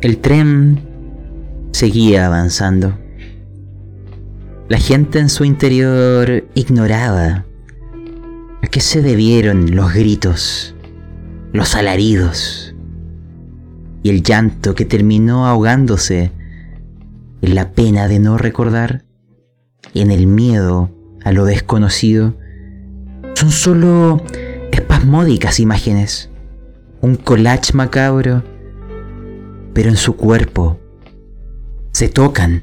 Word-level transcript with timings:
El 0.00 0.16
tren 0.16 0.80
seguía 1.72 2.24
avanzando. 2.24 2.98
La 4.70 4.78
gente 4.78 5.18
en 5.18 5.28
su 5.28 5.44
interior 5.44 6.44
ignoraba 6.54 7.44
a 8.62 8.66
qué 8.66 8.80
se 8.80 9.02
debieron 9.02 9.76
los 9.76 9.92
gritos, 9.92 10.74
los 11.52 11.74
alaridos 11.74 12.74
y 14.02 14.08
el 14.08 14.22
llanto 14.22 14.74
que 14.74 14.86
terminó 14.86 15.46
ahogándose 15.46 16.32
en 17.42 17.54
la 17.54 17.72
pena 17.72 18.08
de 18.08 18.20
no 18.20 18.38
recordar 18.38 19.04
en 19.92 20.10
el 20.10 20.26
miedo 20.26 20.90
a 21.24 21.32
lo 21.32 21.44
desconocido. 21.44 22.38
Son 23.34 23.50
solo 23.50 24.22
espasmódicas 24.72 25.60
imágenes, 25.60 26.30
un 27.02 27.16
collage 27.16 27.74
macabro, 27.74 28.42
pero 29.72 29.88
en 29.88 29.96
su 29.96 30.16
cuerpo 30.16 30.80
se 31.92 32.08
tocan 32.08 32.62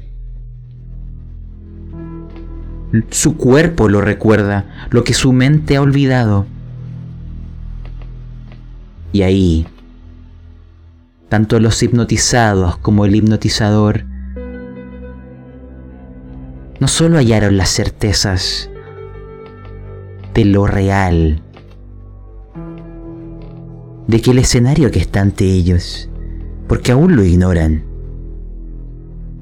su 3.10 3.36
cuerpo 3.36 3.88
lo 3.88 4.00
recuerda, 4.00 4.88
lo 4.90 5.04
que 5.04 5.14
su 5.14 5.32
mente 5.32 5.76
ha 5.76 5.82
olvidado. 5.82 6.46
Y 9.12 9.22
ahí, 9.22 9.66
tanto 11.28 11.60
los 11.60 11.82
hipnotizados 11.82 12.78
como 12.78 13.04
el 13.04 13.14
hipnotizador 13.14 14.04
no 16.80 16.86
solo 16.86 17.18
hallaron 17.18 17.56
las 17.56 17.70
certezas 17.70 18.70
de 20.32 20.44
lo 20.44 20.66
real, 20.66 21.42
de 24.06 24.22
que 24.22 24.30
el 24.30 24.38
escenario 24.38 24.90
que 24.90 25.00
está 25.00 25.20
ante 25.20 25.44
ellos, 25.44 26.08
porque 26.68 26.92
aún 26.92 27.16
lo 27.16 27.24
ignoran, 27.24 27.82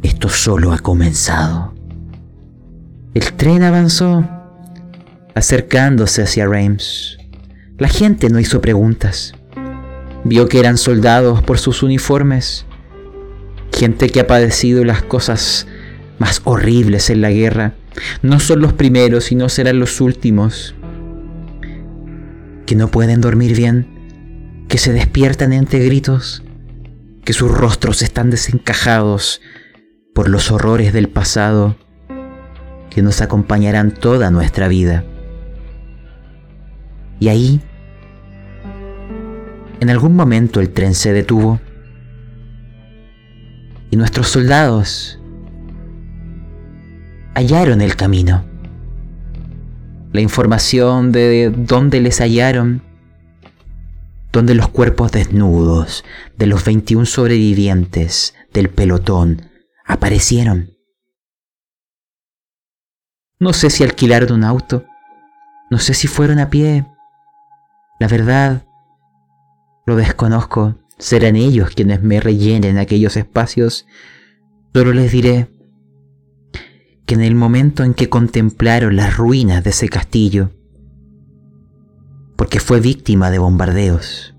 esto 0.03 0.29
solo 0.29 0.73
ha 0.73 0.79
comenzado. 0.79 1.75
El 3.15 3.33
tren 3.33 3.65
avanzó, 3.65 4.25
acercándose 5.35 6.23
hacia 6.23 6.47
Reims. 6.47 7.19
La 7.79 7.89
gente 7.89 8.31
no 8.31 8.39
hizo 8.39 8.61
preguntas. 8.61 9.35
Vio 10.25 10.49
que 10.49 10.61
eran 10.61 10.79
soldados 10.79 11.43
por 11.43 11.59
sus 11.59 11.83
uniformes, 11.83 12.65
gente 13.77 14.09
que 14.09 14.21
ha 14.21 14.27
padecido 14.27 14.85
las 14.85 15.03
cosas 15.03 15.67
más 16.19 16.41
horribles 16.45 17.11
en 17.11 17.21
la 17.21 17.31
guerra. 17.31 17.75
No 18.23 18.39
son 18.41 18.61
los 18.61 18.73
primeros 18.73 19.33
y 19.33 19.35
no 19.35 19.49
serán 19.49 19.79
los 19.79 20.01
últimos. 20.01 20.75
Que 22.65 22.77
no 22.77 22.89
pueden 22.89 23.21
dormir 23.21 23.57
bien, 23.57 23.87
que 24.69 24.79
se 24.79 24.93
despiertan 24.93 25.53
entre 25.53 25.85
gritos, 25.85 26.43
que 27.27 27.33
sus 27.33 27.51
rostros 27.51 28.03
están 28.03 28.31
desencajados 28.31 29.43
por 30.15 30.29
los 30.29 30.53
horrores 30.53 30.93
del 30.93 31.09
pasado 31.09 31.77
que 32.89 33.03
nos 33.03 33.21
acompañarán 33.21 33.91
toda 33.91 34.31
nuestra 34.31 34.69
vida. 34.69 35.05
Y 37.19 37.27
ahí, 37.27 37.61
en 39.81 39.91
algún 39.91 40.15
momento 40.15 40.61
el 40.61 40.71
tren 40.71 40.95
se 40.95 41.13
detuvo 41.13 41.61
y 43.91 43.97
nuestros 43.97 44.29
soldados 44.29 45.21
hallaron 47.35 47.81
el 47.81 47.97
camino. 47.97 48.45
La 50.13 50.21
información 50.21 51.11
de 51.11 51.53
dónde 51.55 52.01
les 52.01 52.21
hallaron, 52.21 52.83
donde 54.37 54.55
los 54.55 54.69
cuerpos 54.69 55.13
desnudos 55.13 56.05
de 56.37 56.47
los 56.47 56.63
21 56.63 57.07
sobrevivientes 57.07 58.35
del 58.53 58.69
pelotón 58.69 59.49
aparecieron. 59.87 60.77
No 63.41 63.55
sé 63.55 63.71
si 63.71 63.83
alquilaron 63.83 64.33
un 64.33 64.45
auto. 64.45 64.85
No 65.71 65.79
sé 65.79 65.95
si 65.95 66.07
fueron 66.07 66.39
a 66.39 66.51
pie. 66.51 66.85
La 67.99 68.09
verdad, 68.09 68.67
lo 69.87 69.97
desconozco. 69.97 70.75
Serán 70.99 71.37
ellos 71.37 71.71
quienes 71.71 72.03
me 72.03 72.21
rellenen 72.21 72.77
aquellos 72.77 73.17
espacios. 73.17 73.87
Solo 74.75 74.93
les 74.93 75.13
diré 75.13 75.49
que 77.07 77.15
en 77.15 77.23
el 77.23 77.35
momento 77.35 77.85
en 77.85 77.95
que 77.95 78.11
contemplaron 78.11 78.97
las 78.97 79.17
ruinas 79.17 79.65
de 79.65 79.71
ese 79.71 79.89
castillo, 79.89 80.51
porque 82.37 82.61
fue 82.61 82.81
víctima 82.81 83.31
de 83.31 83.39
bombardeos, 83.39 84.35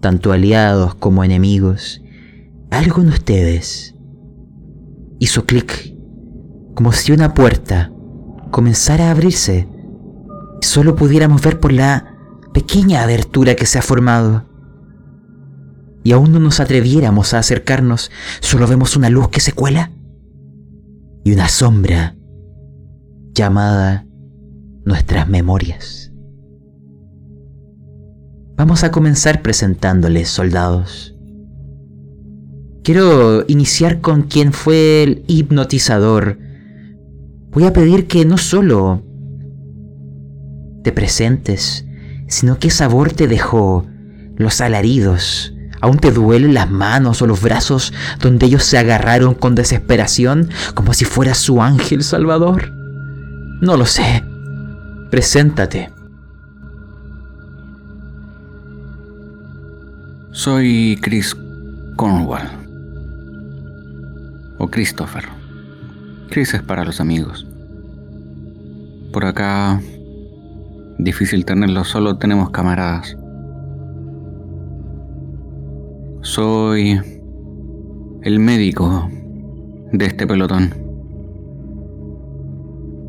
tanto 0.00 0.32
aliados 0.32 0.94
como 0.94 1.24
enemigos, 1.24 2.02
algo 2.70 3.02
en 3.02 3.08
ustedes 3.08 3.94
hizo 5.20 5.44
clic, 5.44 5.94
como 6.74 6.92
si 6.92 7.12
una 7.12 7.34
puerta 7.34 7.92
comenzara 8.50 9.08
a 9.08 9.10
abrirse 9.12 9.68
y 10.60 10.66
solo 10.66 10.96
pudiéramos 10.96 11.42
ver 11.42 11.60
por 11.60 11.72
la 11.72 12.16
pequeña 12.52 13.02
abertura 13.02 13.54
que 13.54 13.66
se 13.66 13.78
ha 13.78 13.82
formado. 13.82 14.46
Y 16.02 16.12
aún 16.12 16.32
no 16.32 16.40
nos 16.40 16.58
atreviéramos 16.58 17.34
a 17.34 17.38
acercarnos, 17.38 18.10
solo 18.40 18.66
vemos 18.66 18.96
una 18.96 19.10
luz 19.10 19.28
que 19.28 19.40
se 19.40 19.52
cuela 19.52 19.92
y 21.22 21.32
una 21.32 21.48
sombra 21.48 22.16
llamada 23.34 24.06
nuestras 24.86 25.28
memorias. 25.28 26.09
Vamos 28.60 28.84
a 28.84 28.90
comenzar 28.90 29.40
presentándoles, 29.40 30.28
soldados. 30.28 31.14
Quiero 32.84 33.42
iniciar 33.48 34.02
con 34.02 34.24
quien 34.24 34.52
fue 34.52 35.02
el 35.02 35.24
hipnotizador 35.28 36.36
voy 37.52 37.64
a 37.64 37.72
pedir 37.72 38.06
que 38.06 38.26
no 38.26 38.36
solo 38.36 39.02
te 40.84 40.92
presentes, 40.92 41.86
sino 42.28 42.58
que 42.58 42.68
sabor 42.68 43.14
te 43.14 43.28
dejó 43.28 43.86
los 44.36 44.60
alaridos. 44.60 45.54
¿Aún 45.80 45.96
te 45.96 46.12
duelen 46.12 46.52
las 46.52 46.70
manos 46.70 47.22
o 47.22 47.26
los 47.26 47.40
brazos 47.40 47.94
donde 48.20 48.44
ellos 48.44 48.64
se 48.64 48.76
agarraron 48.76 49.32
con 49.32 49.54
desesperación 49.54 50.50
como 50.74 50.92
si 50.92 51.06
fuera 51.06 51.32
su 51.32 51.62
ángel 51.62 52.04
salvador? 52.04 52.70
No 53.62 53.78
lo 53.78 53.86
sé. 53.86 54.22
Preséntate. 55.10 55.88
Soy 60.32 60.96
Chris 61.02 61.36
Cornwall. 61.96 62.48
O 64.58 64.68
Christopher. 64.68 65.24
Chris 66.30 66.54
es 66.54 66.62
para 66.62 66.84
los 66.84 67.00
amigos. 67.00 67.44
Por 69.12 69.24
acá, 69.24 69.80
difícil 70.98 71.44
tenerlo, 71.44 71.82
solo 71.82 72.16
tenemos 72.16 72.50
camaradas. 72.50 73.16
Soy 76.22 77.00
el 78.22 78.38
médico 78.38 79.10
de 79.92 80.06
este 80.06 80.28
pelotón. 80.28 80.72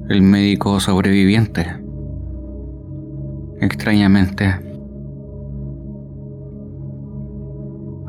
El 0.09 0.23
médico 0.23 0.79
sobreviviente. 0.79 1.67
Extrañamente. 3.61 4.70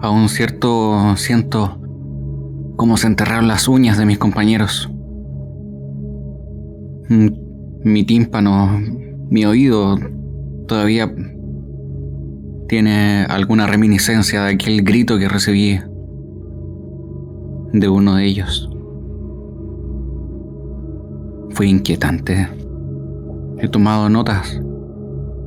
Aún 0.02 0.28
cierto 0.28 1.14
siento 1.16 1.78
cómo 2.74 2.96
se 2.96 3.06
enterraron 3.06 3.46
las 3.46 3.68
uñas 3.68 3.96
de 3.98 4.04
mis 4.04 4.18
compañeros. 4.18 4.90
Mm, 7.08 7.28
mi 7.84 8.02
tímpano, 8.02 8.80
mi 9.30 9.44
oído 9.44 9.96
todavía 10.66 11.14
tiene 12.66 13.26
alguna 13.28 13.68
reminiscencia 13.68 14.42
de 14.42 14.54
aquel 14.54 14.82
grito 14.82 15.20
que 15.20 15.28
recibí 15.28 15.78
de 17.72 17.88
uno 17.88 18.16
de 18.16 18.24
ellos. 18.24 18.68
Fue 21.50 21.68
inquietante. 21.68 22.48
He 23.58 23.68
tomado 23.68 24.08
notas, 24.08 24.60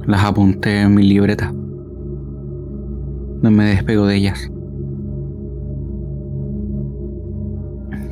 las 0.05 0.23
apunté 0.23 0.79
en 0.79 0.95
mi 0.95 1.03
libreta. 1.03 1.51
No 3.41 3.51
me 3.51 3.65
despego 3.65 4.05
de 4.07 4.15
ellas. 4.15 4.51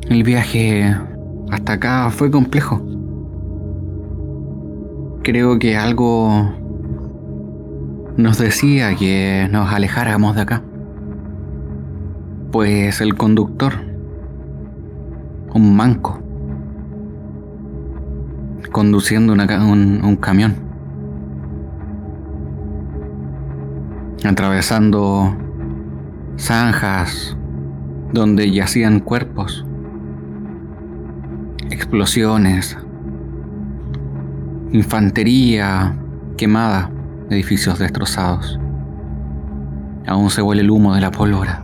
El 0.08 0.22
viaje 0.22 0.94
hasta 1.50 1.72
acá 1.74 2.10
fue 2.10 2.30
complejo 2.30 2.82
creo 5.24 5.58
que 5.58 5.76
algo 5.76 6.52
nos 8.16 8.38
decía 8.38 8.94
que 8.94 9.48
nos 9.50 9.72
alejáramos 9.72 10.36
de 10.36 10.42
acá. 10.42 10.62
Pues 12.52 13.00
el 13.00 13.16
conductor, 13.16 13.72
un 15.52 15.74
manco, 15.74 16.20
conduciendo 18.70 19.32
un, 19.32 20.18
camión, 20.20 20.54
atravesando 24.28 25.36
zanjas 26.38 27.36
donde 28.12 28.50
yacían 28.50 29.00
cuerpos, 29.00 29.66
explosiones, 31.70 32.78
infantería 34.72 35.96
quemada, 36.36 36.90
edificios 37.30 37.78
destrozados. 37.78 38.58
Aún 40.06 40.30
se 40.30 40.42
huele 40.42 40.62
el 40.62 40.70
humo 40.70 40.94
de 40.94 41.00
la 41.00 41.10
pólvora. 41.10 41.62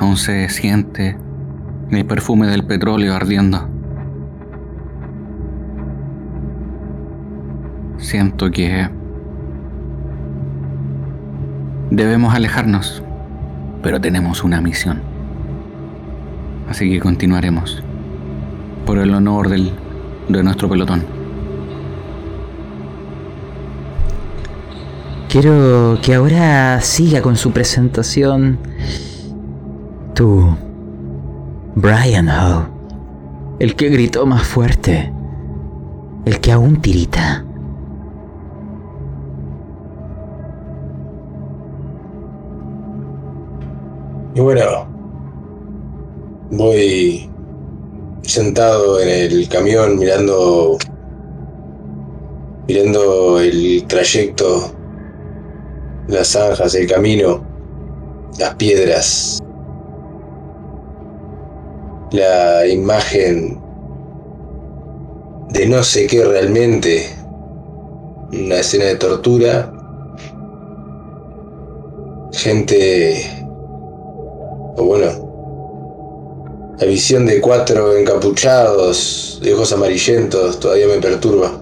Aún 0.00 0.16
se 0.16 0.48
siente 0.48 1.16
el 1.90 2.06
perfume 2.06 2.48
del 2.48 2.64
petróleo 2.64 3.14
ardiendo. 3.14 3.68
Siento 7.98 8.50
que 8.50 8.90
debemos 11.94 12.34
alejarnos, 12.34 13.02
pero 13.82 14.00
tenemos 14.00 14.44
una 14.44 14.60
misión. 14.60 15.02
Así 16.68 16.90
que 16.90 17.00
continuaremos 17.00 17.82
por 18.86 18.98
el 18.98 19.14
honor 19.14 19.48
del, 19.48 19.72
de 20.28 20.42
nuestro 20.42 20.68
pelotón. 20.68 21.04
Quiero 25.28 25.98
que 26.00 26.14
ahora 26.14 26.80
siga 26.80 27.20
con 27.20 27.36
su 27.36 27.50
presentación. 27.50 28.58
Tú, 30.14 30.56
Brian 31.74 32.28
Howe, 32.28 32.68
el 33.58 33.74
que 33.74 33.88
gritó 33.88 34.26
más 34.26 34.44
fuerte, 34.44 35.12
el 36.24 36.40
que 36.40 36.52
aún 36.52 36.80
tirita. 36.80 37.43
Y 44.34 44.40
bueno, 44.40 44.88
voy 46.50 47.30
sentado 48.22 49.00
en 49.00 49.08
el 49.08 49.48
camión 49.48 49.96
mirando 49.96 50.76
mirando 52.66 53.38
el 53.38 53.84
trayecto, 53.86 54.72
las 56.08 56.28
zanjas, 56.28 56.74
el 56.74 56.88
camino, 56.88 57.44
las 58.38 58.54
piedras, 58.56 59.38
la 62.10 62.66
imagen 62.66 63.60
de 65.50 65.66
no 65.66 65.82
sé 65.84 66.06
qué 66.06 66.24
realmente, 66.24 67.06
una 68.32 68.56
escena 68.56 68.86
de 68.86 68.96
tortura, 68.96 69.72
gente 72.32 73.43
o 74.76 74.84
bueno, 74.84 75.34
la 76.78 76.86
visión 76.86 77.24
de 77.24 77.40
cuatro 77.40 77.96
encapuchados, 77.96 79.38
de 79.42 79.54
ojos 79.54 79.72
amarillentos, 79.72 80.58
todavía 80.58 80.88
me 80.88 81.00
perturba. 81.00 81.52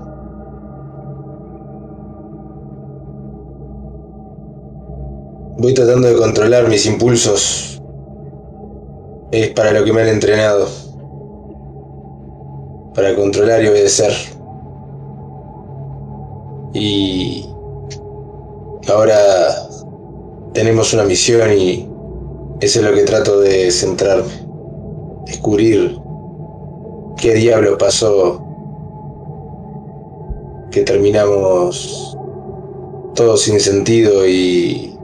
Voy 5.59 5.75
tratando 5.75 6.09
de 6.09 6.17
controlar 6.17 6.69
mis 6.69 6.87
impulsos. 6.87 7.81
Es 9.31 9.51
para 9.51 9.73
lo 9.73 9.85
que 9.85 9.93
me 9.93 10.01
han 10.01 10.09
entrenado. 10.09 10.67
Para 12.95 13.15
controlar 13.15 13.63
y 13.63 13.69
obedecer. 13.69 14.13
Y 16.73 17.47
ahora 18.89 19.15
tenemos 20.55 20.95
una 20.95 21.05
misión 21.05 21.53
y 21.53 21.92
eso 22.63 22.79
es 22.79 22.85
lo 22.87 22.95
que 22.95 23.03
trato 23.03 23.41
de 23.41 23.73
centrarme. 23.73 24.31
Descubrir 25.27 25.99
qué 27.17 27.35
diablo 27.35 27.77
pasó 27.77 28.41
que 30.71 30.83
terminamos 30.83 32.17
todo 33.17 33.37
sin 33.37 33.59
sentido 33.59 34.29
y 34.29 34.97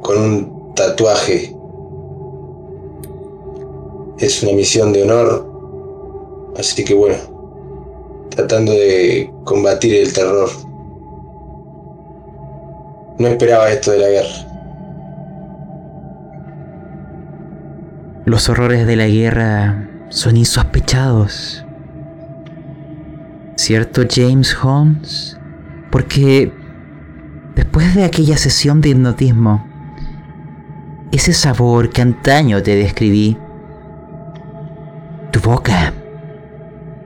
con 0.00 0.18
un 0.18 0.74
tatuaje. 0.74 1.54
Es 4.18 4.42
una 4.42 4.52
misión 4.52 4.94
de 4.94 5.02
honor, 5.02 5.46
así 6.56 6.82
que 6.82 6.94
bueno, 6.94 7.18
tratando 8.30 8.72
de 8.72 9.30
combatir 9.44 9.96
el 9.96 10.10
terror. 10.14 10.48
No 13.18 13.28
esperaba 13.28 13.70
esto 13.70 13.90
de 13.90 13.98
la 13.98 14.08
guerra. 14.08 14.49
Los 18.26 18.50
horrores 18.50 18.86
de 18.86 18.96
la 18.96 19.06
guerra 19.06 19.88
son 20.10 20.36
insospechados. 20.36 21.64
¿Cierto, 23.56 24.02
James 24.08 24.54
Holmes? 24.62 25.38
Porque 25.90 26.52
después 27.54 27.94
de 27.94 28.04
aquella 28.04 28.36
sesión 28.36 28.82
de 28.82 28.90
hipnotismo, 28.90 29.66
ese 31.12 31.32
sabor 31.32 31.88
que 31.88 32.02
antaño 32.02 32.62
te 32.62 32.76
describí, 32.76 33.38
tu 35.32 35.40
boca, 35.40 35.94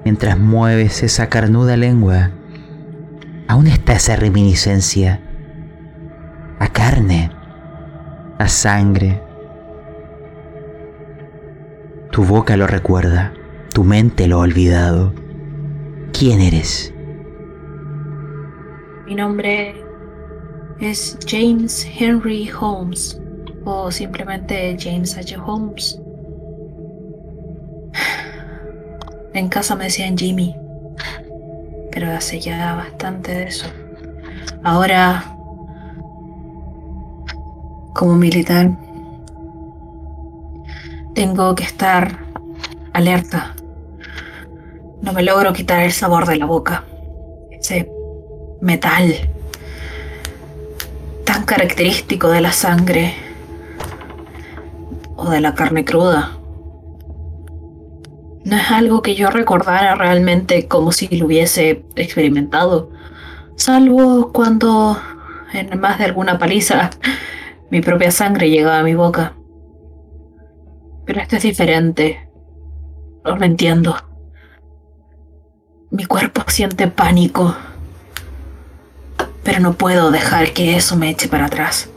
mientras 0.05 0.39
mueves 0.39 1.03
esa 1.05 1.29
carnuda 1.29 1.77
lengua, 1.77 2.33
aún 3.47 3.69
está 3.69 3.95
esa 3.95 4.17
reminiscencia 4.17 5.21
a 6.59 6.69
carne, 6.69 7.31
a 8.39 8.49
sangre 8.49 9.24
tu 12.15 12.25
boca 12.25 12.57
lo 12.57 12.69
recuerda, 12.69 13.35
tu 13.73 13.83
mente 13.83 14.29
lo 14.29 14.37
ha 14.37 14.43
olvidado. 14.43 15.13
¿Quién 16.17 16.41
eres? 16.41 16.95
Mi 19.05 19.17
nombre 19.17 19.75
es 20.79 21.19
James 21.27 21.85
Henry 21.99 22.49
Holmes 22.49 23.21
o 23.65 23.91
simplemente 23.91 24.77
James 24.79 25.19
H. 25.19 25.37
Holmes. 25.45 26.01
En 29.33 29.49
casa 29.49 29.75
me 29.75 29.83
decían 29.83 30.17
Jimmy, 30.17 30.55
pero 31.91 32.13
hace 32.13 32.39
ya 32.39 32.77
bastante 32.77 33.33
de 33.33 33.43
eso. 33.49 33.67
Ahora, 34.63 35.37
como 37.93 38.15
militar, 38.15 38.71
tengo 41.15 41.55
que 41.55 41.63
estar 41.63 42.19
alerta. 42.93 43.55
No 45.01 45.13
me 45.13 45.23
logro 45.23 45.53
quitar 45.53 45.83
el 45.83 45.93
sabor 45.93 46.27
de 46.27 46.37
la 46.37 46.47
boca. 46.47 46.85
Ese 47.51 47.89
metal 48.61 49.15
tan 51.25 51.45
característico 51.45 52.29
de 52.31 52.41
la 52.41 52.53
sangre 52.53 53.15
o 55.17 55.31
de 55.31 55.41
la 55.41 55.55
carne 55.55 55.85
cruda. 55.85 56.33
No 58.45 58.57
es 58.57 58.71
algo 58.71 59.01
que 59.01 59.15
yo 59.15 59.31
recordara 59.31 59.95
realmente 59.95 60.69
como 60.69 60.93
si 60.93 61.09
lo 61.17 61.27
hubiese 61.27 61.85
experimentado, 61.97 62.91
salvo 63.57 64.33
cuando 64.33 65.01
en 65.53 65.81
más 65.81 65.99
de 65.99 66.05
alguna 66.05 66.39
paliza 66.39 66.91
mi 67.71 67.81
propia 67.81 68.11
sangre 68.11 68.51
llegaba 68.51 68.81
a 68.81 68.83
mi 68.83 68.95
boca. 68.95 69.35
Pero 71.05 71.21
esto 71.21 71.37
es 71.37 71.43
diferente. 71.43 72.29
No 73.25 73.37
lo 73.37 73.45
entiendo. 73.45 73.97
Mi 75.91 76.05
cuerpo 76.05 76.43
siente 76.49 76.89
pánico. 76.89 77.55
Pero 79.43 79.61
no 79.61 79.75
puedo 79.75 80.11
dejar 80.11 80.53
que 80.53 80.77
eso 80.77 80.97
me 80.97 81.11
eche 81.11 81.29
para 81.29 81.47
atrás. 81.47 81.89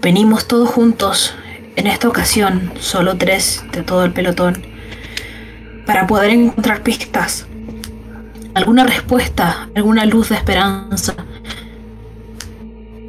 Venimos 0.00 0.46
todos 0.46 0.68
juntos, 0.68 1.34
en 1.74 1.86
esta 1.88 2.08
ocasión 2.08 2.72
solo 2.78 3.16
tres 3.18 3.64
de 3.72 3.82
todo 3.82 4.04
el 4.04 4.12
pelotón, 4.12 4.62
para 5.86 6.06
poder 6.06 6.30
encontrar 6.30 6.82
pistas, 6.82 7.46
alguna 8.54 8.84
respuesta, 8.84 9.68
alguna 9.74 10.04
luz 10.04 10.28
de 10.28 10.36
esperanza 10.36 11.16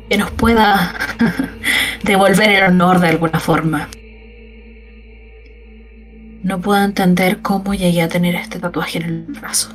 que 0.09 0.17
nos 0.17 0.31
pueda 0.31 0.95
devolver 2.03 2.49
el 2.49 2.63
honor 2.63 2.99
de 2.99 3.09
alguna 3.09 3.39
forma. 3.39 3.87
No 6.43 6.59
puedo 6.61 6.83
entender 6.83 7.41
cómo 7.41 7.73
llegué 7.73 8.01
a 8.01 8.09
tener 8.09 8.35
este 8.35 8.59
tatuaje 8.59 8.99
en 8.99 9.03
el 9.03 9.23
brazo. 9.23 9.69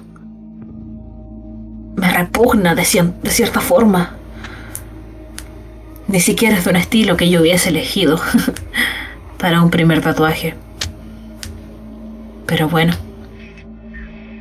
Me 1.96 2.10
repugna 2.10 2.74
de, 2.74 2.84
cierta 2.84 3.60
forma. 3.60 4.16
Ni 6.08 6.20
siquiera 6.20 6.56
es 6.56 6.64
de 6.64 6.70
un 6.70 6.76
estilo 6.76 7.16
que 7.16 7.30
yo 7.30 7.40
hubiese 7.40 7.68
elegido 7.68 8.20
para 9.38 9.62
un 9.62 9.70
primer 9.70 10.00
tatuaje. 10.00 10.54
Pero 12.46 12.68
bueno, 12.68 12.94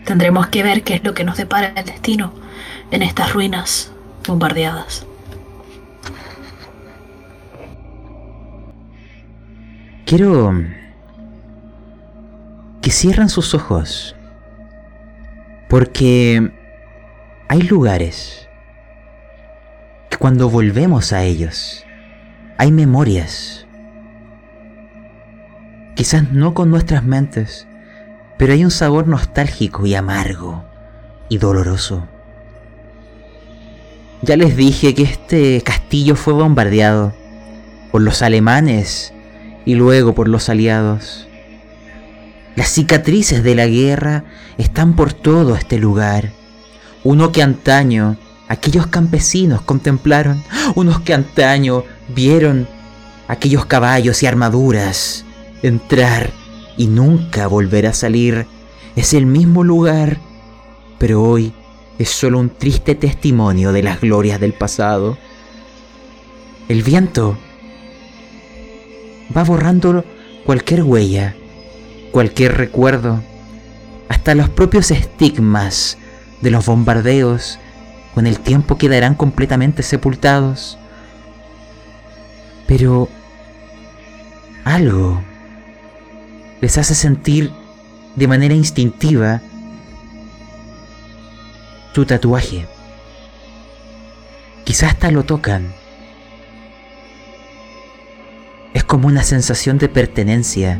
tendremos 0.05 0.47
que 0.47 0.63
ver 0.63 0.83
qué 0.83 0.95
es 0.95 1.03
lo 1.03 1.13
que 1.13 1.23
nos 1.23 1.37
depara 1.37 1.73
el 1.75 1.85
destino 1.85 2.33
en 2.91 3.01
estas 3.01 3.33
ruinas 3.33 3.91
bombardeadas. 4.27 5.05
quiero 10.15 10.53
que 12.93 12.99
cierren 12.99 13.27
sus 13.27 13.55
ojos. 13.55 14.15
Porque 15.67 16.51
hay 17.47 17.61
lugares 17.63 18.47
que 20.11 20.17
cuando 20.17 20.47
volvemos 20.47 21.11
a 21.11 21.23
ellos, 21.23 21.83
hay 22.59 22.71
memorias. 22.71 23.65
Quizás 25.95 26.31
no 26.31 26.53
con 26.53 26.69
nuestras 26.69 27.03
mentes, 27.03 27.65
pero 28.37 28.53
hay 28.53 28.63
un 28.63 28.69
sabor 28.69 29.07
nostálgico 29.07 29.87
y 29.87 29.95
amargo 29.95 30.63
y 31.29 31.39
doloroso. 31.39 32.07
Ya 34.21 34.37
les 34.37 34.55
dije 34.55 34.93
que 34.93 35.01
este 35.01 35.63
castillo 35.63 36.15
fue 36.15 36.33
bombardeado 36.33 37.11
por 37.91 38.03
los 38.03 38.21
alemanes 38.21 39.15
y 39.65 39.73
luego 39.73 40.13
por 40.13 40.27
los 40.27 40.47
aliados. 40.47 41.27
Las 42.55 42.69
cicatrices 42.69 43.43
de 43.43 43.55
la 43.55 43.67
guerra 43.67 44.25
están 44.57 44.95
por 44.95 45.13
todo 45.13 45.55
este 45.55 45.77
lugar. 45.77 46.31
Uno 47.03 47.31
que 47.31 47.41
antaño 47.41 48.17
aquellos 48.47 48.87
campesinos 48.87 49.61
contemplaron, 49.61 50.43
unos 50.75 51.01
que 51.01 51.13
antaño 51.13 51.83
vieron 52.13 52.67
aquellos 53.27 53.65
caballos 53.65 54.21
y 54.21 54.27
armaduras 54.27 55.25
entrar 55.63 56.29
y 56.77 56.87
nunca 56.87 57.47
volver 57.47 57.87
a 57.87 57.93
salir. 57.93 58.45
Es 58.95 59.13
el 59.13 59.25
mismo 59.25 59.63
lugar, 59.63 60.19
pero 60.99 61.23
hoy 61.23 61.53
es 61.97 62.09
solo 62.09 62.37
un 62.39 62.49
triste 62.49 62.93
testimonio 62.93 63.71
de 63.71 63.81
las 63.81 64.01
glorias 64.01 64.39
del 64.39 64.53
pasado. 64.53 65.17
El 66.69 66.83
viento 66.83 67.37
va 69.35 69.43
borrando 69.43 70.05
cualquier 70.45 70.83
huella, 70.83 71.35
cualquier 72.13 72.55
recuerdo, 72.55 73.21
hasta 74.07 74.35
los 74.35 74.47
propios 74.47 74.91
estigmas 74.91 75.97
de 76.41 76.51
los 76.51 76.67
bombardeos 76.67 77.57
con 78.13 78.27
el 78.27 78.39
tiempo 78.39 78.77
quedarán 78.77 79.15
completamente 79.15 79.81
sepultados. 79.81 80.77
Pero 82.67 83.09
algo 84.63 85.21
les 86.61 86.77
hace 86.77 86.93
sentir 86.93 87.51
de 88.15 88.27
manera 88.27 88.53
instintiva 88.53 89.41
tu 91.93 92.05
tatuaje. 92.05 92.67
Quizás 94.65 94.91
hasta 94.91 95.09
lo 95.09 95.23
tocan. 95.23 95.73
Es 98.75 98.83
como 98.83 99.07
una 99.07 99.23
sensación 99.23 99.79
de 99.79 99.89
pertenencia, 99.89 100.79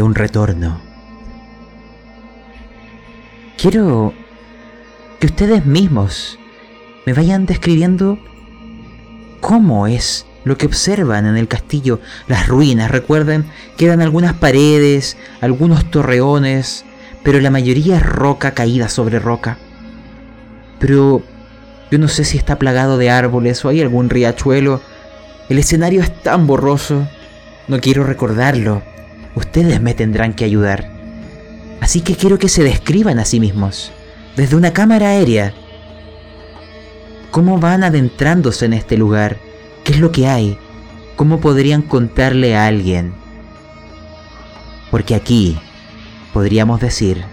de 0.00 0.04
un 0.04 0.14
retorno. 0.14 0.80
Quiero 3.58 4.14
que 5.18 5.26
ustedes 5.26 5.66
mismos 5.66 6.38
me 7.04 7.12
vayan 7.12 7.44
describiendo 7.44 8.18
cómo 9.42 9.86
es 9.86 10.24
lo 10.44 10.56
que 10.56 10.64
observan 10.64 11.26
en 11.26 11.36
el 11.36 11.48
castillo, 11.48 12.00
las 12.28 12.48
ruinas. 12.48 12.90
Recuerden, 12.90 13.44
quedan 13.76 14.00
algunas 14.00 14.32
paredes, 14.32 15.18
algunos 15.42 15.90
torreones, 15.90 16.86
pero 17.22 17.38
la 17.38 17.50
mayoría 17.50 17.98
es 17.98 18.02
roca 18.02 18.52
caída 18.52 18.88
sobre 18.88 19.18
roca. 19.18 19.58
Pero 20.78 21.22
yo 21.90 21.98
no 21.98 22.08
sé 22.08 22.24
si 22.24 22.38
está 22.38 22.58
plagado 22.58 22.96
de 22.96 23.10
árboles 23.10 23.62
o 23.66 23.68
hay 23.68 23.82
algún 23.82 24.08
riachuelo. 24.08 24.80
El 25.50 25.58
escenario 25.58 26.00
es 26.00 26.22
tan 26.22 26.46
borroso. 26.46 27.06
No 27.68 27.80
quiero 27.80 28.04
recordarlo. 28.04 28.82
Ustedes 29.34 29.80
me 29.80 29.94
tendrán 29.94 30.34
que 30.34 30.44
ayudar. 30.44 30.90
Así 31.80 32.00
que 32.00 32.14
quiero 32.14 32.38
que 32.38 32.48
se 32.48 32.62
describan 32.62 33.18
a 33.18 33.24
sí 33.24 33.40
mismos, 33.40 33.92
desde 34.36 34.56
una 34.56 34.72
cámara 34.72 35.08
aérea. 35.08 35.54
¿Cómo 37.30 37.58
van 37.58 37.84
adentrándose 37.84 38.66
en 38.66 38.72
este 38.72 38.96
lugar? 38.96 39.38
¿Qué 39.84 39.92
es 39.92 40.00
lo 40.00 40.12
que 40.12 40.26
hay? 40.26 40.58
¿Cómo 41.16 41.40
podrían 41.40 41.82
contarle 41.82 42.56
a 42.56 42.66
alguien? 42.66 43.12
Porque 44.90 45.14
aquí 45.14 45.58
podríamos 46.32 46.80
decir 46.80 47.24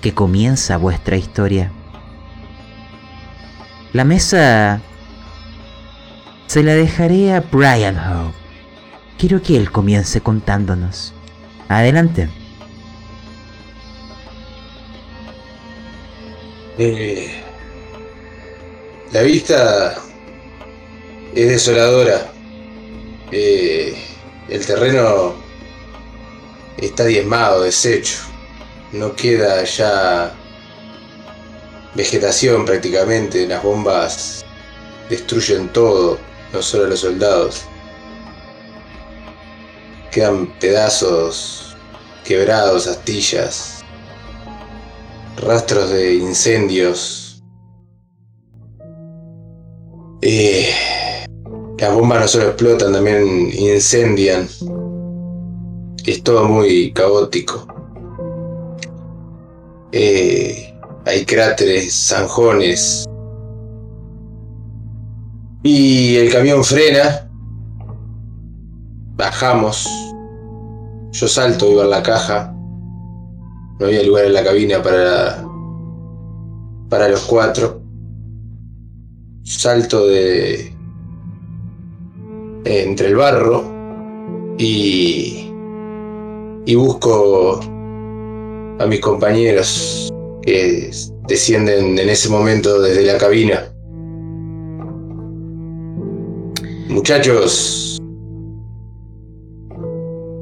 que 0.00 0.12
comienza 0.12 0.76
vuestra 0.76 1.16
historia. 1.16 1.70
La 3.92 4.04
mesa 4.04 4.80
se 6.46 6.62
la 6.62 6.74
dejaré 6.74 7.32
a 7.32 7.40
Brian 7.40 7.96
Hope. 7.96 8.43
Quiero 9.18 9.40
que 9.42 9.56
él 9.56 9.70
comience 9.70 10.20
contándonos. 10.20 11.12
Adelante. 11.68 12.28
Eh, 16.76 17.42
la 19.12 19.22
vista 19.22 19.94
es 21.34 21.48
desoladora. 21.48 22.32
Eh, 23.30 23.96
el 24.48 24.66
terreno 24.66 25.34
está 26.76 27.04
diezmado, 27.04 27.62
deshecho. 27.62 28.18
No 28.92 29.14
queda 29.14 29.62
ya 29.64 30.34
vegetación 31.94 32.64
prácticamente. 32.64 33.46
Las 33.46 33.62
bombas 33.62 34.44
destruyen 35.08 35.68
todo, 35.68 36.18
no 36.52 36.60
solo 36.60 36.84
a 36.84 36.88
los 36.88 37.00
soldados. 37.00 37.64
Quedan 40.14 40.46
pedazos 40.60 41.76
quebrados, 42.24 42.86
astillas, 42.86 43.84
rastros 45.36 45.90
de 45.90 46.14
incendios. 46.14 47.42
Eh, 50.22 50.68
las 51.78 51.92
bombas 51.92 52.20
no 52.20 52.28
solo 52.28 52.44
explotan, 52.44 52.92
también 52.92 53.50
incendian. 53.58 54.48
Es 56.06 56.22
todo 56.22 56.44
muy 56.44 56.92
caótico. 56.92 57.66
Eh, 59.90 60.78
hay 61.06 61.24
cráteres, 61.24 61.92
zanjones. 61.92 63.04
Y 65.64 66.18
el 66.18 66.30
camión 66.32 66.62
frena. 66.62 67.23
Bajamos. 69.16 69.88
Yo 71.12 71.28
salto, 71.28 71.70
iba 71.70 71.84
a 71.84 71.86
la 71.86 72.02
caja. 72.02 72.52
No 73.78 73.86
había 73.86 74.02
lugar 74.02 74.24
en 74.24 74.34
la 74.34 74.44
cabina 74.44 74.82
para, 74.82 75.44
para 76.88 77.08
los 77.08 77.20
cuatro. 77.22 77.80
Salto 79.42 80.06
de, 80.06 80.74
entre 82.64 83.08
el 83.08 83.16
barro 83.16 83.64
y, 84.58 85.50
y 86.66 86.74
busco 86.74 87.60
a 88.78 88.86
mis 88.86 89.00
compañeros 89.00 90.12
que 90.42 90.90
descienden 91.28 91.98
en 91.98 92.08
ese 92.08 92.28
momento 92.28 92.80
desde 92.80 93.02
la 93.02 93.18
cabina. 93.18 93.64
Muchachos, 96.88 97.93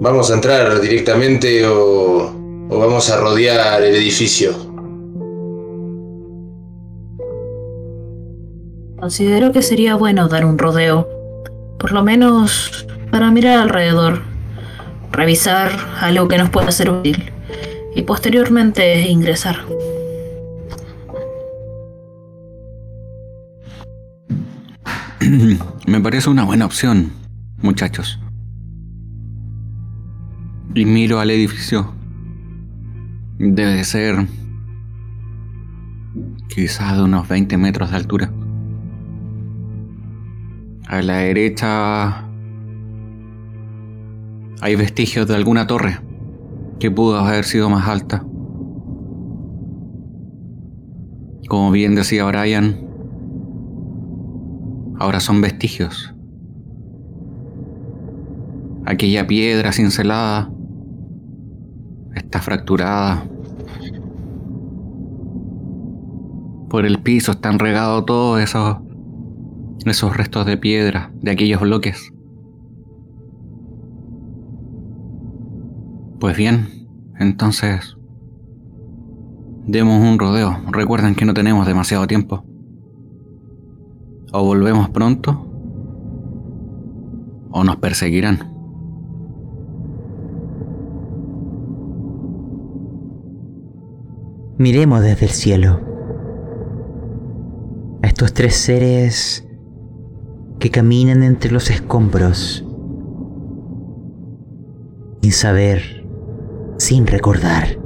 ¿vamos 0.03 0.31
a 0.33 0.35
entrar 0.35 0.81
directamente 0.81 1.65
o, 1.65 2.35
o 2.69 2.79
vamos 2.79 3.09
a 3.09 3.21
rodear 3.21 3.83
el 3.85 3.95
edificio? 3.95 4.53
Considero 8.99 9.53
que 9.53 9.63
sería 9.63 9.95
bueno 9.95 10.27
dar 10.29 10.45
un 10.45 10.59
rodeo. 10.59 11.09
Por 11.79 11.93
lo 11.93 12.03
menos 12.03 12.85
para 13.13 13.31
mirar 13.31 13.61
alrededor, 13.61 14.23
revisar 15.13 15.71
algo 16.01 16.27
que 16.27 16.39
nos 16.39 16.51
pueda 16.51 16.73
ser 16.73 16.91
útil 16.91 17.31
y 17.95 18.03
posteriormente 18.03 19.03
ingresar. 19.03 19.61
Me 25.87 26.01
parece 26.01 26.29
una 26.29 26.43
buena 26.45 26.67
opción, 26.67 27.13
muchachos. 27.59 28.19
Y 30.75 30.87
miro 30.87 31.21
al 31.21 31.31
edificio. 31.31 31.93
Debe 33.39 33.85
ser 33.85 34.27
quizás 36.49 36.97
de 36.97 37.03
unos 37.03 37.29
20 37.29 37.59
metros 37.59 37.91
de 37.91 37.97
altura. 37.97 38.33
A 40.89 41.03
la 41.03 41.19
derecha 41.19 42.27
hay 44.61 44.77
vestigios 44.77 45.27
de 45.27 45.35
alguna 45.35 45.67
torre 45.67 45.99
que 46.79 46.91
pudo 46.91 47.19
haber 47.19 47.45
sido 47.45 47.69
más 47.69 47.87
alta. 47.89 48.25
Como 51.49 51.71
bien 51.71 51.95
decía 51.95 52.25
Brian, 52.25 52.81
ahora 54.99 55.21
son 55.21 55.41
vestigios. 55.41 56.15
aquella 58.85 59.27
piedra 59.27 59.73
cincelada 59.73 60.51
está 62.15 62.41
fracturada. 62.41 63.25
Por 66.69 66.87
el 66.87 67.01
piso 67.01 67.33
están 67.33 67.59
regados 67.59 68.07
todos 68.07 68.41
esos, 68.41 68.79
esos 69.85 70.17
restos 70.17 70.47
de 70.47 70.57
piedra 70.57 71.11
de 71.21 71.31
aquellos 71.31 71.61
bloques. 71.61 72.13
Pues 76.19 76.37
bien, 76.37 76.89
entonces 77.19 77.97
demos 79.67 80.01
un 80.01 80.19
rodeo. 80.19 80.57
Recuerden 80.71 81.15
que 81.15 81.25
no 81.25 81.35
tenemos 81.35 81.67
demasiado 81.67 82.07
tiempo. 82.07 82.45
O 84.33 84.45
volvemos 84.45 84.89
pronto 84.91 85.47
o 87.51 87.65
nos 87.65 87.77
perseguirán. 87.77 88.52
Miremos 94.63 95.03
desde 95.03 95.27
el 95.27 95.33
cielo 95.33 95.81
a 98.01 98.07
estos 98.07 98.33
tres 98.33 98.55
seres 98.55 99.45
que 100.61 100.71
caminan 100.71 101.25
entre 101.25 101.51
los 101.51 101.69
escombros 101.69 102.65
sin 105.21 105.33
saber, 105.33 106.07
sin 106.79 107.09
recordar. 107.09 107.77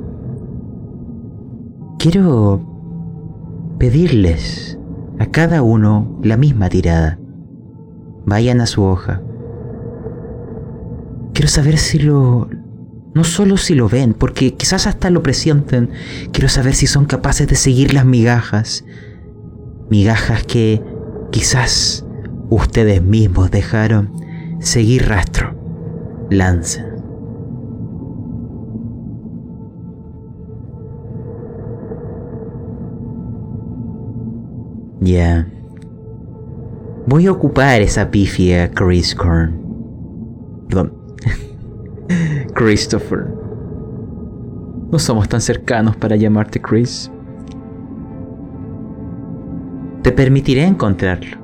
Quiero 1.98 2.60
pedirles 3.78 4.78
a 5.18 5.24
cada 5.30 5.62
uno 5.62 6.20
la 6.22 6.36
misma 6.36 6.68
tirada. 6.68 7.18
Vayan 8.26 8.60
a 8.60 8.66
su 8.66 8.84
hoja. 8.84 9.22
Quiero 11.32 11.48
saber 11.48 11.78
si 11.78 12.00
lo... 12.00 12.50
No 13.16 13.24
solo 13.24 13.56
si 13.56 13.74
lo 13.74 13.88
ven, 13.88 14.12
porque 14.12 14.52
quizás 14.52 14.86
hasta 14.86 15.08
lo 15.08 15.22
presienten. 15.22 15.88
Quiero 16.32 16.50
saber 16.50 16.74
si 16.74 16.86
son 16.86 17.06
capaces 17.06 17.48
de 17.48 17.54
seguir 17.54 17.94
las 17.94 18.04
migajas. 18.04 18.84
Migajas 19.88 20.44
que 20.44 20.82
quizás 21.32 22.04
ustedes 22.50 23.02
mismos 23.02 23.50
dejaron 23.50 24.12
seguir 24.60 25.08
rastro. 25.08 25.54
Lancen. 26.28 26.84
Ya. 35.00 35.48
Voy 37.06 37.28
a 37.28 37.32
ocupar 37.32 37.80
esa 37.80 38.10
pifia 38.10 38.70
Chris 38.72 39.14
Korn. 39.14 39.58
Perdón. 40.68 41.05
Christopher. 42.54 43.26
No 44.90 44.98
somos 44.98 45.28
tan 45.28 45.40
cercanos 45.40 45.96
para 45.96 46.16
llamarte 46.16 46.60
Chris. 46.60 47.10
Te 50.02 50.12
permitiré 50.12 50.64
encontrarlo. 50.64 51.38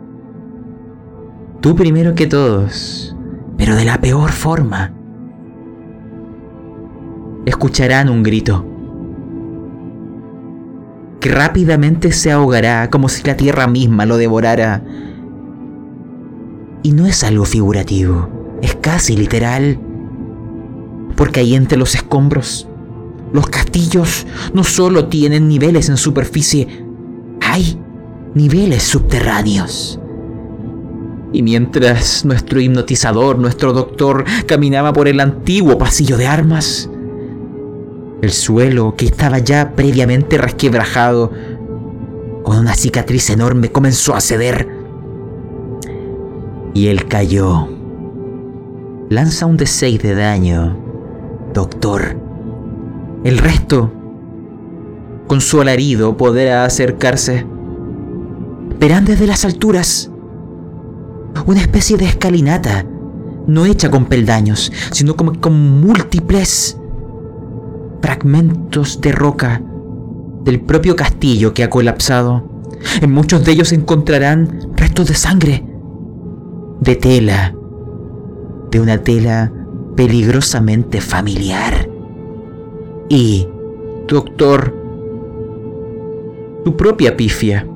Tú 1.61 1.75
primero 1.75 2.15
que 2.15 2.27
todos, 2.27 3.17
pero 3.57 3.75
de 3.75 3.85
la 3.85 4.01
peor 4.01 4.31
forma. 4.31 4.93
Escucharán 7.45 8.09
un 8.09 8.23
grito 8.23 8.65
que 11.23 11.29
rápidamente 11.29 12.11
se 12.11 12.33
ahogará 12.33 12.91
como 12.91 13.09
si 13.09 13.23
la 13.23 13.37
tierra 13.37 13.69
misma 13.69 14.07
lo 14.07 14.17
devorara. 14.17 14.83
Y 16.83 16.91
no 16.93 17.07
es 17.07 17.23
algo 17.23 17.45
figurativo, 17.45 18.29
es 18.61 18.75
casi 18.75 19.17
literal. 19.17 19.79
Porque 21.23 21.39
ahí 21.39 21.55
entre 21.55 21.79
los 21.79 21.95
escombros, 21.95 22.67
los 23.33 23.47
castillos 23.47 24.27
no 24.55 24.65
solo 24.65 25.07
tienen 25.07 25.47
niveles 25.47 25.89
en 25.89 25.97
superficie, 25.97 26.85
hay 27.41 27.81
niveles 28.35 28.83
subterráneos. 28.83 30.01
Y 31.33 31.43
mientras 31.43 32.25
nuestro 32.25 32.61
hipnotizador, 32.61 33.39
nuestro 33.39 33.73
doctor, 33.73 34.25
caminaba 34.47 34.93
por 34.93 35.07
el 35.07 35.21
antiguo 35.21 35.79
pasillo 35.79 36.17
de 36.17 36.27
armas, 36.27 36.91
el 38.21 38.33
suelo, 38.33 38.97
que 38.97 39.05
estaba 39.05 39.39
ya 39.39 39.77
previamente 39.77 40.39
resquebrajado, 40.39 41.31
con 42.43 42.59
una 42.59 42.75
cicatriz 42.75 43.31
enorme, 43.31 43.71
comenzó 43.71 44.17
a 44.17 44.21
ceder. 44.21 44.69
Y 46.75 46.89
él 46.89 47.07
cayó. 47.07 47.69
Lanza 49.09 49.47
un 49.47 49.57
D6 49.57 50.01
de 50.01 50.17
daño, 50.17 50.82
doctor. 51.53 52.17
El 53.25 53.39
resto, 53.39 53.93
con 55.27 55.41
su 55.41 55.61
alarido, 55.61 56.17
podrá 56.17 56.65
acercarse. 56.65 57.47
Verán 58.79 59.05
desde 59.05 59.27
las 59.27 59.45
alturas 59.45 60.11
una 61.47 61.61
especie 61.61 61.97
de 61.97 62.07
escalinata, 62.07 62.85
no 63.47 63.67
hecha 63.67 63.91
con 63.91 64.07
peldaños, 64.07 64.73
sino 64.91 65.17
como 65.17 65.41
con 65.41 65.81
múltiples 65.81 66.79
fragmentos 68.01 69.01
de 69.01 69.13
roca 69.13 69.63
del 70.45 70.61
propio 70.61 70.97
castillo 70.97 71.55
que 71.55 71.65
ha 71.65 71.71
colapsado. 71.71 72.49
En 73.01 73.13
muchos 73.13 73.45
de 73.45 73.53
ellos 73.53 73.73
encontrarán 73.73 74.73
restos 74.77 75.09
de 75.09 75.15
sangre, 75.15 75.65
de 76.81 76.97
tela, 76.97 77.55
de 78.71 78.81
una 78.81 78.99
tela 78.99 79.53
peligrosamente 79.97 81.01
familiar. 81.01 81.89
Y, 83.09 83.49
doctor, 84.09 84.75
tu 86.65 86.77
propia 86.77 87.17
pifia. 87.17 87.67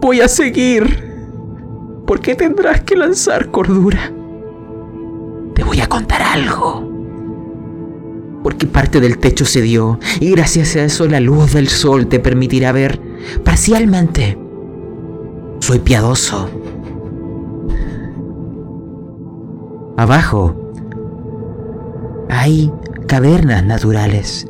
Voy 0.00 0.20
a 0.20 0.28
seguir. 0.28 1.10
¿Por 2.06 2.20
qué 2.20 2.34
tendrás 2.34 2.82
que 2.82 2.96
lanzar 2.96 3.50
cordura? 3.50 4.12
Te 5.54 5.64
voy 5.64 5.80
a 5.80 5.88
contar 5.88 6.22
algo 6.22 6.92
porque 8.42 8.66
parte 8.66 9.00
del 9.00 9.18
techo 9.18 9.44
se 9.44 9.62
dio 9.62 9.98
y 10.20 10.30
gracias 10.30 10.76
a 10.76 10.84
eso 10.84 11.06
la 11.06 11.20
luz 11.20 11.52
del 11.52 11.68
sol 11.68 12.08
te 12.08 12.18
permitirá 12.18 12.72
ver 12.72 13.00
parcialmente. 13.44 14.38
Soy 15.60 15.78
piadoso. 15.78 16.50
Abajo 19.96 20.54
hay 22.28 22.72
cavernas 23.06 23.64
naturales, 23.64 24.46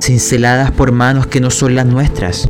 cinceladas 0.00 0.70
por 0.70 0.92
manos 0.92 1.26
que 1.26 1.40
no 1.40 1.50
son 1.50 1.74
las 1.74 1.86
nuestras. 1.86 2.48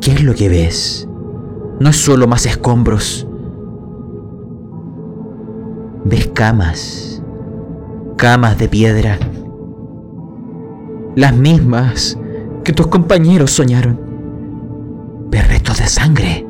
¿Qué 0.00 0.12
es 0.12 0.22
lo 0.22 0.34
que 0.34 0.48
ves? 0.48 1.08
No 1.80 1.90
es 1.90 1.96
solo 1.96 2.26
más 2.26 2.46
escombros. 2.46 3.26
Ves 6.04 6.28
camas 6.34 7.12
camas 8.22 8.56
de 8.56 8.68
piedra. 8.68 9.18
Las 11.16 11.36
mismas 11.36 12.16
que 12.62 12.72
tus 12.72 12.86
compañeros 12.86 13.50
soñaron. 13.50 13.98
Perretos 15.28 15.78
de 15.78 15.88
sangre. 15.88 16.46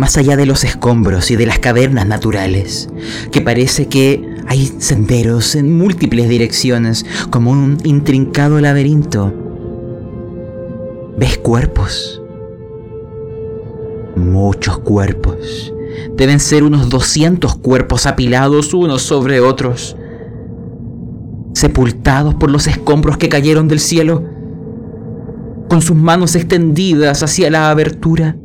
Más 0.00 0.16
allá 0.16 0.34
de 0.38 0.46
los 0.46 0.64
escombros 0.64 1.30
y 1.30 1.36
de 1.36 1.44
las 1.44 1.58
cavernas 1.58 2.06
naturales, 2.06 2.88
que 3.32 3.42
parece 3.42 3.86
que 3.88 4.34
hay 4.46 4.64
senderos 4.78 5.54
en 5.56 5.76
múltiples 5.76 6.26
direcciones, 6.26 7.04
como 7.28 7.50
un 7.50 7.76
intrincado 7.84 8.58
laberinto, 8.62 9.30
ves 11.18 11.36
cuerpos. 11.36 12.22
Muchos 14.16 14.78
cuerpos. 14.78 15.74
Deben 16.16 16.40
ser 16.40 16.64
unos 16.64 16.88
200 16.88 17.56
cuerpos 17.56 18.06
apilados 18.06 18.72
unos 18.72 19.02
sobre 19.02 19.40
otros, 19.40 19.98
sepultados 21.52 22.36
por 22.36 22.50
los 22.50 22.66
escombros 22.68 23.18
que 23.18 23.28
cayeron 23.28 23.68
del 23.68 23.80
cielo, 23.80 24.24
con 25.68 25.82
sus 25.82 25.94
manos 25.94 26.36
extendidas 26.36 27.22
hacia 27.22 27.50
la 27.50 27.68
abertura, 27.68 28.38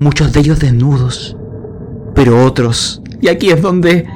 muchos 0.00 0.32
de 0.32 0.40
ellos 0.40 0.60
desnudos, 0.60 1.36
pero 2.14 2.44
otros, 2.44 3.02
y 3.20 3.28
aquí 3.28 3.50
es 3.50 3.62
donde 3.62 4.06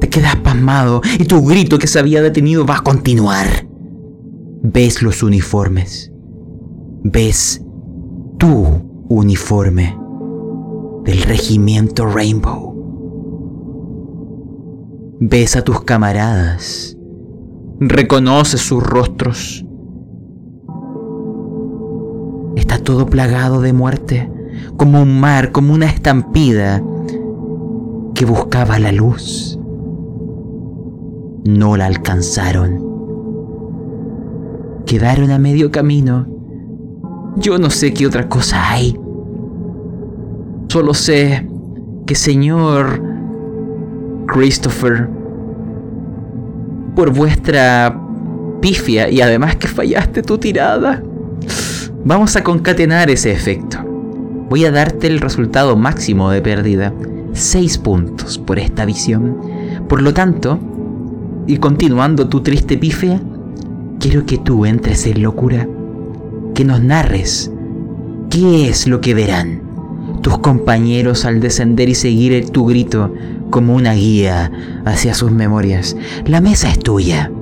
te 0.00 0.08
quedas 0.08 0.36
pasmado 0.36 1.00
y 1.18 1.24
tu 1.24 1.44
grito 1.44 1.78
que 1.78 1.86
se 1.86 1.98
había 1.98 2.22
detenido 2.22 2.66
va 2.66 2.78
a 2.78 2.82
continuar. 2.82 3.66
Ves 4.62 5.02
los 5.02 5.22
uniformes, 5.22 6.12
ves 7.04 7.62
tu 8.38 8.66
uniforme 9.08 9.96
del 11.04 11.22
regimiento 11.22 12.06
Rainbow. 12.06 12.72
Ves 15.20 15.54
a 15.54 15.62
tus 15.62 15.82
camaradas, 15.82 16.96
reconoces 17.78 18.60
sus 18.60 18.82
rostros. 18.82 19.64
Está 22.56 22.78
todo 22.78 23.06
plagado 23.06 23.60
de 23.60 23.72
muerte, 23.72 24.31
como 24.76 25.02
un 25.02 25.20
mar, 25.20 25.52
como 25.52 25.74
una 25.74 25.86
estampida 25.86 26.82
que 28.14 28.24
buscaba 28.24 28.78
la 28.78 28.92
luz. 28.92 29.58
No 31.44 31.76
la 31.76 31.86
alcanzaron. 31.86 32.82
Quedaron 34.86 35.30
a 35.30 35.38
medio 35.38 35.70
camino. 35.70 36.26
Yo 37.36 37.58
no 37.58 37.70
sé 37.70 37.92
qué 37.94 38.06
otra 38.06 38.28
cosa 38.28 38.70
hay. 38.70 38.98
Solo 40.68 40.94
sé 40.94 41.46
que 42.06 42.14
señor 42.14 43.02
Christopher, 44.26 45.08
por 46.94 47.12
vuestra 47.12 48.00
pifia 48.60 49.10
y 49.10 49.20
además 49.20 49.56
que 49.56 49.68
fallaste 49.68 50.22
tu 50.22 50.38
tirada, 50.38 51.02
vamos 52.04 52.36
a 52.36 52.42
concatenar 52.42 53.10
ese 53.10 53.32
efecto. 53.32 53.81
Voy 54.52 54.66
a 54.66 54.70
darte 54.70 55.06
el 55.06 55.20
resultado 55.20 55.76
máximo 55.76 56.30
de 56.30 56.42
pérdida, 56.42 56.92
6 57.32 57.78
puntos 57.78 58.36
por 58.36 58.58
esta 58.58 58.84
visión. 58.84 59.38
Por 59.88 60.02
lo 60.02 60.12
tanto, 60.12 60.58
y 61.46 61.56
continuando 61.56 62.28
tu 62.28 62.42
triste 62.42 62.76
pifia, 62.76 63.18
quiero 63.98 64.26
que 64.26 64.36
tú 64.36 64.66
entres 64.66 65.06
en 65.06 65.22
locura, 65.22 65.66
que 66.54 66.66
nos 66.66 66.82
narres 66.82 67.50
qué 68.28 68.68
es 68.68 68.86
lo 68.86 69.00
que 69.00 69.14
verán 69.14 69.62
tus 70.20 70.36
compañeros 70.40 71.24
al 71.24 71.40
descender 71.40 71.88
y 71.88 71.94
seguir 71.94 72.50
tu 72.50 72.66
grito 72.66 73.14
como 73.48 73.74
una 73.74 73.94
guía 73.94 74.52
hacia 74.84 75.14
sus 75.14 75.30
memorias. 75.30 75.96
La 76.26 76.42
mesa 76.42 76.68
es 76.68 76.78
tuya. 76.78 77.32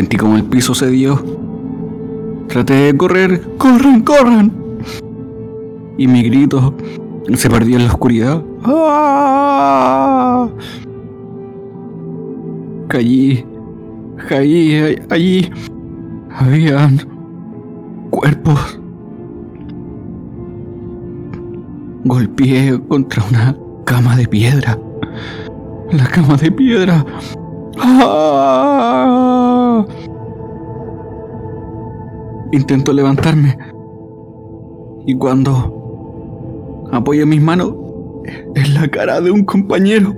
Sentí 0.00 0.16
como 0.16 0.34
el 0.34 0.44
piso 0.44 0.74
se 0.74 0.88
dio. 0.88 1.22
Traté 2.48 2.72
de 2.72 2.96
correr. 2.96 3.42
¡Corran, 3.58 4.00
corran! 4.00 4.50
Y 5.98 6.06
mi 6.06 6.22
grito 6.22 6.74
se 7.34 7.50
perdió 7.50 7.76
en 7.76 7.84
la 7.84 7.90
oscuridad. 7.90 8.42
¡Ah! 8.64 10.48
Caí. 12.88 13.44
Caí 14.26 14.96
allí. 15.10 15.50
Habían 16.30 17.06
cuerpos. 18.08 18.80
Golpeé 22.06 22.80
contra 22.88 23.22
una 23.28 23.54
cama 23.84 24.16
de 24.16 24.26
piedra. 24.26 24.78
La 25.92 26.06
cama 26.06 26.38
de 26.38 26.50
piedra. 26.50 27.04
¡Ah! 27.78 29.50
Intento 32.52 32.92
levantarme. 32.92 33.56
Y 35.06 35.14
cuando 35.14 36.88
apoyo 36.92 37.26
mis 37.26 37.40
manos 37.40 37.74
en 38.54 38.74
la 38.74 38.88
cara 38.88 39.20
de 39.20 39.30
un 39.30 39.44
compañero, 39.44 40.14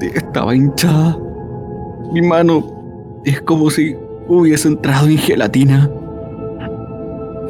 estaba 0.00 0.54
hinchada. 0.54 1.18
Mi 2.12 2.22
mano 2.22 2.64
es 3.24 3.40
como 3.42 3.70
si 3.70 3.96
hubiese 4.28 4.68
entrado 4.68 5.08
en 5.08 5.18
gelatina. 5.18 5.90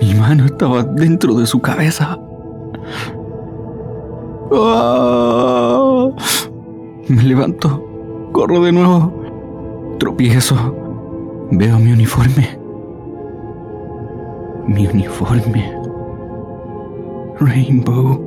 Mi 0.01 0.14
mano 0.14 0.47
estaba 0.47 0.83
dentro 0.83 1.35
de 1.35 1.47
su 1.47 1.61
cabeza. 1.61 2.19
¡Ah! 4.53 6.09
Me 7.09 7.23
levanto, 7.23 7.89
corro 8.33 8.61
de 8.61 8.73
nuevo, 8.73 9.12
tropiezo, 9.99 10.57
veo 11.51 11.79
mi 11.79 11.93
uniforme. 11.93 12.59
Mi 14.66 14.87
uniforme. 14.87 15.75
Rainbow. 17.40 18.21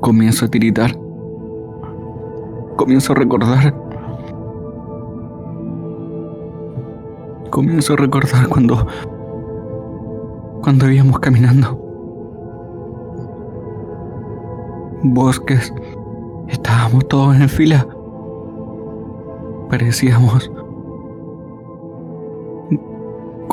Comienzo 0.00 0.46
a 0.46 0.48
tiritar. 0.48 0.96
Comienzo 2.76 3.12
a 3.12 3.16
recordar 3.16 3.74
comienzo 7.54 7.92
a 7.92 7.96
recordar 7.96 8.48
cuando. 8.48 8.84
cuando 10.60 10.90
íbamos 10.90 11.20
caminando. 11.20 11.83
Bosques. 15.04 15.72
Estábamos 16.48 17.06
todos 17.08 17.36
en 17.36 17.48
fila. 17.48 17.86
Parecíamos. 19.70 20.50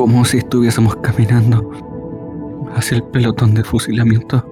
como 0.01 0.25
si 0.25 0.39
estuviésemos 0.39 0.95
caminando 0.95 1.69
hacia 2.73 2.95
el 2.95 3.03
pelotón 3.03 3.53
de 3.53 3.63
fusilamiento. 3.63 4.43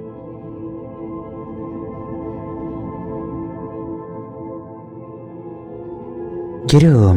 Quiero 6.67 7.15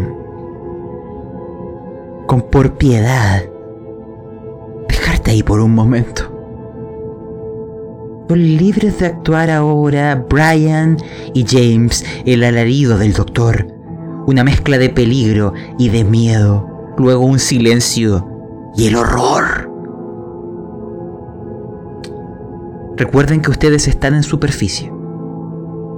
con 2.26 2.40
por 2.50 2.72
piedad. 2.78 3.42
Dejarte 4.88 5.32
ahí 5.32 5.42
por 5.42 5.60
un 5.60 5.74
momento. 5.74 6.31
Son 8.32 8.56
libres 8.56 8.98
de 8.98 9.04
actuar 9.04 9.50
ahora 9.50 10.24
Brian 10.26 10.96
y 11.34 11.44
James, 11.46 12.02
el 12.24 12.42
alarido 12.44 12.96
del 12.96 13.12
doctor. 13.12 13.66
Una 14.26 14.42
mezcla 14.42 14.78
de 14.78 14.88
peligro 14.88 15.52
y 15.78 15.90
de 15.90 16.02
miedo. 16.02 16.94
Luego 16.96 17.26
un 17.26 17.38
silencio 17.38 18.26
y 18.74 18.86
el 18.86 18.96
horror. 18.96 19.70
Recuerden 22.96 23.42
que 23.42 23.50
ustedes 23.50 23.86
están 23.86 24.14
en 24.14 24.22
superficie. 24.22 24.90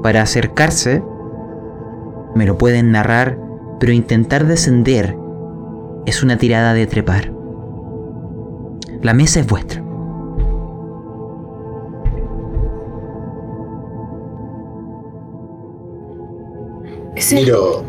Para 0.03 0.20
acercarse, 0.20 1.05
me 2.35 2.47
lo 2.47 2.59
pueden 2.59 2.90
narrar, 2.90 3.38
pero 3.79 3.92
intentar 3.92 4.44
descender 4.44 5.16
es 6.05 6.25
una 6.25 6.37
tirada 6.37 6.75
de 6.75 6.88
trepar. 6.88 7.33
La 9.03 9.14
mesa 9.14 9.38
es 9.38 9.47
vuestra. 9.47 9.84
Ese, 17.25 17.37
Miro. 17.37 17.83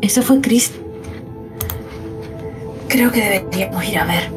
ese 0.00 0.22
fue 0.22 0.40
Chris. 0.40 0.72
Creo 2.88 3.12
que 3.12 3.20
deberíamos 3.20 3.84
ir 3.84 3.98
a 3.98 4.06
ver. 4.06 4.30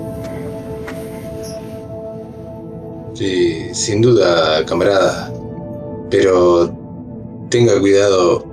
Sí, 3.14 3.74
sin 3.74 4.02
duda, 4.02 4.66
camarada. 4.66 5.32
Pero 6.10 6.70
tenga 7.48 7.80
cuidado. 7.80 8.44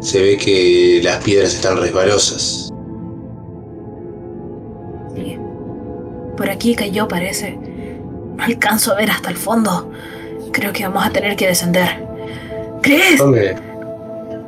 Se 0.00 0.20
ve 0.20 0.36
que 0.36 1.00
las 1.04 1.22
piedras 1.22 1.54
están 1.54 1.76
resbalosas. 1.76 2.72
Sí. 5.14 5.38
Por 6.36 6.50
aquí 6.50 6.74
cayó, 6.74 7.06
parece. 7.06 7.56
No 8.36 8.42
alcanzo 8.42 8.90
a 8.90 8.96
ver 8.96 9.12
hasta 9.12 9.30
el 9.30 9.36
fondo. 9.36 9.88
Creo 10.50 10.72
que 10.72 10.82
vamos 10.82 11.06
a 11.06 11.10
tener 11.10 11.36
que 11.36 11.46
descender. 11.46 12.09
¡Chris! 12.82 13.22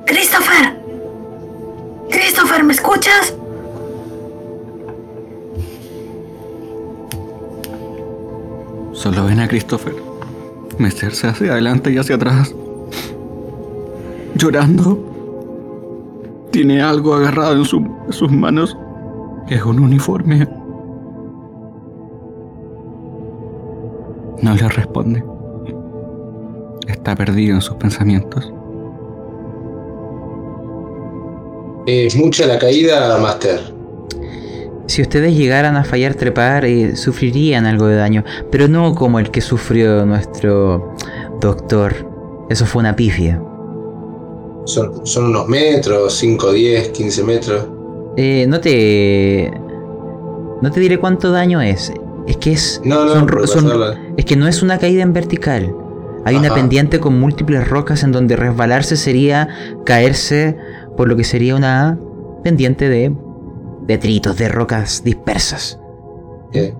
¡Christopher! 0.07 0.77
¡Christopher, 2.11 2.65
¿me 2.65 2.73
escuchas? 2.73 3.35
Solo 8.93 9.25
ven 9.25 9.41
a 9.41 9.49
Christopher 9.49 9.95
mecerse 10.79 11.27
hacia 11.29 11.53
adelante 11.53 11.91
y 11.93 11.99
hacia 11.99 12.17
atrás, 12.17 12.55
llorando. 14.35 14.99
Tiene 16.51 16.83
algo 16.83 17.15
agarrado 17.15 17.55
en, 17.57 17.65
su- 17.65 17.79
en 18.07 18.13
sus 18.13 18.31
manos. 18.31 18.77
Es 19.49 19.65
un 19.65 19.79
uniforme. 19.81 20.47
No 24.43 24.55
le 24.55 24.69
responde. 24.69 25.25
Está 27.03 27.17
perdido 27.17 27.57
en 27.57 27.61
sus 27.61 27.75
pensamientos. 27.75 28.53
¿es 31.85 32.15
mucha 32.15 32.47
la 32.47 32.61
caída, 32.61 33.19
Master? 33.19 33.59
Si 34.87 35.03
ustedes 35.03 35.37
llegaran 35.37 35.75
a 35.75 35.83
fallar 35.83 36.15
trepar, 36.15 36.65
eh, 36.65 36.95
sufrirían 36.95 37.67
algo 37.67 37.87
de 37.89 37.97
daño, 37.97 38.23
pero 38.53 38.69
no 38.69 38.95
como 38.95 39.19
el 39.19 39.33
que 39.33 39.41
sufrió 39.41 40.07
nuestro 40.07 40.95
doctor. 41.41 41.93
Eso 42.51 42.67
fue 42.67 42.81
una 42.81 42.95
pifia. 42.95 43.43
Son, 44.67 45.05
son 45.05 45.25
unos 45.25 45.49
metros, 45.49 46.15
5, 46.15 46.53
10, 46.53 46.89
15 46.91 47.25
metros. 47.25 47.67
Eh, 48.17 48.47
no 48.49 48.61
te. 48.61 49.51
No 50.61 50.71
te 50.71 50.79
diré 50.79 50.99
cuánto 51.01 51.33
daño 51.33 51.61
es. 51.61 51.93
Es 52.29 52.37
que 52.37 52.53
es. 52.53 52.81
No, 52.85 53.05
no, 53.05 53.13
son- 53.15 53.27
por 53.27 53.49
son- 53.49 53.65
pasarla. 53.65 54.01
es 54.17 54.25
que 54.25 54.37
no 54.37 54.47
es 54.47 54.63
una 54.63 54.79
caída 54.79 55.03
en 55.03 55.13
vertical. 55.13 55.75
Hay 56.25 56.37
una 56.37 56.55
pendiente 56.55 57.01
con 57.01 57.19
múltiples 57.19 57.69
rocas 57.69 58.05
en 58.05 58.13
donde 58.13 58.37
resbalarse 58.37 58.97
sería 58.97 59.49
caerse 59.85 60.57
por 60.97 61.09
lo 61.09 61.17
que 61.17 61.25
sería 61.25 61.57
una 61.57 61.99
pendiente 62.45 62.89
de 62.89 63.13
detritos, 63.87 64.37
de 64.37 64.49
rocas 64.49 65.03
dispersas. 65.03 65.79
Bien. 66.53 66.77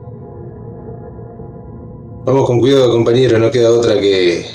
Vamos 2.25 2.47
con 2.47 2.61
cuidado, 2.61 2.93
compañero, 2.93 3.39
no 3.39 3.51
queda 3.51 3.71
otra 3.71 3.95
que. 4.01 4.47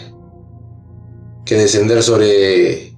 que 1.43 1.56
descender 1.56 2.02
sobre 2.02 2.93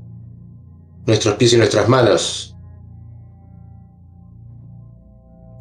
nuestros 1.07 1.35
pies 1.35 1.53
y 1.53 1.57
nuestras 1.57 1.89
manos. 1.89 2.55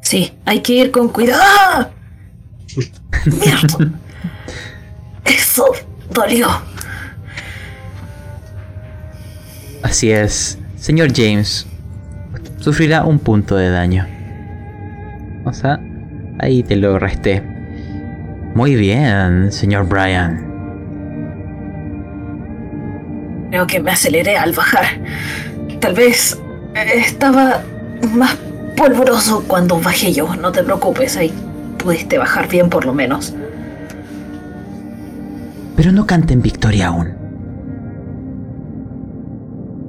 Sí, 0.03 0.33
hay 0.45 0.61
que 0.61 0.75
ir 0.75 0.91
con 0.91 1.09
cuidado. 1.09 1.43
¡Ah! 1.43 1.91
¡Mierda! 3.27 3.99
Eso 5.25 5.67
dolió. 6.19 6.49
Así 9.83 10.11
es, 10.11 10.59
señor 10.77 11.13
James, 11.15 11.67
sufrirá 12.59 13.05
un 13.05 13.19
punto 13.19 13.57
de 13.57 13.71
daño. 13.71 14.07
O 15.45 15.53
sea, 15.53 15.81
ahí 16.41 16.63
te 16.63 16.77
lo 16.77 16.99
resté. 16.99 17.43
Muy 18.55 18.75
bien, 18.75 19.53
señor 19.53 19.89
Brian. 19.89 20.45
Creo 23.51 23.67
que 23.67 23.81
me 23.81 23.93
aceleré 23.93 24.37
al 24.37 24.53
bajar. 24.53 24.85
Tal 25.81 25.95
vez 25.95 26.39
eh, 26.75 26.93
estaba 26.97 27.63
más 28.13 28.37
polvoroso 28.77 29.45
cuando 29.47 29.81
bajé 29.81 30.13
yo. 30.13 30.35
No 30.37 30.53
te 30.53 30.63
preocupes, 30.63 31.17
ahí 31.17 31.33
pudiste 31.79 32.19
bajar 32.19 32.49
bien 32.49 32.69
por 32.69 32.85
lo 32.85 32.93
menos. 32.93 33.33
Pero 35.79 35.93
no 35.93 36.09
canten 36.09 36.43
victoria 36.43 36.89
aún. 36.89 37.15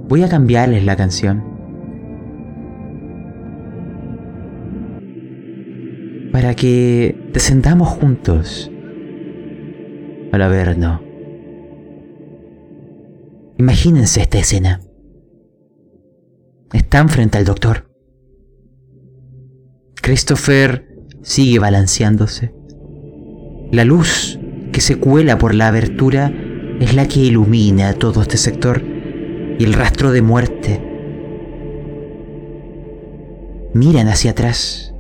Voy 0.08 0.22
a 0.22 0.30
cambiarles 0.30 0.86
la 0.86 0.96
canción. 0.96 1.44
Para 6.32 6.54
que 6.54 7.18
descendamos 7.34 7.88
juntos 7.88 8.70
al 10.32 10.44
Averno. 10.44 11.02
Imagínense 13.58 14.22
esta 14.22 14.38
escena. 14.38 14.82
Están 16.72 17.10
frente 17.10 17.40
al 17.40 17.46
doctor. 17.46 17.90
Christopher 20.04 20.88
sigue 21.24 21.58
balanceándose. 21.58 22.54
La 23.72 23.86
luz 23.86 24.40
que 24.80 24.86
se 24.86 24.96
cuela 24.96 25.38
por 25.38 25.56
la 25.56 25.68
abertura 25.68 26.32
es 26.80 26.94
la 26.94 27.06
que 27.06 27.20
ilumina 27.20 27.92
todo 27.92 28.22
este 28.22 28.38
sector 28.38 28.82
y 29.60 29.62
el 29.66 29.74
rastro 29.74 30.14
de 30.14 30.22
muerte. 30.22 30.82
Miran 33.74 34.08
hacia 34.08 34.32
atrás. 34.32 34.94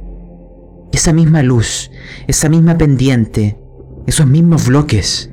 Esa 0.92 1.14
misma 1.14 1.44
luz, 1.44 1.92
esa 2.28 2.50
misma 2.50 2.78
pendiente, 2.78 3.58
esos 4.06 4.28
mismos 4.28 4.68
bloques. 4.68 5.32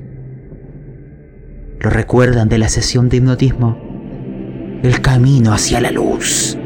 Lo 1.81 1.91
recuerdan 1.91 2.49
de 2.49 2.59
la 2.59 2.69
sesión 2.69 3.09
de 3.09 3.17
hipnotismo. 3.17 3.77
El 4.85 5.01
camino 5.01 5.55
hacia 5.55 5.81
la 5.81 5.91
luz. 5.91 6.57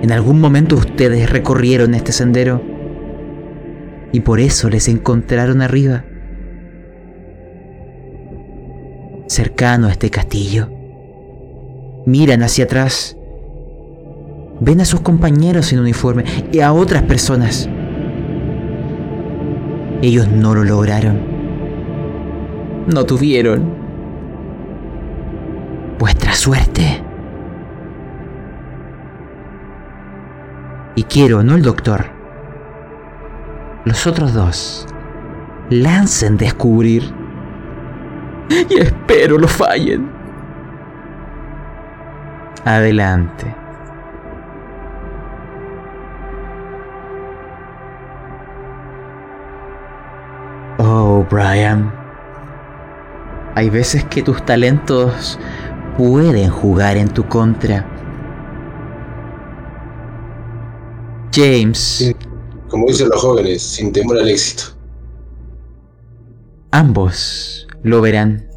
En 0.00 0.12
algún 0.12 0.40
momento 0.40 0.76
ustedes 0.76 1.28
recorrieron 1.28 1.92
este 1.92 2.12
sendero 2.12 2.62
y 4.14 4.20
por 4.20 4.38
eso 4.38 4.70
les 4.70 4.86
encontraron 4.86 5.60
arriba, 5.60 6.04
cercano 9.26 9.88
a 9.88 9.90
este 9.90 10.08
castillo. 10.08 10.70
Miran 12.06 12.44
hacia 12.44 12.66
atrás, 12.66 13.16
ven 14.60 14.80
a 14.80 14.84
sus 14.84 15.00
compañeros 15.00 15.72
en 15.72 15.80
uniforme 15.80 16.22
y 16.52 16.60
a 16.60 16.72
otras 16.72 17.02
personas. 17.02 17.68
Ellos 20.00 20.28
no 20.28 20.54
lo 20.54 20.62
lograron. 20.62 21.18
No 22.86 23.04
tuvieron 23.06 23.64
vuestra 25.98 26.34
suerte. 26.34 27.02
Y 30.94 31.02
quiero, 31.02 31.42
no 31.42 31.56
el 31.56 31.62
doctor, 31.62 32.13
los 33.84 34.06
otros 34.06 34.32
dos 34.32 34.86
lancen 35.70 36.36
descubrir. 36.36 37.02
Y 38.48 38.78
espero 38.78 39.38
lo 39.38 39.48
fallen. 39.48 40.10
Adelante. 42.64 43.54
Oh, 50.78 51.26
Brian. 51.30 51.92
Hay 53.54 53.70
veces 53.70 54.04
que 54.04 54.22
tus 54.22 54.44
talentos 54.44 55.38
pueden 55.96 56.50
jugar 56.50 56.96
en 56.96 57.08
tu 57.08 57.24
contra. 57.28 57.84
James. 61.32 62.14
Como 62.68 62.86
dicen 62.86 63.08
los 63.08 63.20
jóvenes, 63.20 63.62
sin 63.62 63.92
temor 63.92 64.18
al 64.18 64.28
éxito. 64.28 64.64
Ambos 66.70 67.68
lo 67.82 68.00
verán. 68.00 68.48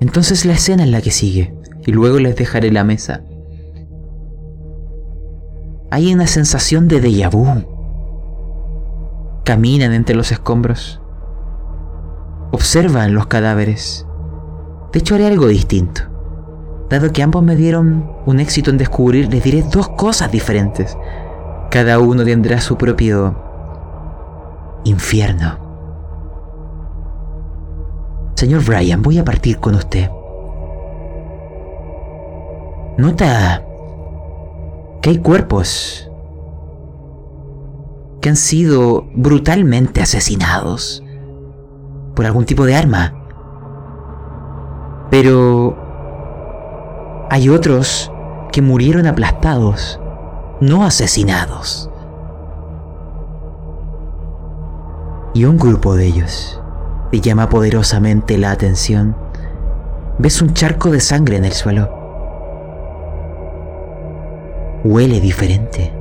Entonces 0.00 0.44
la 0.44 0.54
escena 0.54 0.84
es 0.84 0.90
la 0.90 1.00
que 1.02 1.10
sigue, 1.10 1.54
y 1.86 1.92
luego 1.92 2.18
les 2.18 2.36
dejaré 2.36 2.72
la 2.72 2.84
mesa. 2.84 3.22
Hay 5.90 6.12
una 6.12 6.26
sensación 6.26 6.86
de 6.88 7.00
déjà 7.00 7.30
vu. 7.30 7.46
Caminan 9.44 9.92
entre 9.92 10.14
los 10.14 10.32
escombros. 10.32 11.00
Observan 12.52 13.14
los 13.14 13.26
cadáveres. 13.26 14.06
De 14.92 14.98
hecho 14.98 15.14
haré 15.14 15.26
algo 15.26 15.46
distinto. 15.46 16.02
Dado 16.90 17.12
que 17.12 17.22
ambos 17.22 17.42
me 17.42 17.56
dieron 17.56 18.10
un 18.26 18.40
éxito 18.40 18.70
en 18.70 18.78
descubrir, 18.78 19.30
les 19.32 19.44
diré 19.44 19.62
dos 19.62 19.88
cosas 19.90 20.32
diferentes. 20.32 20.96
Cada 21.70 21.98
uno 21.98 22.24
tendrá 22.24 22.60
su 22.60 22.76
propio 22.76 23.34
infierno. 24.84 25.58
Señor 28.34 28.64
Brian, 28.64 29.02
voy 29.02 29.18
a 29.18 29.24
partir 29.24 29.58
con 29.58 29.74
usted. 29.74 30.08
Nota 32.96 33.62
que 35.02 35.10
hay 35.10 35.18
cuerpos 35.18 36.10
que 38.20 38.28
han 38.28 38.36
sido 38.36 39.06
brutalmente 39.14 40.00
asesinados 40.00 41.02
por 42.14 42.26
algún 42.26 42.44
tipo 42.44 42.64
de 42.64 42.74
arma. 42.74 43.14
Pero 45.10 45.76
hay 47.30 47.48
otros 47.48 48.10
que 48.50 48.62
murieron 48.62 49.06
aplastados, 49.06 50.00
no 50.60 50.84
asesinados. 50.84 51.90
Y 55.34 55.44
un 55.44 55.56
grupo 55.56 55.94
de 55.94 56.06
ellos 56.06 56.60
te 57.10 57.20
llama 57.20 57.48
poderosamente 57.48 58.38
la 58.38 58.50
atención. 58.50 59.16
Ves 60.18 60.42
un 60.42 60.52
charco 60.52 60.90
de 60.90 61.00
sangre 61.00 61.36
en 61.36 61.44
el 61.44 61.52
suelo. 61.52 61.88
Huele 64.84 65.20
diferente. 65.20 65.92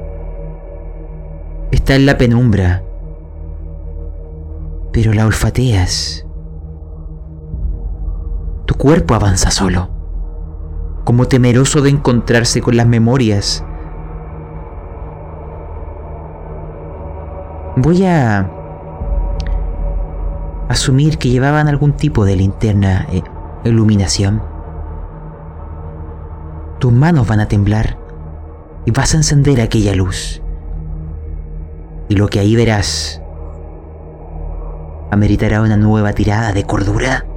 Está 1.71 1.95
en 1.95 2.05
la 2.05 2.17
penumbra, 2.17 2.83
pero 4.91 5.13
la 5.13 5.25
olfateas. 5.25 6.25
Tu 8.65 8.75
cuerpo 8.75 9.13
avanza 9.13 9.51
solo, 9.51 9.89
como 11.03 11.27
temeroso 11.27 11.81
de 11.81 11.89
encontrarse 11.89 12.61
con 12.61 12.77
las 12.77 12.87
memorias. 12.87 13.63
Voy 17.79 18.03
a 18.05 18.49
asumir 20.67 21.19
que 21.19 21.29
llevaban 21.29 21.67
algún 21.67 21.93
tipo 21.93 22.25
de 22.25 22.35
linterna 22.35 23.05
e 23.11 23.21
iluminación. 23.65 24.41
Tus 26.79 26.91
manos 26.91 27.27
van 27.27 27.39
a 27.39 27.47
temblar 27.47 27.99
y 28.85 28.89
vas 28.89 29.13
a 29.13 29.17
encender 29.17 29.61
aquella 29.61 29.93
luz. 29.93 30.41
Y 32.09 32.15
lo 32.15 32.29
que 32.29 32.39
ahí 32.39 32.55
verás 32.55 33.21
ameritará 35.11 35.61
una 35.61 35.77
nueva 35.77 36.13
tirada 36.13 36.53
de 36.53 36.63
cordura. 36.63 37.27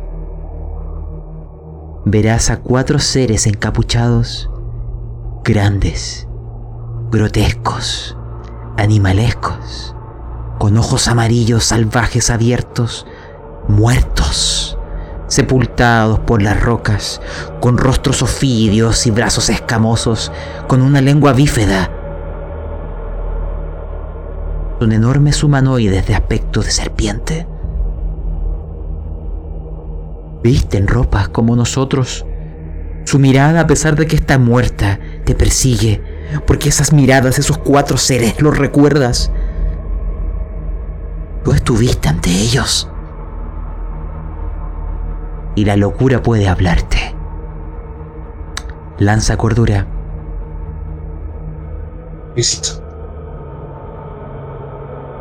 Verás 2.06 2.48
a 2.48 2.60
cuatro 2.60 2.98
seres 2.98 3.46
encapuchados, 3.46 4.50
grandes, 5.44 6.26
grotescos, 7.10 8.16
animalescos, 8.78 9.94
con 10.60 10.76
ojos 10.76 11.08
amarillos 11.08 11.64
salvajes 11.64 12.28
abiertos, 12.28 13.06
muertos, 13.66 14.76
sepultados 15.26 16.18
por 16.18 16.42
las 16.42 16.60
rocas, 16.60 17.22
con 17.62 17.78
rostros 17.78 18.20
ofidios 18.20 19.06
y 19.06 19.10
brazos 19.10 19.48
escamosos, 19.48 20.30
con 20.68 20.82
una 20.82 21.00
lengua 21.00 21.32
bífeda. 21.32 21.90
Son 24.80 24.92
enormes 24.92 25.42
humanoides 25.42 26.06
de 26.06 26.14
aspecto 26.14 26.60
de 26.60 26.70
serpiente. 26.70 27.46
Visten 30.42 30.88
ropas 30.88 31.30
como 31.30 31.56
nosotros. 31.56 32.26
Su 33.06 33.18
mirada, 33.18 33.60
a 33.60 33.66
pesar 33.66 33.96
de 33.96 34.06
que 34.06 34.16
está 34.16 34.38
muerta, 34.38 35.00
te 35.24 35.34
persigue, 35.34 36.02
porque 36.46 36.68
esas 36.68 36.92
miradas, 36.92 37.38
esos 37.38 37.56
cuatro 37.56 37.96
seres, 37.96 38.42
los 38.42 38.58
recuerdas. 38.58 39.32
Tú 41.44 41.52
estuviste 41.52 42.08
ante 42.08 42.30
ellos. 42.30 42.90
Y 45.54 45.64
la 45.64 45.76
locura 45.76 46.22
puede 46.22 46.48
hablarte. 46.48 47.14
Lanza 48.98 49.36
cordura. 49.36 49.86
Listo. 52.36 52.82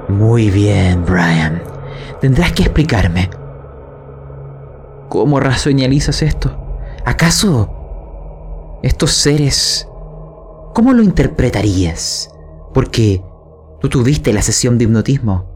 Muy 0.09 0.49
bien, 0.49 1.05
Brian. 1.05 1.61
Tendrás 2.19 2.51
que 2.51 2.63
explicarme. 2.63 3.29
¿Cómo 5.07 5.39
racionalizas 5.39 6.21
esto? 6.21 6.51
¿Acaso 7.05 8.79
estos 8.83 9.11
seres... 9.11 9.87
¿Cómo 10.73 10.93
lo 10.93 11.01
interpretarías? 11.01 12.31
Porque 12.73 13.23
tú 13.81 13.89
tuviste 13.89 14.31
la 14.31 14.41
sesión 14.41 14.77
de 14.77 14.85
hipnotismo. 14.85 15.48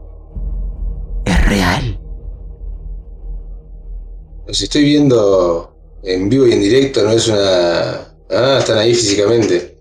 Los 4.46 4.60
estoy 4.60 4.84
viendo 4.84 5.74
en 6.02 6.28
vivo 6.28 6.46
y 6.46 6.52
en 6.52 6.60
directo, 6.60 7.02
no 7.02 7.10
es 7.10 7.28
una... 7.28 8.16
Ah, 8.30 8.58
están 8.58 8.78
ahí 8.78 8.94
físicamente. 8.94 9.78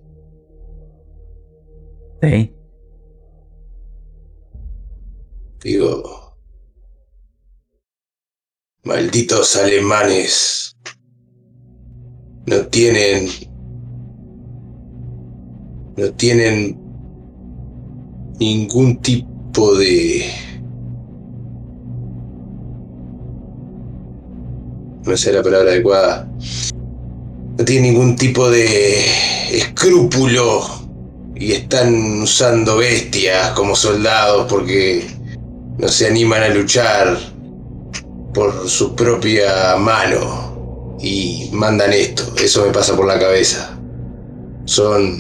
Sí. 2.22 2.56
Digo... 5.62 6.38
Malditos 8.84 9.56
alemanes. 9.56 10.76
No 12.46 12.68
tienen... 12.68 13.28
No 15.98 16.12
tienen 16.14 16.80
ningún 18.40 19.02
tipo 19.02 19.76
de... 19.76 20.43
No 25.14 25.18
sé 25.18 25.32
la 25.32 25.44
palabra 25.44 25.70
adecuada. 25.70 26.28
No 27.60 27.64
tienen 27.64 27.94
ningún 27.94 28.16
tipo 28.16 28.50
de 28.50 29.06
escrúpulo 29.52 30.64
y 31.36 31.52
están 31.52 32.24
usando 32.24 32.78
bestias 32.78 33.52
como 33.52 33.76
soldados 33.76 34.48
porque 34.50 35.06
no 35.78 35.88
se 35.88 36.08
animan 36.08 36.42
a 36.42 36.50
luchar 36.50 37.16
por 38.34 38.68
su 38.68 38.96
propia 38.96 39.76
mano 39.78 40.98
y 41.00 41.48
mandan 41.52 41.94
esto. 41.94 42.24
Eso 42.44 42.66
me 42.66 42.72
pasa 42.72 42.96
por 42.96 43.06
la 43.06 43.20
cabeza. 43.20 43.78
Son 44.66 45.16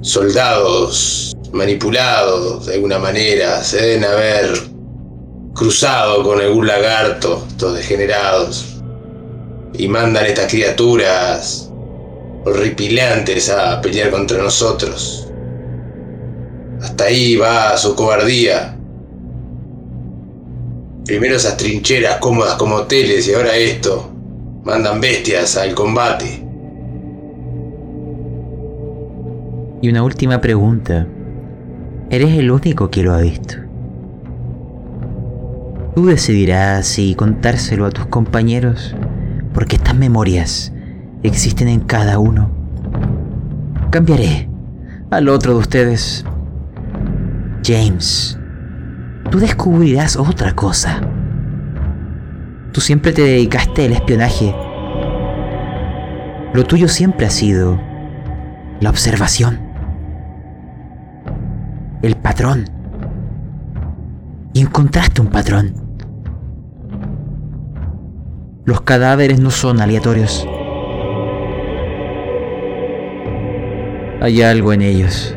soldados 0.00 1.32
manipulados 1.52 2.66
de 2.66 2.74
alguna 2.74 2.98
manera. 2.98 3.62
Se 3.62 3.76
deben 3.76 4.04
haber 4.04 4.77
cruzado 5.58 6.22
con 6.22 6.40
algún 6.40 6.66
lagarto, 6.66 7.44
estos 7.48 7.74
degenerados. 7.74 8.80
Y 9.74 9.88
mandan 9.88 10.24
estas 10.24 10.50
criaturas 10.50 11.70
horripilantes 12.44 13.50
a 13.50 13.80
pelear 13.80 14.10
contra 14.10 14.42
nosotros. 14.42 15.30
Hasta 16.80 17.04
ahí 17.04 17.36
va 17.36 17.76
su 17.76 17.94
cobardía. 17.94 18.76
Primero 21.04 21.36
esas 21.36 21.56
trincheras 21.56 22.18
cómodas 22.18 22.54
como 22.54 22.76
hoteles 22.76 23.28
y 23.28 23.34
ahora 23.34 23.56
esto. 23.56 24.10
Mandan 24.64 25.00
bestias 25.00 25.56
al 25.56 25.74
combate. 25.74 26.44
Y 29.82 29.88
una 29.88 30.02
última 30.02 30.40
pregunta. 30.40 31.06
¿Eres 32.10 32.38
el 32.38 32.50
único 32.50 32.90
que 32.90 33.02
lo 33.02 33.12
ha 33.12 33.20
visto? 33.20 33.67
Tú 35.98 36.06
decidirás 36.06 36.86
si 36.86 37.16
contárselo 37.16 37.84
a 37.84 37.90
tus 37.90 38.06
compañeros, 38.06 38.94
porque 39.52 39.74
estas 39.74 39.96
memorias 39.96 40.72
existen 41.24 41.66
en 41.66 41.80
cada 41.80 42.20
uno. 42.20 42.52
Cambiaré 43.90 44.48
al 45.10 45.28
otro 45.28 45.54
de 45.54 45.58
ustedes. 45.58 46.24
James, 47.66 48.38
tú 49.28 49.40
descubrirás 49.40 50.16
otra 50.16 50.54
cosa. 50.54 51.00
Tú 52.70 52.80
siempre 52.80 53.10
te 53.10 53.22
dedicaste 53.22 53.86
al 53.86 53.94
espionaje. 53.94 54.54
Lo 56.54 56.62
tuyo 56.64 56.86
siempre 56.86 57.26
ha 57.26 57.30
sido 57.30 57.76
la 58.78 58.90
observación. 58.90 59.58
El 62.02 62.14
patrón. 62.14 62.66
Y 64.52 64.60
encontraste 64.60 65.20
un 65.20 65.26
patrón. 65.26 65.87
Los 68.68 68.82
cadáveres 68.82 69.40
no 69.40 69.50
son 69.50 69.80
aleatorios. 69.80 70.46
Hay 74.20 74.42
algo 74.42 74.74
en 74.74 74.82
ellos. 74.82 75.34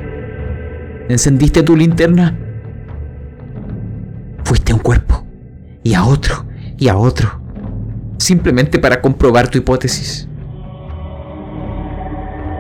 ¿Encendiste 1.08 1.64
tu 1.64 1.78
linterna? 1.78 2.38
Fuiste 4.44 4.74
a 4.74 4.76
un 4.76 4.82
cuerpo, 4.82 5.26
y 5.82 5.94
a 5.94 6.04
otro, 6.04 6.46
y 6.78 6.90
a 6.90 6.98
otro, 6.98 7.42
simplemente 8.18 8.80
para 8.80 9.00
comprobar 9.00 9.48
tu 9.48 9.60
hipótesis. 9.60 10.28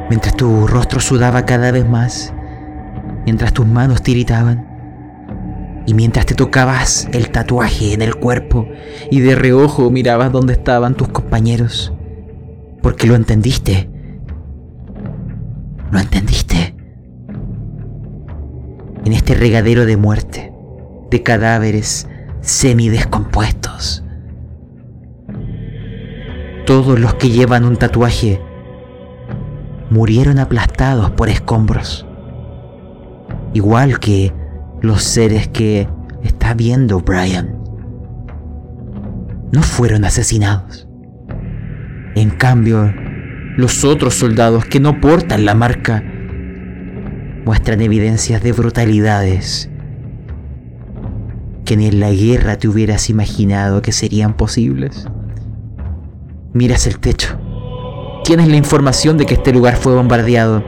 Mientras 0.09 0.37
tu 0.37 0.67
rostro 0.67 1.01
sudaba 1.01 1.45
cada 1.45 1.71
vez 1.73 1.85
más, 1.85 2.33
mientras 3.25 3.51
tus 3.51 3.67
manos 3.67 4.01
tiritaban, 4.03 4.70
y 5.91 5.93
mientras 5.93 6.25
te 6.25 6.35
tocabas 6.35 7.09
el 7.11 7.31
tatuaje 7.31 7.91
en 7.91 8.01
el 8.01 8.15
cuerpo 8.15 8.65
y 9.09 9.19
de 9.19 9.35
reojo 9.35 9.91
mirabas 9.91 10.31
dónde 10.31 10.53
estaban 10.53 10.95
tus 10.95 11.09
compañeros, 11.09 11.91
porque 12.81 13.07
lo 13.07 13.15
entendiste. 13.15 13.89
¿Lo 15.91 15.99
entendiste? 15.99 16.77
En 19.03 19.11
este 19.11 19.33
regadero 19.33 19.85
de 19.85 19.97
muerte, 19.97 20.53
de 21.09 21.23
cadáveres 21.23 22.07
semidescompuestos. 22.39 24.05
Todos 26.65 26.97
los 27.01 27.15
que 27.15 27.31
llevan 27.31 27.65
un 27.65 27.75
tatuaje 27.75 28.39
murieron 29.89 30.39
aplastados 30.39 31.11
por 31.11 31.27
escombros. 31.27 32.05
Igual 33.53 33.99
que 33.99 34.31
los 34.81 35.03
seres 35.03 35.47
que 35.47 35.87
está 36.23 36.53
viendo 36.53 36.99
Brian. 36.99 37.55
No 39.51 39.61
fueron 39.61 40.05
asesinados. 40.05 40.87
En 42.15 42.31
cambio, 42.31 42.91
los 43.57 43.83
otros 43.83 44.15
soldados 44.15 44.65
que 44.65 44.79
no 44.79 44.99
portan 44.99 45.45
la 45.45 45.53
marca 45.53 46.03
muestran 47.45 47.81
evidencias 47.81 48.41
de 48.41 48.51
brutalidades 48.53 49.69
que 51.65 51.77
ni 51.77 51.87
en 51.87 51.99
la 51.99 52.11
guerra 52.11 52.57
te 52.57 52.67
hubieras 52.67 53.09
imaginado 53.09 53.81
que 53.81 53.91
serían 53.91 54.35
posibles. 54.35 55.07
Miras 56.53 56.87
el 56.87 56.99
techo. 56.99 57.39
Tienes 58.23 58.47
la 58.47 58.57
información 58.57 59.17
de 59.17 59.25
que 59.25 59.35
este 59.35 59.53
lugar 59.53 59.77
fue 59.77 59.95
bombardeado 59.95 60.63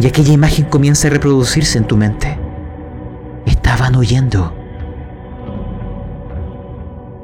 y 0.00 0.06
aquella 0.06 0.32
imagen 0.32 0.66
comienza 0.66 1.08
a 1.08 1.10
reproducirse 1.10 1.78
en 1.78 1.86
tu 1.86 1.96
mente. 1.96 2.41
Estaban 3.46 3.96
huyendo. 3.96 4.54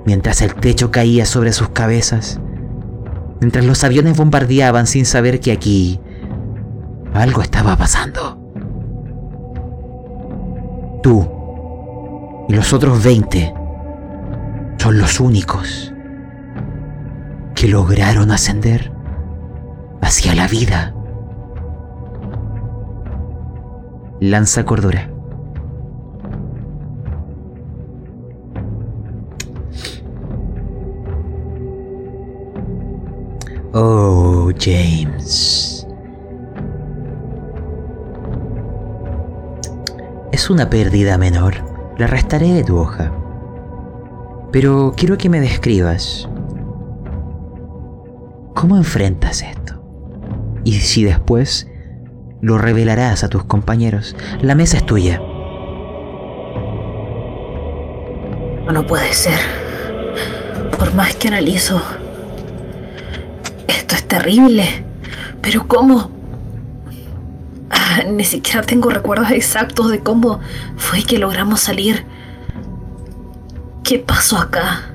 Mientras 0.04 0.42
el 0.42 0.54
techo 0.54 0.90
caía 0.90 1.26
sobre 1.26 1.52
sus 1.52 1.68
cabezas, 1.68 2.40
mientras 3.40 3.64
los 3.64 3.84
aviones 3.84 4.16
bombardeaban 4.16 4.86
sin 4.86 5.04
saber 5.04 5.40
que 5.40 5.52
aquí 5.52 6.00
algo 7.14 7.42
estaba 7.42 7.76
pasando. 7.76 8.38
Tú 11.02 11.28
y 12.48 12.54
los 12.54 12.72
otros 12.72 13.02
20 13.04 13.54
son 14.78 14.98
los 14.98 15.20
únicos 15.20 15.92
que 17.54 17.68
lograron 17.68 18.30
ascender 18.30 18.92
hacia 20.00 20.34
la 20.34 20.48
vida. 20.48 20.94
Lanza 24.20 24.64
cordura. 24.64 25.10
Oh, 33.80 34.50
James. 34.58 35.86
Es 40.32 40.50
una 40.50 40.68
pérdida 40.68 41.16
menor. 41.16 41.54
La 41.96 42.08
restaré 42.08 42.52
de 42.54 42.64
tu 42.64 42.76
hoja. 42.76 43.12
Pero 44.50 44.94
quiero 44.96 45.16
que 45.16 45.28
me 45.28 45.38
describas. 45.38 46.28
¿Cómo 48.52 48.76
enfrentas 48.76 49.42
esto? 49.42 49.80
Y 50.64 50.72
si 50.72 51.04
después 51.04 51.68
lo 52.40 52.58
revelarás 52.58 53.22
a 53.22 53.28
tus 53.28 53.44
compañeros, 53.44 54.16
la 54.42 54.56
mesa 54.56 54.78
es 54.78 54.86
tuya. 54.86 55.22
No 58.72 58.84
puede 58.88 59.12
ser. 59.12 59.38
Por 60.76 60.92
más 60.94 61.14
que 61.14 61.28
analizo, 61.28 61.80
esto 63.68 63.94
es 63.94 64.08
terrible. 64.08 64.84
Pero 65.40 65.68
¿cómo? 65.68 66.10
Ah, 67.70 68.02
ni 68.08 68.24
siquiera 68.24 68.62
tengo 68.62 68.90
recuerdos 68.90 69.30
exactos 69.30 69.90
de 69.90 70.00
cómo 70.00 70.40
fue 70.76 71.04
que 71.04 71.18
logramos 71.18 71.60
salir. 71.60 72.04
¿Qué 73.84 73.98
pasó 73.98 74.38
acá? 74.38 74.90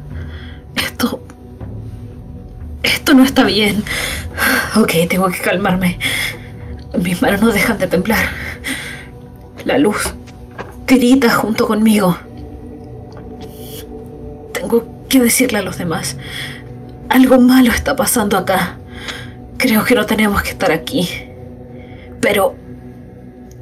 Esto... 0.75 1.23
Esto 2.83 3.13
no 3.13 3.23
está 3.23 3.43
bien. 3.45 3.83
Ok, 4.75 4.91
tengo 5.09 5.29
que 5.29 5.39
calmarme. 5.39 5.99
Mis 7.01 7.21
manos 7.21 7.41
no 7.41 7.51
dejan 7.51 7.77
de 7.77 7.87
temblar. 7.87 8.25
La 9.65 9.77
luz 9.77 10.13
grita 10.85 11.29
junto 11.29 11.65
conmigo. 11.65 12.17
Tengo 14.53 15.05
que 15.09 15.19
decirle 15.19 15.59
a 15.59 15.61
los 15.61 15.77
demás. 15.77 16.17
Algo 17.13 17.39
malo 17.39 17.69
está 17.71 17.95
pasando 17.95 18.35
acá. 18.39 18.79
Creo 19.57 19.83
que 19.85 19.93
no 19.93 20.03
tenemos 20.07 20.41
que 20.41 20.49
estar 20.49 20.71
aquí. 20.71 21.07
Pero... 22.19 22.55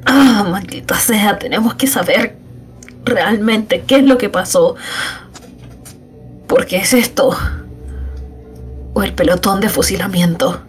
Ah, 0.06 0.46
maldita 0.50 0.98
sea, 0.98 1.38
tenemos 1.38 1.74
que 1.74 1.86
saber 1.86 2.34
realmente 3.04 3.84
qué 3.86 3.96
es 3.96 4.04
lo 4.04 4.16
que 4.16 4.30
pasó. 4.30 4.74
Porque 6.46 6.78
es 6.78 6.94
esto. 6.94 7.36
O 8.94 9.02
el 9.02 9.12
pelotón 9.12 9.60
de 9.60 9.68
fusilamiento. 9.68 10.62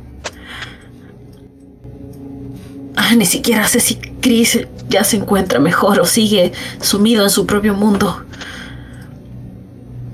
Ah, 2.97 3.15
ni 3.15 3.25
siquiera 3.25 3.65
sé 3.69 3.79
si 3.79 3.95
Chris 3.95 4.67
ya 4.89 5.05
se 5.05 5.15
encuentra 5.15 5.57
mejor 5.59 6.01
o 6.01 6.05
sigue 6.05 6.51
sumido 6.81 7.23
en 7.23 7.29
su 7.29 7.45
propio 7.45 7.75
mundo. 7.75 8.25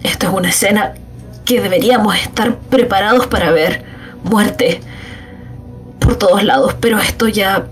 Esto 0.03 0.27
es 0.27 0.33
una 0.33 0.49
escena 0.49 0.93
que 1.49 1.61
deberíamos 1.61 2.15
estar 2.15 2.59
preparados 2.59 3.25
para 3.25 3.49
ver. 3.49 3.83
Muerte 4.23 4.81
por 5.97 6.15
todos 6.15 6.43
lados, 6.43 6.75
pero 6.79 6.99
esto 6.99 7.27
ya 7.27 7.65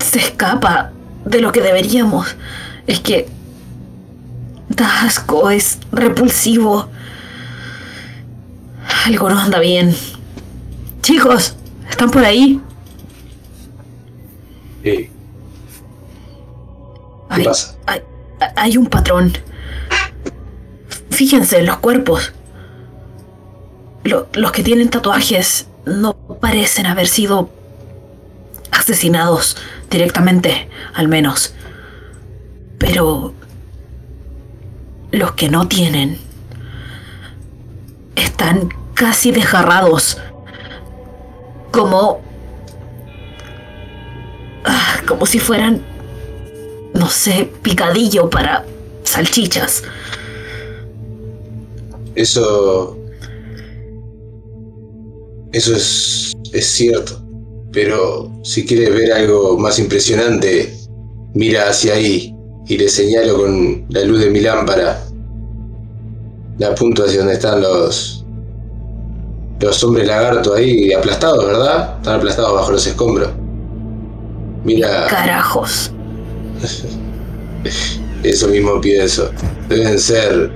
se 0.00 0.18
escapa 0.18 0.90
de 1.24 1.40
lo 1.40 1.52
que 1.52 1.60
deberíamos. 1.60 2.34
Es 2.88 2.98
que 2.98 3.28
da 4.68 5.02
asco, 5.02 5.48
es 5.50 5.78
repulsivo. 5.92 6.88
Algo 9.06 9.30
no 9.30 9.38
anda 9.38 9.60
bien. 9.60 9.94
Chicos, 11.02 11.54
¿están 11.88 12.10
por 12.10 12.24
ahí? 12.24 12.60
¿Qué 14.82 15.08
hay, 17.28 17.44
pasa? 17.44 17.76
Hay, 17.86 18.02
hay 18.56 18.76
un 18.76 18.86
patrón. 18.86 19.32
Fíjense, 21.18 21.64
los 21.64 21.78
cuerpos. 21.78 22.32
Lo- 24.04 24.28
los 24.34 24.52
que 24.52 24.62
tienen 24.62 24.88
tatuajes 24.88 25.66
no 25.84 26.14
parecen 26.40 26.86
haber 26.86 27.08
sido 27.08 27.50
asesinados 28.70 29.56
directamente, 29.90 30.68
al 30.94 31.08
menos. 31.08 31.54
Pero 32.78 33.34
los 35.10 35.32
que 35.32 35.48
no 35.48 35.66
tienen 35.66 36.18
están 38.14 38.68
casi 38.94 39.32
desgarrados. 39.32 40.18
Como... 41.72 42.20
ah, 44.64 44.98
como 45.08 45.26
si 45.26 45.40
fueran, 45.40 45.82
no 46.94 47.08
sé, 47.08 47.50
picadillo 47.62 48.30
para 48.30 48.64
salchichas. 49.02 49.82
Eso. 52.18 52.98
Eso 55.52 55.76
es, 55.76 56.32
es 56.52 56.66
cierto. 56.66 57.22
Pero 57.72 58.32
si 58.42 58.66
quieres 58.66 58.92
ver 58.92 59.12
algo 59.12 59.56
más 59.56 59.78
impresionante, 59.78 60.74
mira 61.34 61.68
hacia 61.68 61.94
ahí 61.94 62.34
y 62.66 62.76
le 62.76 62.88
señalo 62.88 63.36
con 63.36 63.86
la 63.90 64.02
luz 64.02 64.18
de 64.18 64.30
mi 64.30 64.40
lámpara. 64.40 65.00
La 66.58 66.68
apunto 66.68 67.04
hacia 67.04 67.20
donde 67.20 67.34
están 67.34 67.60
los. 67.60 68.24
Los 69.60 69.84
hombres 69.84 70.08
lagarto 70.08 70.54
ahí 70.54 70.92
aplastados, 70.92 71.46
¿verdad? 71.46 71.98
Están 71.98 72.16
aplastados 72.16 72.54
bajo 72.54 72.72
los 72.72 72.84
escombros. 72.84 73.30
Mira, 74.64 75.06
Carajos. 75.06 75.92
eso 78.24 78.48
mismo 78.48 78.80
pienso. 78.80 79.30
Deben 79.68 79.98
ser 80.00 80.50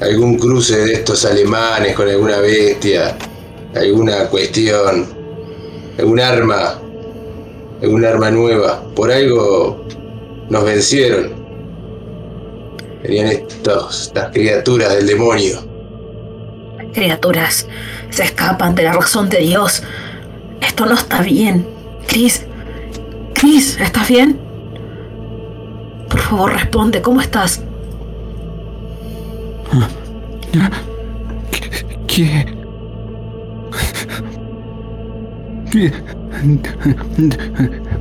algún 0.00 0.38
cruce 0.38 0.76
de 0.76 0.92
estos 0.94 1.24
alemanes 1.24 1.94
con 1.94 2.08
alguna 2.08 2.38
bestia, 2.38 3.16
alguna 3.74 4.28
cuestión, 4.28 5.06
algún 5.98 6.20
arma, 6.20 6.80
algún 7.82 8.04
arma 8.04 8.30
nueva. 8.30 8.82
Por 8.94 9.10
algo 9.10 9.84
nos 10.48 10.64
vencieron. 10.64 11.32
Venían 13.02 13.28
estos, 13.28 14.08
estas 14.08 14.32
criaturas 14.32 14.94
del 14.94 15.06
demonio. 15.06 15.66
Criaturas 16.92 17.66
se 18.10 18.24
escapan 18.24 18.74
de 18.74 18.84
la 18.84 18.92
razón 18.92 19.28
de 19.28 19.38
Dios. 19.38 19.82
Esto 20.60 20.86
no 20.86 20.94
está 20.94 21.22
bien. 21.22 21.66
Chris. 22.06 22.44
Chris, 23.34 23.78
¿estás 23.78 24.08
bien? 24.08 24.40
Por 26.08 26.20
favor, 26.20 26.52
responde. 26.52 27.00
¿Cómo 27.02 27.20
estás? 27.20 27.62
¿Qué? 32.06 32.46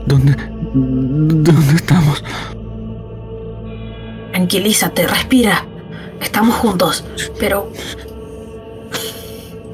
¿Dónde? 0.05 0.35
¿Dónde 0.73 1.75
estamos? 1.75 2.23
Tranquilízate, 4.31 5.07
respira. 5.07 5.65
Estamos 6.21 6.55
juntos, 6.55 7.03
pero... 7.39 7.71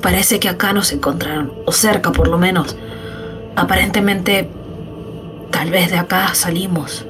Parece 0.02 0.40
que 0.40 0.50
acá 0.50 0.74
nos 0.74 0.92
encontraron, 0.92 1.54
o 1.66 1.72
cerca 1.72 2.12
por 2.12 2.28
lo 2.28 2.38
menos. 2.38 2.76
Aparentemente, 3.56 4.50
tal 5.52 5.70
vez 5.70 5.92
de 5.92 5.98
acá 5.98 6.34
salimos. 6.34 7.06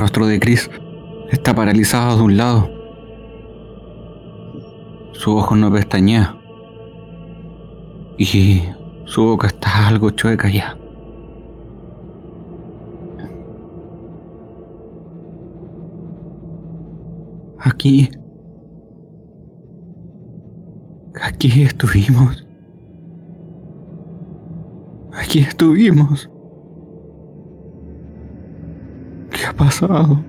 Rostro 0.00 0.26
de 0.26 0.40
Chris 0.40 0.70
está 1.30 1.54
paralizado 1.54 2.16
de 2.16 2.22
un 2.22 2.36
lado. 2.38 2.70
Su 5.12 5.36
ojo 5.36 5.54
no 5.54 5.70
pestañea. 5.70 6.36
Y 8.16 8.62
su 9.04 9.24
boca 9.24 9.48
está 9.48 9.88
algo 9.88 10.10
chueca 10.10 10.48
ya. 10.48 10.76
Aquí. 17.58 18.08
Aquí 21.20 21.62
estuvimos. 21.62 22.46
Aquí 25.12 25.40
estuvimos. 25.40 26.29
¿Qué 29.40 29.46
ha 29.46 29.54
pasado? 29.54 30.22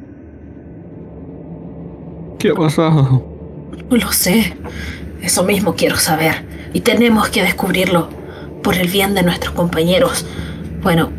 ¿Qué 2.39 2.49
ha 2.49 2.53
pasado? 2.55 3.25
No 3.89 3.97
lo 3.97 4.09
sé. 4.13 4.55
Eso 5.21 5.43
mismo 5.43 5.75
quiero 5.75 5.97
saber. 5.97 6.45
Y 6.73 6.79
tenemos 6.79 7.27
que 7.27 7.41
descubrirlo. 7.41 8.07
Por 8.63 8.75
el 8.75 8.87
bien 8.87 9.13
de 9.13 9.23
nuestros 9.23 9.53
compañeros. 9.53 10.25
Bueno, 10.81 11.09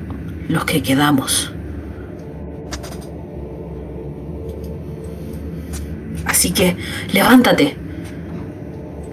los 0.49 0.65
que 0.65 0.83
quedamos. 0.83 1.53
Así 6.25 6.51
que, 6.53 6.79
levántate. 7.13 7.77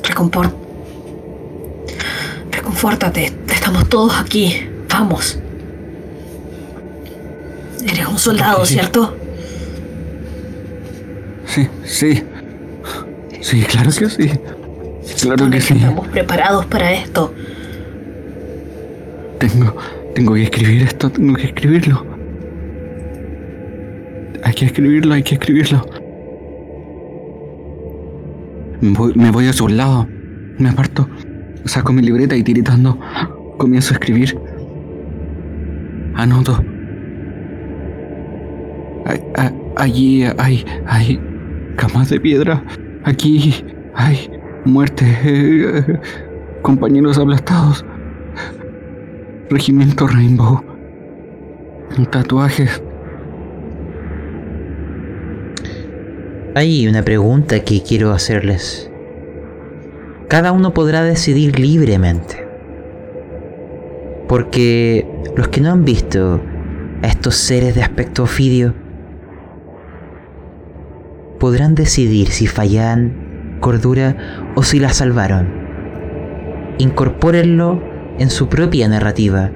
Recompor... 0.04 0.56
Reconfórtate. 2.50 3.34
Estamos 3.50 3.90
todos 3.90 4.18
aquí. 4.18 4.70
Vamos. 4.88 5.38
Eres 7.84 8.08
un 8.08 8.18
soldado. 8.18 8.66
¿cierto? 8.66 9.16
Sí, 11.46 11.68
sí. 11.84 12.24
Sí, 13.42 13.62
claro 13.64 13.90
que 13.98 14.10
sí. 14.10 14.30
Claro 15.22 15.50
que 15.50 15.62
sí. 15.62 15.74
Estamos 15.74 16.08
preparados 16.08 16.66
para 16.66 16.92
esto. 16.92 17.34
Tengo, 19.40 19.76
tengo 20.14 20.34
que 20.34 20.44
escribir 20.44 20.84
esto, 20.84 21.10
tengo 21.10 21.34
que 21.36 21.48
escribirlo. 21.48 22.06
Hay 24.44 24.54
que 24.54 24.66
escribirlo, 24.66 25.14
hay 25.14 25.24
que 25.24 25.36
escribirlo. 25.36 25.86
Me 28.82 28.92
voy, 28.92 29.14
me 29.16 29.32
voy 29.32 29.48
a 29.48 29.54
su 29.54 29.68
lado. 29.68 30.08
Me 30.58 30.70
aparto. 30.70 31.10
Saco 31.66 31.94
mi 31.94 32.02
libreta 32.02 32.36
y 32.36 32.44
tiritando 32.44 33.00
comienzo 33.58 33.94
a 33.94 33.98
escribir. 33.98 34.38
Anoto. 36.16 36.64
Allí 39.76 40.24
hay, 40.38 40.66
hay 40.86 41.22
camas 41.76 42.10
de 42.10 42.20
piedra. 42.20 42.64
Aquí 43.04 43.64
hay 43.96 44.30
muerte. 44.66 45.86
compañeros 46.62 47.18
aplastados. 47.18 47.86
Regimiento 49.50 50.08
Rainbow. 50.08 50.64
Tatuajes. 52.12 52.82
Hay 56.56 56.88
una 56.88 57.04
pregunta 57.04 57.60
que 57.62 57.82
quiero 57.82 58.12
hacerles. 58.12 58.92
Cada 60.28 60.52
uno 60.52 60.74
podrá 60.74 61.04
decidir 61.04 61.60
libremente. 61.60 62.48
Porque 64.28 65.08
los 65.36 65.48
que 65.48 65.62
no 65.62 65.72
han 65.72 65.84
visto 65.84 66.42
a 67.02 67.08
estos 67.08 67.36
seres 67.36 67.76
de 67.76 67.82
aspecto 67.82 68.24
ofidio 68.24 68.74
podrán 71.40 71.74
decidir 71.76 72.30
si 72.30 72.48
fallan 72.48 73.58
cordura 73.60 74.52
o 74.56 74.64
si 74.64 74.80
la 74.80 74.90
salvaron. 74.90 75.48
Incorpórenlo 76.78 77.82
en 78.20 78.30
su 78.30 78.48
propia 78.48 78.88
narrativa, 78.88 79.52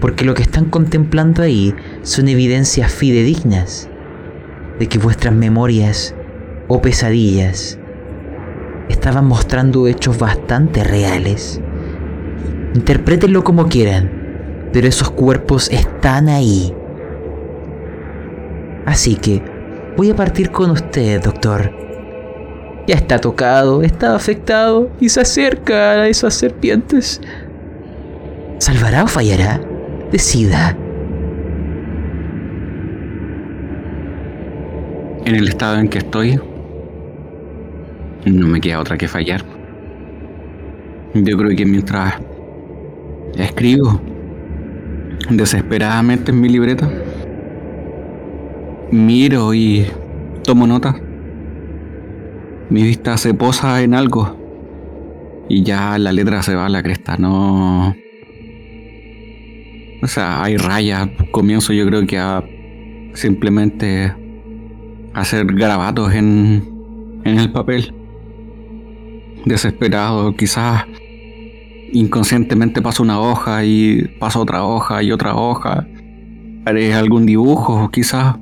porque 0.00 0.24
lo 0.24 0.34
que 0.34 0.42
están 0.42 0.66
contemplando 0.66 1.42
ahí 1.42 1.74
son 2.02 2.28
evidencias 2.28 2.92
fidedignas 2.92 3.88
de 4.78 4.86
que 4.88 4.98
vuestras 4.98 5.34
memorias 5.34 6.14
o 6.68 6.80
pesadillas 6.80 7.78
estaban 8.88 9.26
mostrando 9.26 9.86
hechos 9.86 10.18
bastante 10.18 10.84
reales. 10.84 11.60
Interprétenlo 12.74 13.44
como 13.44 13.68
quieran, 13.68 14.70
pero 14.72 14.88
esos 14.88 15.10
cuerpos 15.10 15.70
están 15.70 16.28
ahí. 16.28 16.74
Así 18.86 19.16
que 19.16 19.51
voy 19.96 20.10
a 20.10 20.16
partir 20.16 20.50
con 20.50 20.70
usted, 20.70 21.22
doctor. 21.22 21.70
Ya 22.86 22.96
está 22.96 23.18
tocado, 23.18 23.82
está 23.82 24.14
afectado 24.14 24.90
y 25.00 25.08
se 25.08 25.20
acerca 25.20 25.92
a 25.92 26.08
esas 26.08 26.34
serpientes. 26.34 27.20
¿Salvará 28.58 29.04
o 29.04 29.06
fallará? 29.06 29.60
Decida. 30.10 30.76
En 35.24 35.36
el 35.36 35.48
estado 35.48 35.78
en 35.78 35.88
que 35.88 35.98
estoy, 35.98 36.40
no 38.24 38.48
me 38.48 38.60
queda 38.60 38.80
otra 38.80 38.98
que 38.98 39.06
fallar. 39.06 39.44
Yo 41.14 41.36
creo 41.36 41.56
que 41.56 41.66
mientras 41.66 42.14
escribo 43.36 44.00
desesperadamente 45.30 46.32
en 46.32 46.40
mi 46.40 46.48
libreta, 46.48 46.90
miro 48.92 49.52
y 49.54 49.86
tomo 50.44 50.66
nota. 50.66 50.94
Mi 52.70 52.82
vista 52.82 53.16
se 53.16 53.34
posa 53.34 53.82
en 53.82 53.94
algo 53.94 54.36
y 55.48 55.62
ya 55.62 55.98
la 55.98 56.12
letra 56.12 56.42
se 56.42 56.54
va 56.54 56.66
a 56.66 56.68
la 56.68 56.82
cresta, 56.82 57.16
no... 57.16 57.94
O 60.02 60.06
sea, 60.06 60.42
hay 60.42 60.56
rayas, 60.56 61.08
comienzo 61.30 61.72
yo 61.72 61.86
creo 61.86 62.06
que 62.06 62.18
a 62.18 62.42
simplemente 63.14 64.12
hacer 65.14 65.46
grabatos 65.46 66.12
en, 66.14 67.20
en 67.24 67.38
el 67.38 67.52
papel 67.52 67.94
desesperado, 69.44 70.34
quizás 70.34 70.84
inconscientemente 71.92 72.82
paso 72.82 73.02
una 73.02 73.20
hoja 73.20 73.64
y 73.64 74.16
paso 74.18 74.40
otra 74.40 74.64
hoja 74.64 75.02
y 75.02 75.12
otra 75.12 75.36
hoja. 75.36 75.86
Haré 76.64 76.94
algún 76.94 77.26
dibujo, 77.26 77.90
quizás, 77.90 78.36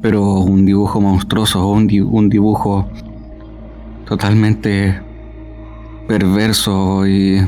pero 0.00 0.22
un 0.34 0.64
dibujo 0.64 1.00
monstruoso, 1.00 1.66
un, 1.68 1.88
un 2.10 2.28
dibujo 2.28 2.88
totalmente 4.06 5.00
perverso 6.06 7.06
y 7.06 7.40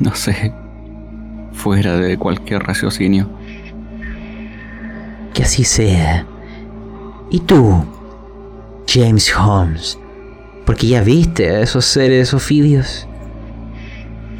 no 0.00 0.14
sé, 0.14 0.52
fuera 1.52 1.96
de 1.96 2.18
cualquier 2.18 2.62
raciocinio. 2.62 3.28
Que 5.32 5.42
así 5.42 5.64
sea. 5.64 6.26
¿Y 7.30 7.40
tú, 7.40 7.84
James 8.86 9.34
Holmes? 9.36 9.98
Porque 10.64 10.86
ya 10.88 11.02
viste 11.02 11.50
a 11.50 11.60
esos 11.60 11.84
seres 11.84 12.34
ofidios. 12.34 13.06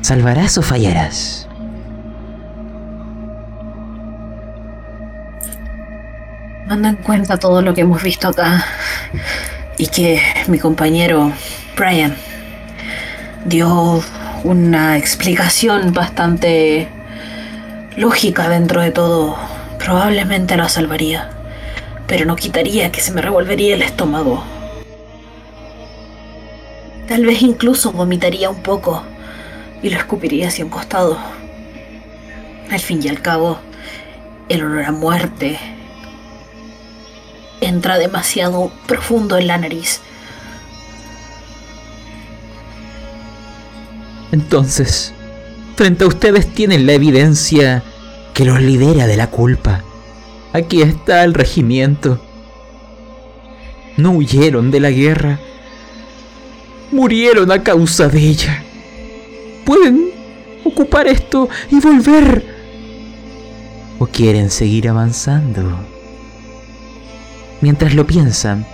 ¿Salvarás 0.01 0.59
o 0.59 0.63
fallarás? 0.63 1.49
Manda 6.67 6.89
en 6.89 6.97
cuenta 6.97 7.37
todo 7.37 7.63
lo 7.63 7.75
que 7.75 7.83
hemos 7.83 8.03
visto 8.03 8.29
acá 8.29 8.67
y 9.79 9.87
que 9.87 10.21
mi 10.49 10.59
compañero 10.59 11.33
Brian 11.77 12.17
dio 13.45 14.03
una 14.45 14.97
explicación 14.97 15.93
bastante 15.93 16.89
lógica 17.97 18.49
dentro 18.49 18.81
de 18.81 18.91
todo. 18.91 19.37
Probablemente 19.79 20.57
la 20.57 20.69
salvaría, 20.69 21.31
pero 22.07 22.25
no 22.25 22.37
quitaría 22.37 22.91
que 22.91 23.01
se 23.01 23.13
me 23.13 23.23
revolvería 23.23 23.75
el 23.75 23.83
estómago 23.83 24.43
Tal 27.09 27.25
vez 27.25 27.41
incluso 27.43 27.93
vomitaría 27.93 28.51
un 28.51 28.63
poco 28.63 29.03
y 29.81 29.91
lo 29.91 29.97
escupiría 29.97 30.49
hacia 30.49 30.65
un 30.65 30.71
costado. 30.71 31.17
Al 32.69 32.81
fin 32.81 33.01
y 33.01 33.09
al 33.09 33.23
cabo, 33.23 33.59
el 34.49 34.65
olor 34.65 34.83
a 34.83 34.91
muerte 34.91 35.57
entra 37.61 37.99
demasiado 37.99 38.71
profundo 38.87 39.39
en 39.39 39.47
la 39.47 39.59
nariz. 39.59 40.01
Entonces, 44.33 45.13
frente 45.77 46.05
a 46.05 46.09
ustedes 46.09 46.53
tienen 46.53 46.87
la 46.87 46.93
evidencia 46.93 47.83
que 48.35 48.45
los 48.45 48.61
libera 48.61 49.07
de 49.07 49.17
la 49.17 49.31
culpa. 49.31 49.83
Aquí 50.53 50.83
está 50.83 51.25
el 51.25 51.35
regimiento. 51.35 52.21
No 53.97 54.13
huyeron 54.13 54.71
de 54.71 54.81
la 54.81 54.91
guerra 54.91 55.39
murieron 56.91 57.51
a 57.51 57.63
causa 57.63 58.09
de 58.09 58.19
ella. 58.19 58.63
Pueden 59.65 60.11
ocupar 60.65 61.07
esto 61.07 61.49
y 61.71 61.81
volver. 61.81 62.45
¿O 63.99 64.07
quieren 64.07 64.51
seguir 64.51 64.89
avanzando? 64.89 65.96
Mientras 67.61 67.95
lo 67.95 68.07
piensan, 68.07 68.67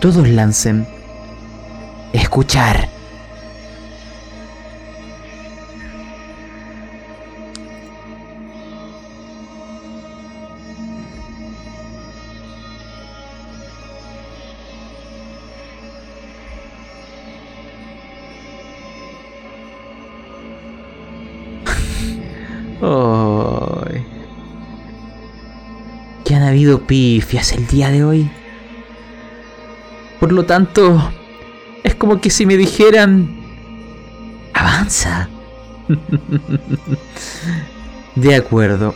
todos 0.00 0.28
lancen. 0.28 0.86
Escuchar. 2.12 2.99
Habido 26.60 26.86
pifias 26.86 27.52
el 27.52 27.66
día 27.66 27.90
de 27.90 28.04
hoy. 28.04 28.30
Por 30.18 30.30
lo 30.30 30.44
tanto, 30.44 31.10
es 31.82 31.94
como 31.94 32.20
que 32.20 32.28
si 32.28 32.44
me 32.44 32.58
dijeran... 32.58 33.40
Avanza. 34.52 35.30
de 38.14 38.34
acuerdo. 38.34 38.94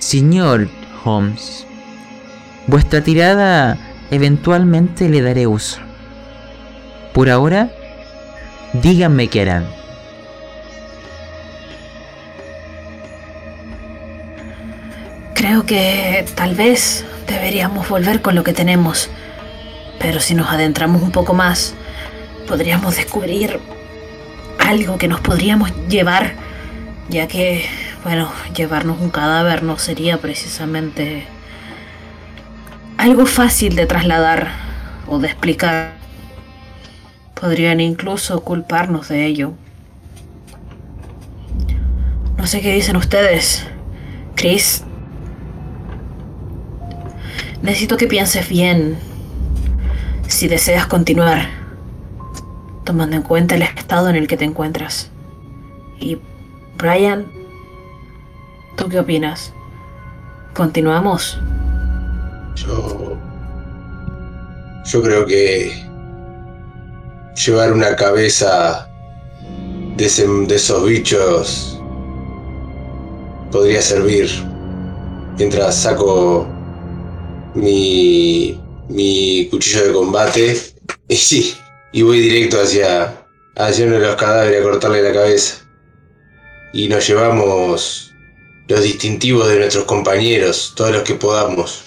Señor 0.00 0.68
Holmes, 1.04 1.68
vuestra 2.66 3.04
tirada 3.04 3.78
eventualmente 4.10 5.08
le 5.08 5.22
daré 5.22 5.46
uso. 5.46 5.78
Por 7.14 7.30
ahora, 7.30 7.70
díganme 8.72 9.28
qué 9.28 9.42
harán. 9.42 9.79
Creo 15.40 15.64
que 15.64 16.26
tal 16.34 16.54
vez 16.54 17.02
deberíamos 17.26 17.88
volver 17.88 18.20
con 18.20 18.34
lo 18.34 18.44
que 18.44 18.52
tenemos. 18.52 19.08
Pero 19.98 20.20
si 20.20 20.34
nos 20.34 20.50
adentramos 20.50 21.00
un 21.00 21.12
poco 21.12 21.32
más, 21.32 21.72
podríamos 22.46 22.96
descubrir 22.96 23.58
algo 24.58 24.98
que 24.98 25.08
nos 25.08 25.22
podríamos 25.22 25.72
llevar, 25.88 26.34
ya 27.08 27.26
que, 27.26 27.64
bueno, 28.04 28.30
llevarnos 28.54 29.00
un 29.00 29.08
cadáver 29.08 29.62
no 29.62 29.78
sería 29.78 30.18
precisamente 30.18 31.24
algo 32.98 33.24
fácil 33.24 33.76
de 33.76 33.86
trasladar 33.86 34.52
o 35.06 35.20
de 35.20 35.28
explicar. 35.28 35.94
Podrían 37.32 37.80
incluso 37.80 38.44
culparnos 38.44 39.08
de 39.08 39.24
ello. 39.24 39.54
No 42.36 42.46
sé 42.46 42.60
qué 42.60 42.74
dicen 42.74 42.96
ustedes. 42.96 43.66
Chris. 44.34 44.84
Necesito 47.62 47.96
que 47.98 48.06
pienses 48.06 48.48
bien 48.48 48.98
si 50.26 50.48
deseas 50.48 50.86
continuar, 50.86 51.50
tomando 52.84 53.16
en 53.16 53.22
cuenta 53.22 53.54
el 53.54 53.62
estado 53.62 54.08
en 54.08 54.16
el 54.16 54.26
que 54.26 54.38
te 54.38 54.44
encuentras. 54.44 55.10
Y 55.98 56.18
Brian, 56.78 57.26
¿tú 58.76 58.88
qué 58.88 58.98
opinas? 58.98 59.52
¿Continuamos? 60.54 61.38
Yo. 62.56 63.18
Yo 64.84 65.02
creo 65.02 65.26
que. 65.26 65.90
Llevar 67.44 67.72
una 67.72 67.94
cabeza 67.96 68.88
de, 69.96 70.46
de 70.46 70.54
esos 70.54 70.84
bichos 70.84 71.80
podría 73.50 73.80
servir 73.80 74.28
mientras 75.38 75.74
saco 75.74 76.46
mi, 77.54 78.60
mi 78.88 79.48
cuchillo 79.50 79.86
de 79.86 79.92
combate 79.92 80.60
y 81.08 81.16
sí, 81.16 81.56
y 81.92 82.02
voy 82.02 82.20
directo 82.20 82.60
hacia, 82.60 83.26
hacia 83.56 83.86
uno 83.86 83.98
de 83.98 84.06
los 84.06 84.16
cadáveres 84.16 84.60
a 84.60 84.62
cortarle 84.62 85.02
la 85.02 85.12
cabeza. 85.12 85.66
Y 86.72 86.88
nos 86.88 87.06
llevamos 87.06 88.14
los 88.68 88.82
distintivos 88.82 89.48
de 89.48 89.58
nuestros 89.58 89.84
compañeros, 89.84 90.72
todos 90.76 90.92
los 90.92 91.02
que 91.02 91.14
podamos. 91.14 91.84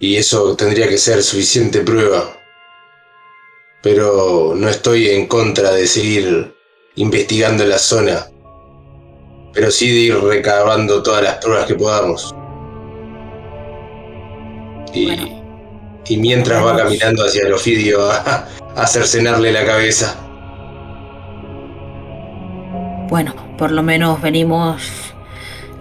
Y 0.00 0.16
eso 0.16 0.56
tendría 0.56 0.88
que 0.88 0.96
ser 0.96 1.22
suficiente 1.22 1.80
prueba. 1.80 2.34
Pero 3.82 4.54
no 4.56 4.68
estoy 4.68 5.10
en 5.10 5.26
contra 5.26 5.72
de 5.72 5.86
seguir 5.86 6.54
investigando 6.96 7.66
la 7.66 7.78
zona. 7.78 8.26
Pero 9.52 9.70
sí 9.70 9.88
de 9.88 10.00
ir 10.00 10.16
recabando 10.18 11.02
todas 11.02 11.22
las 11.22 11.36
pruebas 11.36 11.66
que 11.66 11.74
podamos. 11.74 12.34
Y, 14.94 15.06
Bueno. 15.06 15.28
y 16.06 16.16
mientras 16.18 16.64
va 16.64 16.76
caminando 16.76 17.24
hacia 17.24 17.46
el 17.46 17.52
Ofidio 17.52 18.10
a, 18.10 18.46
a 18.76 18.86
cercenarle 18.86 19.52
la 19.52 19.64
cabeza. 19.66 20.14
Bueno, 23.08 23.34
por 23.58 23.70
lo 23.70 23.82
menos 23.82 24.20
venimos 24.22 24.82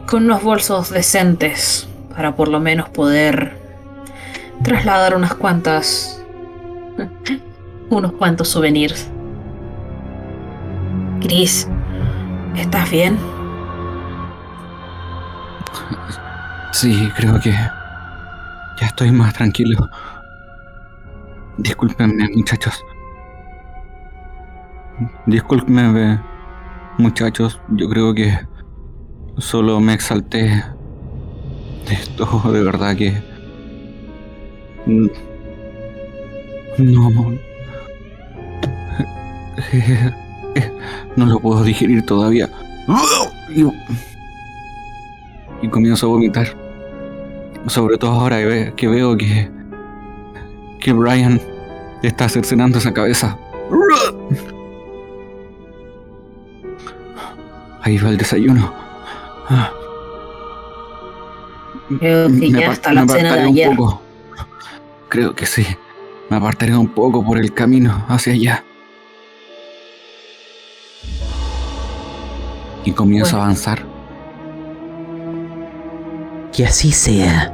con 0.08 0.26
unos 0.26 0.44
bolsos 0.44 0.90
decentes 0.90 1.88
para 2.16 2.36
por 2.36 2.48
lo 2.48 2.60
menos 2.60 2.90
poder 2.90 3.58
trasladar 4.64 5.16
unas 5.16 5.34
cuantas 5.34 6.22
unos 7.90 8.12
cuantos 8.14 8.50
souvenirs. 8.50 9.08
Chris, 11.22 11.68
¿estás 12.58 12.90
bien? 12.92 13.18
Sí, 16.72 17.10
creo 17.16 17.40
que 17.40 17.54
estoy 18.94 19.12
más 19.12 19.34
tranquilo. 19.34 19.90
Discúlpenme, 21.58 22.30
muchachos. 22.36 22.84
Discúlpenme, 25.26 26.20
muchachos. 27.00 27.60
Yo 27.70 27.90
creo 27.90 28.14
que 28.14 28.38
solo 29.40 29.80
me 29.80 29.94
exalté 29.94 30.64
de 31.88 31.94
esto, 31.94 32.42
de 32.52 32.64
verdad 32.64 32.96
que... 32.96 33.12
mm, 34.86 35.08
No... 36.78 37.10
No 41.16 41.26
lo 41.26 41.40
puedo 41.40 41.64
digerir 41.64 42.06
todavía. 42.06 42.48
Y 45.62 45.68
comienzo 45.68 46.08
a 46.08 46.10
vomitar. 46.10 46.63
Sobre 47.68 47.98
todo 47.98 48.12
ahora 48.12 48.38
que, 48.40 48.46
ve- 48.46 48.74
que 48.76 48.88
veo 48.88 49.18
que. 49.18 49.50
que 50.80 50.94
Brian 50.94 51.40
está 52.02 52.28
cercenando 52.30 52.78
esa 52.78 52.94
cabeza. 52.94 53.38
Ahí 57.82 57.98
va 57.98 58.10
el 58.10 58.18
desayuno. 58.18 58.74
Creo 62.00 62.28
que 62.30 62.52
ya 62.52 62.72
está 62.72 62.94
la 62.94 63.08
cena 63.08 63.36
de 63.36 63.42
ayer. 63.44 63.76
poco. 63.76 64.02
Creo 65.10 65.36
que 65.36 65.46
sí. 65.46 65.66
Me 66.30 66.38
apartaré 66.38 66.76
un 66.76 66.88
poco 66.88 67.24
por 67.24 67.38
el 67.38 67.54
camino 67.54 68.06
hacia 68.08 68.34
allá. 68.34 68.64
Y 72.86 72.92
comienzo 72.92 73.32
Bueno. 73.32 73.42
a 73.42 73.46
avanzar. 73.46 73.86
Que 76.54 76.68
así 76.68 76.92
sea. 76.92 77.52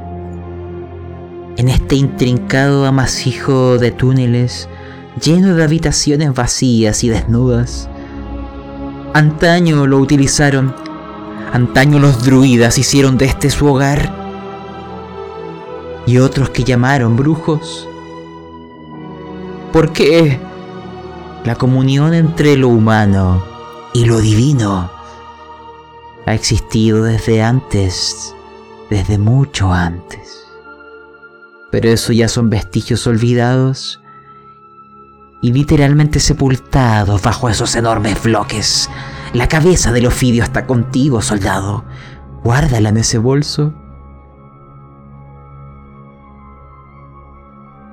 En 1.56 1.70
este 1.70 1.96
intrincado 1.96 2.84
amasijo 2.84 3.78
de 3.78 3.92
túneles, 3.92 4.68
lleno 5.22 5.54
de 5.54 5.64
habitaciones 5.64 6.34
vacías 6.34 7.02
y 7.02 7.08
desnudas. 7.08 7.88
Antaño 9.14 9.86
lo 9.86 9.96
utilizaron. 9.96 10.74
Antaño 11.50 11.98
los 11.98 12.24
druidas 12.24 12.76
hicieron 12.76 13.16
de 13.16 13.24
este 13.24 13.48
su 13.48 13.66
hogar. 13.66 14.14
Y 16.06 16.18
otros 16.18 16.50
que 16.50 16.64
llamaron 16.64 17.16
brujos. 17.16 17.88
Porque 19.72 20.38
la 21.46 21.54
comunión 21.54 22.12
entre 22.12 22.58
lo 22.58 22.68
humano 22.68 23.42
y 23.94 24.04
lo 24.04 24.20
divino 24.20 24.90
ha 26.26 26.34
existido 26.34 27.04
desde 27.04 27.42
antes 27.42 28.34
desde 28.90 29.18
mucho 29.18 29.72
antes. 29.72 30.46
Pero 31.70 31.88
eso 31.88 32.12
ya 32.12 32.28
son 32.28 32.50
vestigios 32.50 33.06
olvidados 33.06 34.02
y 35.40 35.52
literalmente 35.52 36.18
sepultados 36.20 37.22
bajo 37.22 37.48
esos 37.48 37.76
enormes 37.76 38.22
bloques. 38.22 38.90
La 39.32 39.48
cabeza 39.48 39.92
del 39.92 40.06
Ofidio 40.06 40.42
está 40.42 40.66
contigo, 40.66 41.22
soldado. 41.22 41.84
Guárdala 42.42 42.88
en 42.88 42.96
ese 42.96 43.18
bolso. 43.18 43.72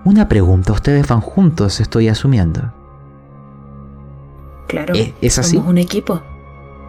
Una 0.04 0.28
pregunta, 0.28 0.72
ustedes 0.74 1.08
van 1.08 1.22
juntos, 1.22 1.80
estoy 1.80 2.08
asumiendo. 2.08 2.72
Claro. 4.68 4.96
¿E- 4.96 5.14
es 5.22 5.38
así? 5.38 5.58
Somos 5.58 5.70
un 5.70 5.78
equipo. 5.78 6.22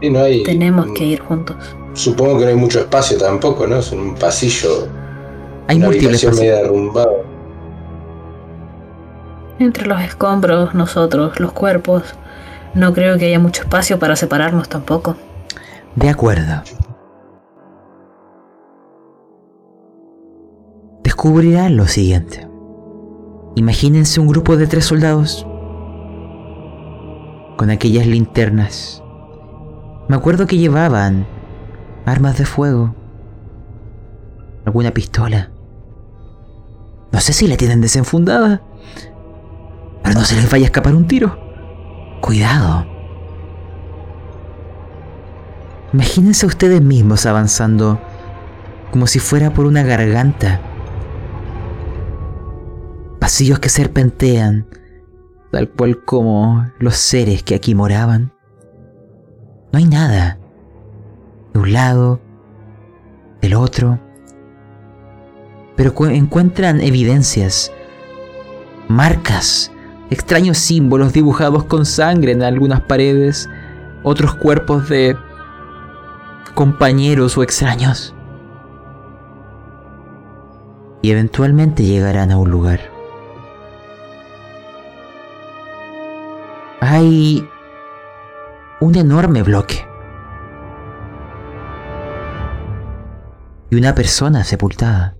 Y 0.01 0.11
no 0.11 0.21
hay. 0.21 0.43
Tenemos 0.45 0.87
que 0.97 1.05
ir 1.05 1.21
juntos. 1.21 1.57
Supongo 1.95 2.39
que 2.39 2.45
no 2.45 2.51
hay 2.51 2.57
mucho 2.57 2.81
espacio 2.81 3.19
tampoco, 3.19 3.67
¿no? 3.67 3.77
Es 3.79 3.91
un 3.93 4.15
pasillo. 4.15 4.87
Hay 5.67 5.79
una 5.79 5.87
múltiples 5.87 6.37
media 6.37 6.57
derrumbada. 6.57 7.11
Entre 9.59 9.87
los 9.87 10.01
escombros, 10.01 10.75
nosotros, 10.75 11.41
los 11.41 11.53
cuerpos, 11.53 12.05
no 12.75 12.95
creo 12.95 13.19
que 13.19 13.27
haya 13.27 13.41
mucho 13.41 13.63
espacio 13.63 13.99
para 13.99 14.15
separarnos 14.15 14.69
tampoco. 14.69 15.17
De 15.97 16.09
acuerdo. 16.09 16.63
Descubrirán 21.03 21.77
lo 21.77 21.89
siguiente. 21.89 22.47
Imagínense 23.57 24.21
un 24.21 24.29
grupo 24.29 24.57
de 24.57 24.69
tres 24.69 24.85
soldados 24.85 25.45
con 27.57 27.71
aquellas 27.71 28.07
linternas. 28.07 29.03
Me 30.09 30.17
acuerdo 30.17 30.47
que 30.47 30.57
llevaban 30.57 31.27
armas 32.07 32.39
de 32.39 32.47
fuego, 32.47 32.95
alguna 34.65 34.93
pistola. 34.93 35.51
No 37.13 37.21
sé 37.21 37.35
si 37.35 37.47
la 37.47 37.59
tienen 37.59 37.83
desenfundada, 37.83 38.63
pero 40.03 40.15
no 40.15 40.25
se 40.25 40.37
les 40.37 40.51
vaya 40.51 40.65
a 40.65 40.69
escapar 40.69 40.95
un 40.95 41.07
tiro. 41.07 41.39
Cuidado. 42.23 42.87
Imagínense 45.93 46.47
ustedes 46.47 46.81
mismos 46.81 47.27
avanzando 47.27 48.01
como 48.91 49.07
si 49.07 49.19
fuera 49.19 49.53
por 49.53 49.67
una 49.67 49.83
garganta. 49.83 50.61
Pasillos 53.19 53.59
que 53.59 53.69
serpentean, 53.69 54.67
tal 55.53 55.69
cual 55.69 56.03
como 56.03 56.67
los 56.79 56.97
seres 56.97 57.43
que 57.43 57.55
aquí 57.55 57.75
moraban. 57.75 58.38
No 59.73 59.79
hay 59.79 59.85
nada. 59.85 60.39
De 61.53 61.59
un 61.61 61.73
lado, 61.73 62.21
del 63.41 63.55
otro. 63.55 63.99
pero 65.77 65.95
encuentran 66.09 66.81
evidencias, 66.81 67.73
marcas, 68.89 69.71
extraños 70.11 70.59
símbolos 70.59 71.12
dibujados 71.12 71.64
con 71.64 71.87
sangre 71.87 72.33
en 72.33 72.43
algunas 72.43 72.81
paredes, 72.81 73.49
otros 74.03 74.35
cuerpos 74.35 74.89
de 74.89 75.16
compañeros 76.55 77.39
o 77.39 77.45
extraños. 77.45 78.12
Y 81.01 81.12
eventualmente 81.12 81.85
llegarán 81.85 82.33
a 82.33 82.39
un 82.39 82.51
lugar. 82.51 82.81
Hay 86.81 87.49
un 88.81 88.95
enorme 88.97 89.43
bloque. 89.43 89.87
Y 93.70 93.76
una 93.76 93.95
persona 93.95 94.45
sepultada. 94.45 95.16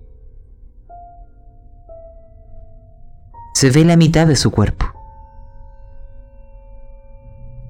Se 3.53 3.69
ve 3.69 3.83
la 3.83 3.97
mitad 3.97 4.27
de 4.27 4.35
su 4.35 4.51
cuerpo. 4.51 4.85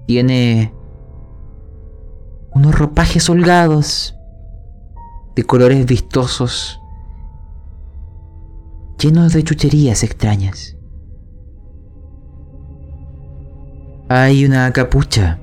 Tiene 0.06 0.74
unos 2.52 2.78
ropajes 2.78 3.30
holgados, 3.30 4.16
de 5.36 5.44
colores 5.44 5.86
vistosos, 5.86 6.80
llenos 9.00 9.34
de 9.34 9.44
chucherías 9.44 10.04
extrañas. 10.04 10.76
Hay 14.10 14.46
una 14.46 14.72
capucha 14.74 15.40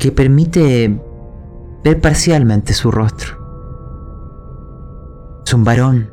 que 0.00 0.10
permite 0.10 0.98
ver 1.84 2.00
parcialmente 2.00 2.72
su 2.72 2.90
rostro. 2.90 3.36
Es 5.44 5.52
un 5.52 5.62
varón 5.62 6.12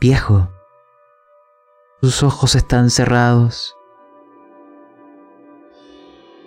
viejo. 0.00 0.48
Sus 2.02 2.24
ojos 2.24 2.56
están 2.56 2.90
cerrados. 2.90 3.76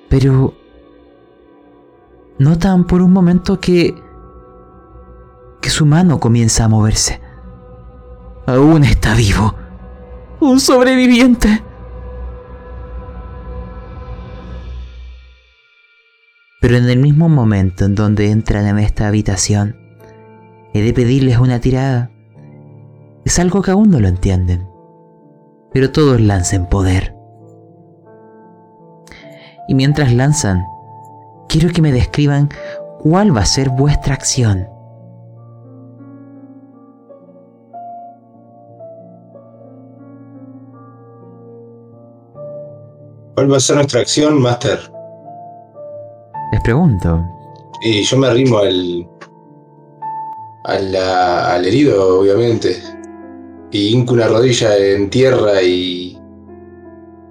Pero 0.10 0.54
notan 2.38 2.84
por 2.86 3.02
un 3.02 3.14
momento 3.14 3.60
que 3.60 3.96
que 5.62 5.70
su 5.70 5.86
mano 5.86 6.20
comienza 6.20 6.66
a 6.66 6.70
moverse. 6.70 7.22
Aún 8.46 8.84
está 8.84 9.14
vivo. 9.14 9.56
Un 10.40 10.60
sobreviviente. 10.60 11.64
Pero 16.60 16.76
en 16.76 16.90
el 16.90 17.00
mismo 17.00 17.30
momento 17.30 17.86
en 17.86 17.96
donde 17.96 18.32
entran 18.32 18.68
en 18.68 18.80
esta 18.80 19.08
habitación, 19.08 19.78
he 20.74 20.82
de 20.82 20.94
pedirles 20.94 21.40
una 21.40 21.62
tirada. 21.62 22.12
Es 23.24 23.40
algo 23.40 23.62
que 23.62 23.72
aún 23.72 23.90
no 23.90 24.00
lo 24.02 24.10
entienden. 24.10 24.68
Pero 25.72 25.92
todos 25.92 26.20
lancen 26.20 26.66
poder. 26.66 27.16
Y 29.70 29.76
mientras 29.76 30.14
lanzan, 30.14 30.66
quiero 31.48 31.70
que 31.70 31.82
me 31.82 31.94
describan 31.94 32.50
cuál 33.00 33.36
va 33.36 33.42
a 33.42 33.46
ser 33.46 33.70
vuestra 33.70 34.16
acción. 34.16 34.68
¿Cuál 43.36 43.50
va 43.50 43.58
a 43.58 43.60
ser 43.62 43.78
nuestra 43.78 44.02
acción, 44.02 44.42
Master? 44.42 44.99
Les 46.52 46.62
pregunto. 46.62 47.24
Y 47.82 48.04
yo 48.04 48.18
me 48.18 48.28
arrimo 48.28 48.60
al, 48.60 49.08
al, 50.66 50.96
al 50.96 51.66
herido, 51.66 52.20
obviamente. 52.20 52.82
Y 53.72 53.90
hinco 53.90 54.14
una 54.14 54.28
rodilla 54.28 54.76
en 54.78 55.10
tierra 55.10 55.62
y 55.62 56.20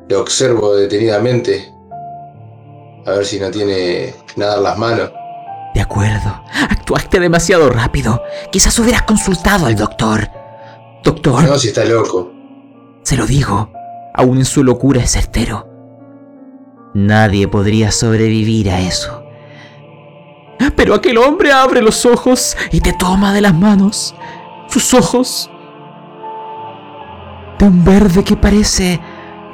lo 0.08 0.20
observo 0.20 0.76
detenidamente. 0.76 1.72
A 3.06 3.12
ver 3.12 3.24
si 3.24 3.40
no 3.40 3.50
tiene 3.50 4.14
nada 4.36 4.56
en 4.58 4.62
las 4.62 4.78
manos. 4.78 5.10
De 5.74 5.80
acuerdo. 5.80 6.42
Actuaste 6.70 7.20
demasiado 7.20 7.70
rápido. 7.70 8.22
Quizás 8.50 8.78
hubieras 8.78 9.02
consultado 9.02 9.66
al 9.66 9.76
doctor. 9.76 10.28
Doctor. 11.04 11.44
No, 11.44 11.58
si 11.58 11.68
está 11.68 11.84
loco. 11.84 12.32
Se 13.02 13.16
lo 13.16 13.26
digo. 13.26 13.70
Aún 14.14 14.38
en 14.38 14.44
su 14.44 14.64
locura 14.64 15.00
es 15.00 15.12
certero. 15.12 15.67
Nadie 17.06 17.46
podría 17.46 17.92
sobrevivir 17.92 18.70
a 18.70 18.80
eso. 18.80 19.22
Pero 20.74 20.94
aquel 20.94 21.18
hombre 21.18 21.52
abre 21.52 21.80
los 21.80 22.04
ojos 22.06 22.56
y 22.72 22.80
te 22.80 22.92
toma 22.92 23.32
de 23.32 23.40
las 23.40 23.54
manos. 23.54 24.14
Sus 24.68 24.94
ojos 24.94 25.50
de 27.58 27.64
un 27.64 27.84
verde 27.84 28.24
que 28.24 28.36
parece 28.36 29.00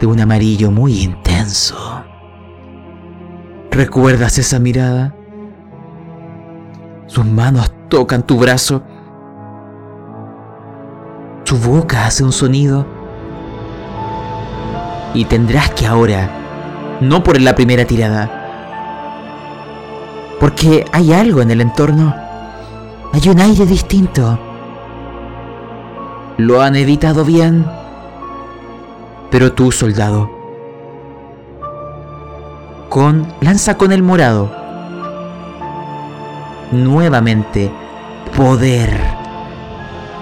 de 0.00 0.06
un 0.06 0.20
amarillo 0.20 0.70
muy 0.70 1.02
intenso. 1.02 2.02
¿Recuerdas 3.70 4.38
esa 4.38 4.58
mirada? 4.58 5.14
Sus 7.06 7.26
manos 7.26 7.72
tocan 7.88 8.26
tu 8.26 8.38
brazo. 8.38 8.82
Su 11.44 11.58
boca 11.58 12.06
hace 12.06 12.24
un 12.24 12.32
sonido. 12.32 12.86
Y 15.12 15.24
tendrás 15.26 15.70
que 15.70 15.86
ahora, 15.86 16.43
no 17.00 17.22
por 17.22 17.40
la 17.40 17.54
primera 17.54 17.84
tirada, 17.84 18.44
porque 20.40 20.84
hay 20.92 21.12
algo 21.12 21.40
en 21.42 21.50
el 21.50 21.60
entorno. 21.60 22.14
Hay 23.12 23.28
un 23.28 23.40
aire 23.40 23.64
distinto. 23.64 24.38
Lo 26.36 26.60
han 26.60 26.76
editado 26.76 27.24
bien. 27.24 27.64
Pero 29.30 29.52
tú, 29.52 29.72
soldado, 29.72 30.30
con 32.88 33.26
lanza 33.40 33.76
con 33.76 33.92
el 33.92 34.02
morado. 34.02 34.50
Nuevamente, 36.72 37.72
poder. 38.36 39.00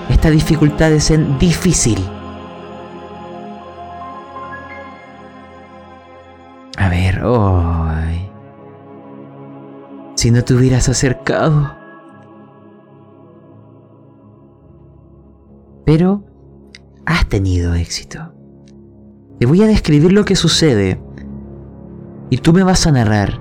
Esta 0.09 0.31
dificultad 0.31 0.93
es 0.93 1.11
en 1.11 1.39
difícil. 1.39 1.99
Si 10.23 10.31
no 10.31 10.45
te 10.45 10.55
hubieras 10.55 10.89
acercado. 10.89 11.75
Pero 15.85 16.25
has 17.07 17.29
tenido 17.29 17.75
éxito. 17.75 18.33
Te 19.41 19.47
voy 19.47 19.63
a 19.63 19.67
describir 19.67 20.13
lo 20.13 20.25
que 20.25 20.37
sucede 20.37 21.03
y 22.31 22.39
tú 22.39 22.53
me 22.53 22.63
vas 22.63 22.87
a 22.87 22.93
narrar 22.93 23.41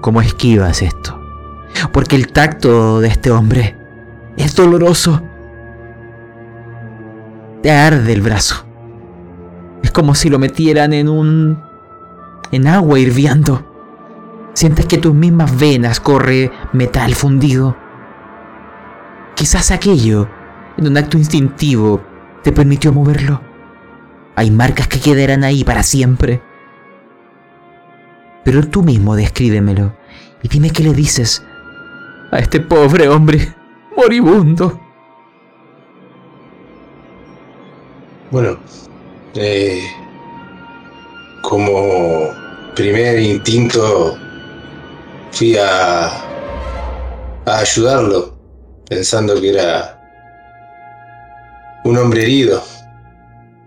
cómo 0.00 0.20
esquivas 0.20 0.82
esto. 0.82 1.20
Porque 1.92 2.16
el 2.16 2.32
tacto 2.32 3.00
de 3.00 3.08
este 3.08 3.30
hombre 3.30 3.76
es 4.36 4.56
doloroso. 4.56 5.22
Te 7.62 7.70
arde 7.70 8.12
el 8.12 8.22
brazo. 8.22 8.67
Es 9.82 9.90
como 9.90 10.14
si 10.14 10.28
lo 10.28 10.38
metieran 10.38 10.92
en 10.92 11.08
un... 11.08 11.62
en 12.52 12.66
agua 12.66 12.98
hirviendo. 12.98 13.64
Sientes 14.54 14.86
que 14.86 14.98
tus 14.98 15.14
mismas 15.14 15.56
venas 15.58 16.00
corre 16.00 16.50
metal 16.72 17.14
fundido. 17.14 17.76
Quizás 19.34 19.70
aquello, 19.70 20.28
en 20.76 20.88
un 20.88 20.96
acto 20.96 21.16
instintivo, 21.16 22.02
te 22.42 22.50
permitió 22.52 22.92
moverlo. 22.92 23.40
Hay 24.34 24.50
marcas 24.50 24.88
que 24.88 25.00
quedarán 25.00 25.44
ahí 25.44 25.64
para 25.64 25.82
siempre. 25.82 26.42
Pero 28.44 28.66
tú 28.66 28.82
mismo 28.82 29.14
descríbemelo 29.14 29.94
y 30.42 30.48
dime 30.48 30.70
qué 30.70 30.82
le 30.82 30.92
dices 30.92 31.44
a 32.30 32.38
este 32.38 32.60
pobre 32.60 33.08
hombre 33.08 33.54
moribundo. 33.96 34.80
Bueno, 38.30 38.58
eh, 39.34 39.82
como 41.42 42.30
primer 42.74 43.18
instinto 43.18 44.18
fui 45.32 45.56
a, 45.56 46.24
ayudarlo, 47.46 48.36
pensando 48.88 49.40
que 49.40 49.50
era 49.50 49.98
un 51.84 51.96
hombre 51.96 52.22
herido. 52.22 52.62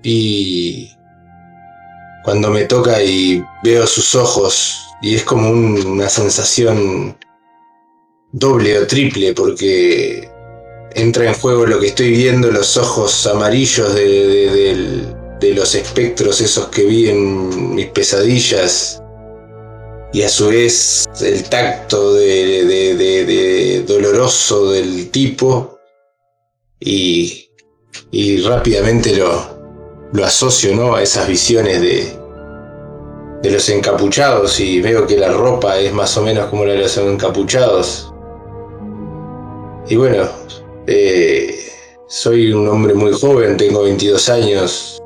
Y 0.04 0.92
cuando 2.24 2.50
me 2.50 2.66
toca 2.66 3.02
y 3.02 3.44
veo 3.64 3.86
sus 3.88 4.16
ojos, 4.16 4.88
y 5.02 5.16
es 5.16 5.24
como 5.24 5.50
una 5.50 6.10
sensación 6.10 7.18
doble 8.32 8.80
o 8.80 8.88
triple, 8.88 9.34
porque 9.34 10.30
entra 10.94 11.26
en 11.26 11.34
juego 11.34 11.66
lo 11.66 11.80
que 11.80 11.88
estoy 11.88 12.12
viendo, 12.12 12.52
los 12.52 12.78
ojos 12.78 13.26
amarillos 13.28 13.94
de, 13.96 14.04
de 14.04 15.21
los 15.54 15.74
espectros 15.76 16.40
esos 16.42 16.68
que 16.68 16.84
vi 16.86 17.10
en 17.10 17.74
mis 17.76 17.88
pesadillas, 17.88 19.02
y 20.14 20.22
a 20.24 20.30
su 20.30 20.50
vez 20.50 21.06
el 21.22 21.44
tacto 21.46 22.14
de, 22.14 22.66
de- 22.66 22.96
de- 22.96 23.26
de 23.26 23.84
doloroso 23.84 24.72
del 24.72 25.10
tipo 25.10 25.78
y, 26.80 27.50
y 28.12 28.42
rápidamente 28.42 29.16
lo, 29.16 30.10
lo 30.12 30.26
asocio 30.26 30.76
¿no? 30.76 30.96
a 30.96 31.02
esas 31.04 31.28
visiones 31.30 31.82
de, 31.82 32.12
de 33.42 33.52
los 33.52 33.70
encapuchados 33.70 34.60
y 34.60 34.82
veo 34.82 35.08
que 35.08 35.18
la 35.18 35.30
ropa 35.32 35.80
es 35.80 35.94
más 35.94 36.16
o 36.18 36.22
menos 36.24 36.48
como 36.50 36.66
la 36.66 36.74
de 36.74 36.80
los 36.80 36.98
encapuchados. 36.98 38.12
Y 39.88 39.96
bueno, 39.96 40.28
eh, 40.88 41.58
soy 42.10 42.52
un 42.52 42.68
hombre 42.68 42.94
muy 42.94 43.14
joven, 43.14 43.56
tengo 43.58 43.84
22 43.84 44.30
años, 44.30 45.01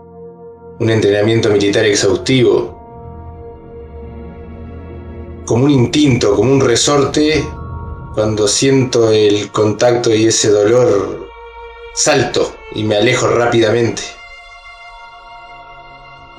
un 0.79 0.89
entrenamiento 0.89 1.49
militar 1.49 1.85
exhaustivo. 1.85 2.73
Como 5.45 5.65
un 5.65 5.71
instinto, 5.71 6.35
como 6.35 6.51
un 6.51 6.61
resorte, 6.61 7.45
cuando 8.13 8.47
siento 8.47 9.11
el 9.11 9.51
contacto 9.51 10.13
y 10.13 10.25
ese 10.25 10.49
dolor, 10.49 11.27
salto 11.93 12.55
y 12.73 12.83
me 12.83 12.97
alejo 12.97 13.27
rápidamente. 13.27 14.01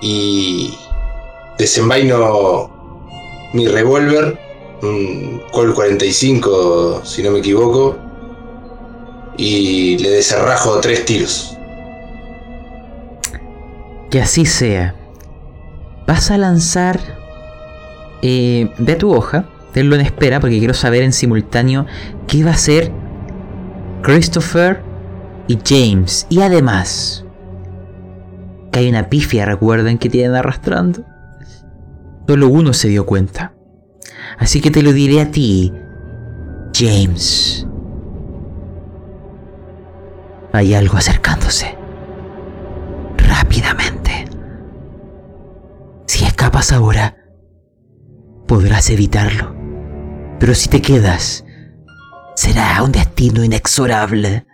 Y 0.02 0.76
desenvaino 1.56 2.70
mi 3.54 3.68
revólver, 3.68 4.38
un 4.82 5.42
Colt 5.52 5.74
45 5.74 7.02
si 7.04 7.22
no 7.22 7.30
me 7.30 7.38
equivoco, 7.38 7.96
y 9.38 9.98
le 9.98 10.10
desarrajo 10.10 10.80
tres 10.80 11.04
tiros. 11.04 11.55
Que 14.10 14.20
así 14.20 14.46
sea. 14.46 14.94
Vas 16.06 16.30
a 16.30 16.38
lanzar. 16.38 17.00
Eh, 18.22 18.72
ve 18.78 18.92
a 18.92 18.98
tu 18.98 19.12
hoja, 19.12 19.46
tenlo 19.72 19.94
en 19.94 20.00
espera 20.00 20.40
porque 20.40 20.58
quiero 20.58 20.74
saber 20.74 21.02
en 21.02 21.12
simultáneo 21.12 21.86
qué 22.26 22.42
va 22.42 22.50
a 22.50 22.54
hacer 22.54 22.90
Christopher 24.02 24.82
y 25.48 25.58
James. 25.64 26.26
Y 26.30 26.40
además, 26.40 27.24
que 28.72 28.80
hay 28.80 28.88
una 28.88 29.08
pifia, 29.08 29.44
recuerden 29.44 29.98
que 29.98 30.08
tienen 30.08 30.34
arrastrando. 30.34 31.04
Solo 32.26 32.48
uno 32.48 32.72
se 32.72 32.88
dio 32.88 33.06
cuenta. 33.06 33.52
Así 34.38 34.60
que 34.60 34.70
te 34.70 34.82
lo 34.82 34.92
diré 34.92 35.20
a 35.20 35.30
ti, 35.30 35.72
James. 36.74 37.66
Hay 40.52 40.74
algo 40.74 40.96
acercándose. 40.96 41.76
Rápidamente. 43.18 43.95
Escapas 46.46 46.70
ahora, 46.70 47.16
podrás 48.46 48.88
evitarlo. 48.90 49.52
Pero 50.38 50.54
si 50.54 50.68
te 50.68 50.80
quedas, 50.80 51.44
será 52.36 52.84
un 52.84 52.92
destino 52.92 53.42
inexorable. 53.42 54.46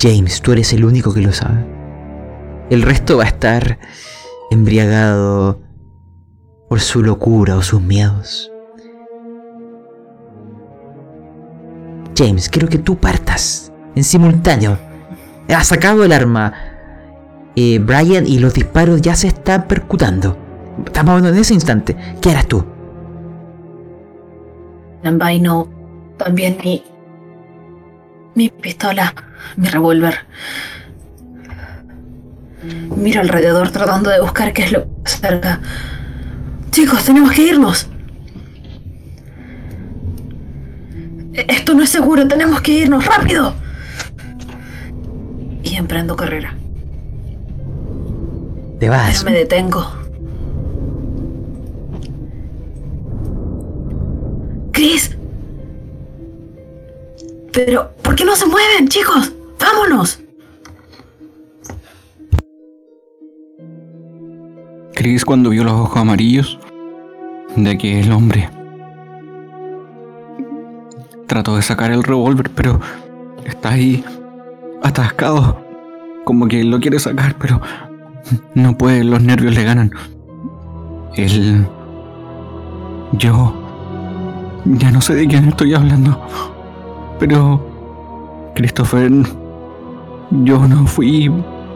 James, 0.00 0.40
tú 0.40 0.52
eres 0.52 0.72
el 0.72 0.84
único 0.84 1.12
que 1.12 1.22
lo 1.22 1.32
sabe. 1.32 1.66
El 2.70 2.82
resto 2.82 3.16
va 3.16 3.24
a 3.24 3.26
estar 3.26 3.80
embriagado 4.52 5.60
por 6.68 6.78
su 6.78 7.02
locura 7.02 7.56
o 7.56 7.62
sus 7.62 7.82
miedos. 7.82 8.52
James, 12.16 12.48
quiero 12.48 12.68
que 12.68 12.78
tú 12.78 12.96
partas 12.96 13.72
en 13.96 14.04
simultáneo. 14.04 14.78
Has 15.48 15.66
sacado 15.66 16.04
el 16.04 16.12
arma. 16.12 16.54
Eh, 17.56 17.80
Brian 17.80 18.24
y 18.24 18.38
los 18.38 18.54
disparos 18.54 19.02
ya 19.02 19.16
se 19.16 19.26
están 19.26 19.66
percutando. 19.66 20.49
Estamos 20.86 21.22
en 21.24 21.36
ese 21.36 21.54
instante. 21.54 21.96
¿Qué 22.20 22.30
harás 22.30 22.46
tú? 22.46 22.64
Envaino 25.02 25.68
también 26.16 26.58
mi. 26.64 26.82
mi 28.34 28.48
pistola, 28.50 29.14
mi 29.56 29.68
revólver. 29.68 30.14
Miro 32.96 33.20
alrededor 33.22 33.70
tratando 33.70 34.10
de 34.10 34.20
buscar 34.20 34.52
qué 34.52 34.64
es 34.64 34.72
lo 34.72 34.84
que 35.02 35.10
cerca. 35.10 35.60
Chicos, 36.70 37.04
tenemos 37.04 37.32
que 37.32 37.42
irnos. 37.42 37.88
E- 41.32 41.46
Esto 41.48 41.74
no 41.74 41.82
es 41.82 41.90
seguro, 41.90 42.28
tenemos 42.28 42.60
que 42.60 42.72
irnos, 42.72 43.06
rápido. 43.06 43.54
Y 45.62 45.76
emprendo 45.76 46.16
carrera. 46.16 46.54
Te 48.78 48.88
vas. 48.88 49.18
Pero 49.22 49.30
me 49.32 49.38
detengo. 49.38 49.99
Chris. 54.80 55.14
Pero, 57.52 57.90
¿por 58.02 58.16
qué 58.16 58.24
no 58.24 58.34
se 58.34 58.46
mueven, 58.46 58.88
chicos? 58.88 59.30
¡Vámonos! 59.60 60.20
Chris 64.94 65.26
cuando 65.26 65.50
vio 65.50 65.64
los 65.64 65.74
ojos 65.74 66.00
amarillos 66.00 66.58
de 67.56 67.70
aquel 67.72 68.10
hombre 68.10 68.48
trató 71.26 71.56
de 71.56 71.62
sacar 71.62 71.90
el 71.90 72.02
revólver, 72.02 72.48
pero 72.48 72.80
está 73.44 73.72
ahí 73.72 74.02
atascado. 74.82 75.62
Como 76.24 76.48
que 76.48 76.64
lo 76.64 76.80
quiere 76.80 76.98
sacar, 76.98 77.34
pero 77.38 77.60
no 78.54 78.78
puede, 78.78 79.04
los 79.04 79.20
nervios 79.20 79.54
le 79.54 79.62
ganan. 79.62 79.90
Él... 81.16 81.66
Yo... 83.12 83.59
Ya 84.64 84.90
no 84.90 85.00
sé 85.00 85.14
de 85.14 85.26
quién 85.26 85.48
estoy 85.48 85.74
hablando. 85.74 86.20
Pero... 87.18 87.60
Christopher... 88.54 89.10
Yo 90.30 90.68
no 90.68 90.86
fui 90.86 91.32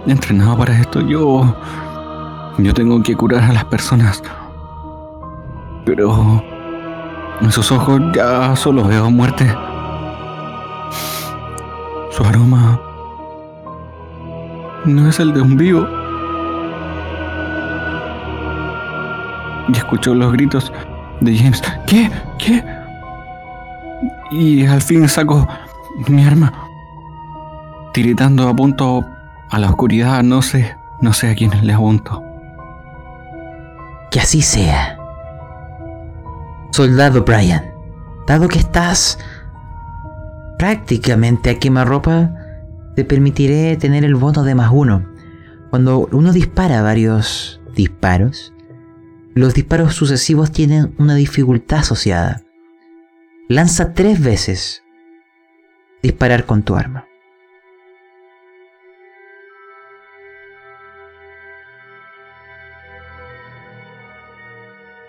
entrenado 0.06 0.56
para 0.58 0.78
esto. 0.78 1.00
Yo... 1.00 1.54
Yo 2.58 2.74
tengo 2.74 3.02
que 3.02 3.16
curar 3.16 3.42
a 3.42 3.52
las 3.52 3.64
personas. 3.64 4.22
Pero... 5.84 6.42
En 7.40 7.50
sus 7.50 7.72
ojos 7.72 8.00
ya 8.14 8.54
solo 8.54 8.84
veo 8.84 9.10
muerte. 9.10 9.46
Su 12.10 12.24
aroma... 12.24 12.80
No 14.84 15.08
es 15.08 15.18
el 15.18 15.32
de 15.32 15.40
un 15.40 15.56
vivo. 15.56 15.86
Y 19.68 19.76
escuchó 19.76 20.14
los 20.14 20.30
gritos 20.32 20.70
de 21.24 21.36
James. 21.36 21.62
¿Qué? 21.86 22.10
¿Qué? 22.38 22.64
Y 24.30 24.66
al 24.66 24.82
fin 24.82 25.08
saco 25.08 25.46
mi 26.08 26.24
arma. 26.24 26.52
Tiritando 27.92 28.48
apunto 28.48 29.04
a 29.50 29.58
la 29.58 29.68
oscuridad. 29.68 30.22
No 30.22 30.42
sé. 30.42 30.76
No 31.00 31.12
sé 31.12 31.30
a 31.30 31.34
quién 31.34 31.50
le 31.66 31.72
apunto. 31.72 32.22
Que 34.10 34.20
así 34.20 34.42
sea. 34.42 34.98
Soldado 36.70 37.24
Brian, 37.24 37.62
dado 38.26 38.48
que 38.48 38.58
estás 38.58 39.18
prácticamente 40.58 41.50
a 41.50 41.58
quemarropa, 41.58 42.30
te 42.96 43.04
permitiré 43.04 43.76
tener 43.76 44.04
el 44.04 44.14
bono 44.14 44.44
de 44.44 44.54
más 44.54 44.70
uno. 44.72 45.04
Cuando 45.70 46.08
uno 46.10 46.32
dispara 46.32 46.80
varios 46.82 47.60
disparos, 47.74 48.53
los 49.34 49.54
disparos 49.54 49.94
sucesivos 49.94 50.52
tienen 50.52 50.94
una 50.98 51.14
dificultad 51.16 51.80
asociada. 51.80 52.42
Lanza 53.48 53.92
tres 53.92 54.22
veces 54.22 54.82
disparar 56.02 56.46
con 56.46 56.62
tu 56.62 56.76
arma. 56.76 57.06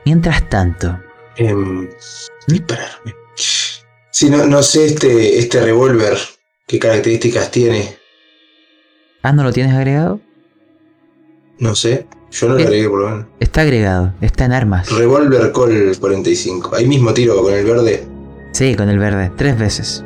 Mientras 0.05 0.47
tanto, 0.49 0.99
Em, 1.38 1.89
dispararme. 2.47 3.13
Sí, 4.11 4.30
no, 4.30 4.45
no 4.45 4.63
sé 4.63 4.86
este, 4.86 5.38
este 5.38 5.59
revólver 5.61 6.17
qué 6.65 6.80
características 6.80 7.51
tiene. 7.51 7.97
ah, 9.23 9.34
¿no 9.34 9.43
lo 9.43 9.51
tienes 9.51 9.73
agregado? 9.73 10.21
No 11.60 11.76
sé. 11.76 12.08
Yo 12.32 12.47
no 12.47 12.53
lo 12.53 12.58
Bien. 12.58 12.68
agregué 12.68 12.89
por 12.89 12.99
lo 12.99 13.10
menos. 13.10 13.26
Está 13.39 13.62
agregado, 13.62 14.14
está 14.22 14.45
en 14.45 14.51
armas. 14.51 14.91
Revólver 14.91 15.51
Col 15.51 15.95
45. 15.99 16.76
Ahí 16.76 16.86
mismo 16.88 17.14
tiro 17.14 17.41
con 17.41 17.53
el 17.53 17.66
verde. 17.66 18.06
Sí, 18.51 18.76
con 18.76 18.89
el 18.89 18.99
verde, 18.99 19.32
tres 19.38 19.58
veces. 19.58 20.03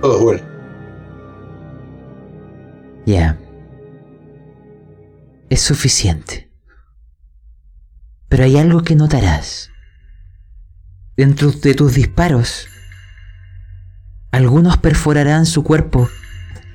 Todo 0.00 0.16
es 0.16 0.22
bueno. 0.22 0.42
Ya. 3.06 3.38
Es 5.50 5.60
suficiente. 5.62 6.50
Pero 8.28 8.44
hay 8.44 8.58
algo 8.58 8.82
que 8.82 8.94
notarás. 8.94 9.70
Dentro 11.16 11.50
de 11.50 11.74
tus 11.74 11.94
disparos, 11.94 12.68
algunos 14.30 14.76
perforarán 14.76 15.46
su 15.46 15.62
cuerpo, 15.62 16.08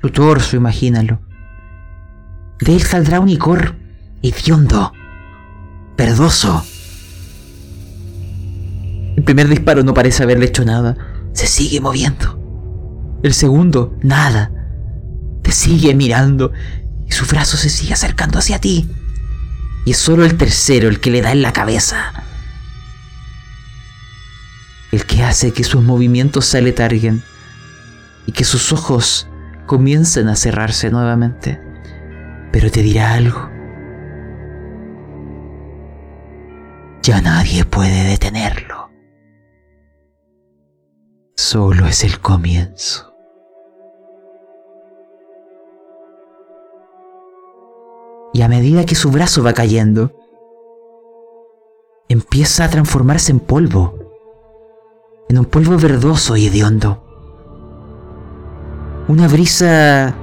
su 0.02 0.10
torso, 0.10 0.56
imagínalo. 0.56 1.20
De 2.60 2.74
él 2.74 2.82
saldrá 2.82 3.20
un 3.20 3.28
icor 3.28 3.76
hediondo, 4.22 4.92
verdoso. 5.96 6.64
El 9.16 9.22
primer 9.22 9.48
disparo 9.48 9.84
no 9.84 9.94
parece 9.94 10.22
haberle 10.22 10.46
hecho 10.46 10.64
nada. 10.64 10.96
Se 11.32 11.46
sigue 11.46 11.80
moviendo. 11.80 12.40
El 13.22 13.32
segundo, 13.34 13.96
nada. 14.02 14.50
Te 15.42 15.52
sigue 15.52 15.94
mirando 15.94 16.52
y 17.06 17.12
su 17.12 17.24
brazo 17.26 17.56
se 17.56 17.70
sigue 17.70 17.92
acercando 17.92 18.38
hacia 18.38 18.58
ti. 18.58 18.88
Y 19.84 19.92
es 19.92 19.98
solo 19.98 20.24
el 20.24 20.36
tercero 20.36 20.88
el 20.88 21.00
que 21.00 21.10
le 21.10 21.22
da 21.22 21.32
en 21.32 21.42
la 21.42 21.52
cabeza. 21.52 22.12
El 24.90 25.06
que 25.06 25.22
hace 25.22 25.52
que 25.52 25.64
sus 25.64 25.82
movimientos 25.82 26.46
se 26.46 26.58
aletarguen 26.58 27.22
y 28.26 28.32
que 28.32 28.44
sus 28.44 28.72
ojos 28.72 29.28
comiencen 29.66 30.28
a 30.28 30.36
cerrarse 30.36 30.90
nuevamente. 30.90 31.60
Pero 32.52 32.70
te 32.70 32.82
dirá 32.82 33.14
algo. 33.14 33.50
Ya 37.02 37.20
nadie 37.20 37.64
puede 37.64 38.04
detenerlo. 38.04 38.90
Solo 41.36 41.86
es 41.86 42.04
el 42.04 42.20
comienzo. 42.20 43.14
Y 48.32 48.42
a 48.42 48.48
medida 48.48 48.86
que 48.86 48.94
su 48.94 49.10
brazo 49.10 49.42
va 49.42 49.52
cayendo, 49.52 50.12
empieza 52.08 52.64
a 52.64 52.70
transformarse 52.70 53.32
en 53.32 53.40
polvo, 53.40 53.98
en 55.28 55.38
un 55.38 55.44
polvo 55.44 55.76
verdoso 55.76 56.36
y 56.36 56.46
hediondo. 56.46 57.03
Una 59.06 59.28
brisa 59.28 60.14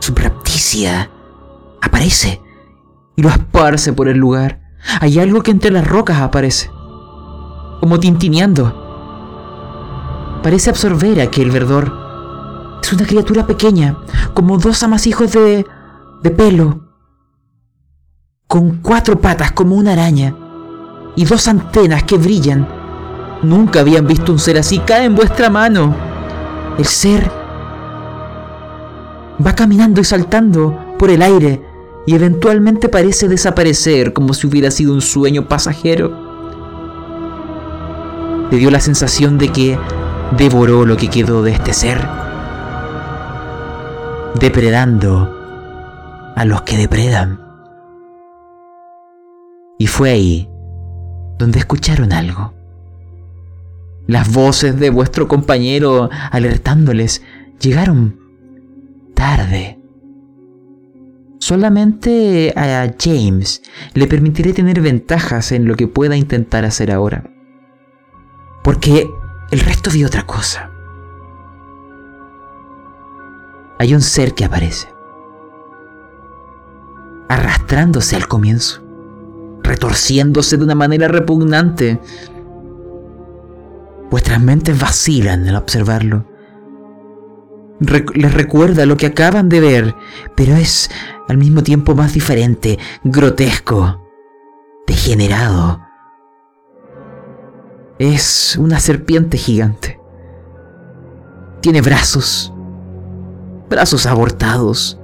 subrepticia 0.00 1.10
aparece 1.82 2.40
y 3.14 3.20
lo 3.20 3.28
esparce 3.28 3.92
por 3.92 4.08
el 4.08 4.16
lugar. 4.16 4.62
Hay 5.00 5.18
algo 5.18 5.42
que 5.42 5.50
entre 5.50 5.70
las 5.70 5.86
rocas 5.86 6.18
aparece, 6.20 6.70
como 7.80 8.00
tintineando. 8.00 8.80
Parece 10.42 10.70
absorber 10.70 11.20
aquel 11.20 11.50
verdor. 11.50 12.80
Es 12.82 12.90
una 12.90 13.04
criatura 13.04 13.46
pequeña, 13.46 13.98
como 14.32 14.56
dos 14.56 14.82
amasijos 14.82 15.32
de, 15.32 15.66
de 16.22 16.30
pelo, 16.30 16.88
con 18.48 18.78
cuatro 18.78 19.20
patas 19.20 19.52
como 19.52 19.74
una 19.74 19.92
araña 19.92 20.34
y 21.16 21.26
dos 21.26 21.48
antenas 21.48 22.04
que 22.04 22.16
brillan. 22.16 22.66
Nunca 23.42 23.80
habían 23.80 24.06
visto 24.06 24.32
un 24.32 24.38
ser 24.38 24.56
así. 24.56 24.78
Cae 24.78 25.04
en 25.04 25.14
vuestra 25.14 25.50
mano. 25.50 25.94
El 26.78 26.86
ser 26.86 27.43
va 29.44 29.54
caminando 29.54 30.00
y 30.00 30.04
saltando 30.04 30.94
por 30.98 31.10
el 31.10 31.22
aire 31.22 31.62
y 32.06 32.14
eventualmente 32.14 32.88
parece 32.88 33.28
desaparecer 33.28 34.12
como 34.12 34.34
si 34.34 34.46
hubiera 34.46 34.70
sido 34.70 34.92
un 34.92 35.00
sueño 35.00 35.48
pasajero. 35.48 36.24
Te 38.50 38.56
dio 38.56 38.70
la 38.70 38.80
sensación 38.80 39.38
de 39.38 39.48
que 39.48 39.78
devoró 40.36 40.84
lo 40.84 40.96
que 40.96 41.08
quedó 41.08 41.42
de 41.42 41.52
este 41.52 41.72
ser, 41.72 42.06
depredando 44.38 46.32
a 46.36 46.44
los 46.44 46.62
que 46.62 46.76
depredan. 46.76 47.40
Y 49.78 49.86
fue 49.86 50.10
ahí 50.10 50.48
donde 51.38 51.58
escucharon 51.58 52.12
algo. 52.12 52.52
Las 54.06 54.30
voces 54.32 54.78
de 54.78 54.90
vuestro 54.90 55.26
compañero 55.26 56.10
alertándoles 56.30 57.22
llegaron 57.58 58.23
tarde. 59.14 59.80
Solamente 61.38 62.52
a 62.56 62.94
James 62.98 63.62
le 63.92 64.06
permitiré 64.06 64.52
tener 64.52 64.80
ventajas 64.80 65.52
en 65.52 65.66
lo 65.66 65.76
que 65.76 65.88
pueda 65.88 66.16
intentar 66.16 66.64
hacer 66.64 66.90
ahora. 66.90 67.30
Porque 68.62 69.06
el 69.50 69.60
resto 69.60 69.90
vio 69.90 70.06
otra 70.06 70.26
cosa. 70.26 70.70
Hay 73.78 73.94
un 73.94 74.00
ser 74.00 74.34
que 74.34 74.44
aparece, 74.44 74.88
arrastrándose 77.28 78.16
al 78.16 78.26
comienzo, 78.26 78.82
retorciéndose 79.62 80.56
de 80.56 80.64
una 80.64 80.74
manera 80.74 81.08
repugnante. 81.08 82.00
Vuestras 84.10 84.40
mentes 84.40 84.78
vacilan 84.80 85.46
al 85.46 85.56
observarlo. 85.56 86.33
Les 87.80 88.34
recuerda 88.34 88.86
lo 88.86 88.96
que 88.96 89.06
acaban 89.06 89.48
de 89.48 89.60
ver, 89.60 89.94
pero 90.34 90.54
es 90.54 90.90
al 91.28 91.38
mismo 91.38 91.62
tiempo 91.62 91.94
más 91.94 92.14
diferente, 92.14 92.78
grotesco, 93.02 94.00
degenerado. 94.86 95.80
Es 97.98 98.56
una 98.58 98.78
serpiente 98.80 99.38
gigante. 99.38 100.00
Tiene 101.60 101.80
brazos, 101.80 102.52
brazos 103.70 104.06
abortados, 104.06 104.98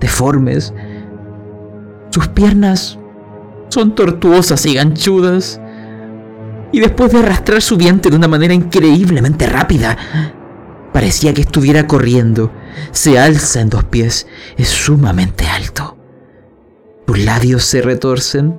deformes. 0.00 0.74
Sus 2.10 2.28
piernas 2.28 2.98
son 3.68 3.94
tortuosas 3.94 4.66
y 4.66 4.74
ganchudas. 4.74 5.60
Y 6.72 6.80
después 6.80 7.12
de 7.12 7.18
arrastrar 7.18 7.62
su 7.62 7.76
vientre 7.76 8.10
de 8.10 8.16
una 8.16 8.28
manera 8.28 8.54
increíblemente 8.54 9.46
rápida, 9.46 9.96
parecía 10.92 11.34
que 11.34 11.42
estuviera 11.42 11.86
corriendo. 11.86 12.52
Se 12.92 13.18
alza 13.18 13.60
en 13.60 13.70
dos 13.70 13.84
pies. 13.84 14.26
Es 14.56 14.68
sumamente 14.68 15.46
alto. 15.46 15.96
Sus 17.06 17.18
labios 17.18 17.64
se 17.64 17.82
retorcen. 17.82 18.58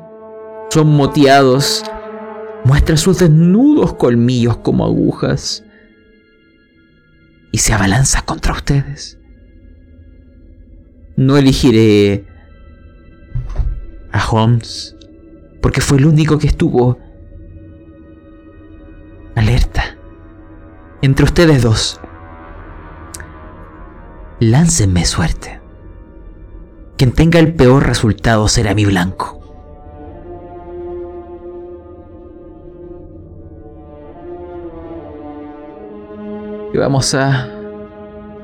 Son 0.70 0.88
moteados 0.88 1.84
muestra 2.64 2.98
sus 2.98 3.20
desnudos 3.20 3.94
colmillos 3.94 4.58
como 4.58 4.86
agujas 4.86 5.64
y 7.52 7.58
se 7.58 7.74
abalanza 7.74 8.22
contra 8.22 8.54
ustedes. 8.54 9.20
No 11.16 11.38
elegiré 11.38 12.26
a 14.12 14.26
Holmes 14.30 14.96
porque 15.62 15.82
fue 15.82 15.98
el 15.98 16.06
único 16.06 16.38
que 16.38 16.48
estuvo 16.48 16.98
alerta. 19.36 19.98
Entre 21.02 21.26
ustedes 21.26 21.64
dos, 21.64 22.00
láncenme 24.42 25.06
suerte. 25.06 25.62
Quien 26.98 27.12
tenga 27.12 27.40
el 27.40 27.54
peor 27.54 27.86
resultado 27.86 28.48
será 28.48 28.74
mi 28.74 28.86
blanco. 28.86 29.40
Y 36.74 36.78
vamos 36.78 37.14
a... 37.14 37.50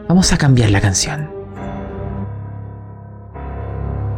Vamos 0.07 0.31
a 0.31 0.37
cambiar 0.37 0.69
la 0.69 0.81
canción. 0.81 1.31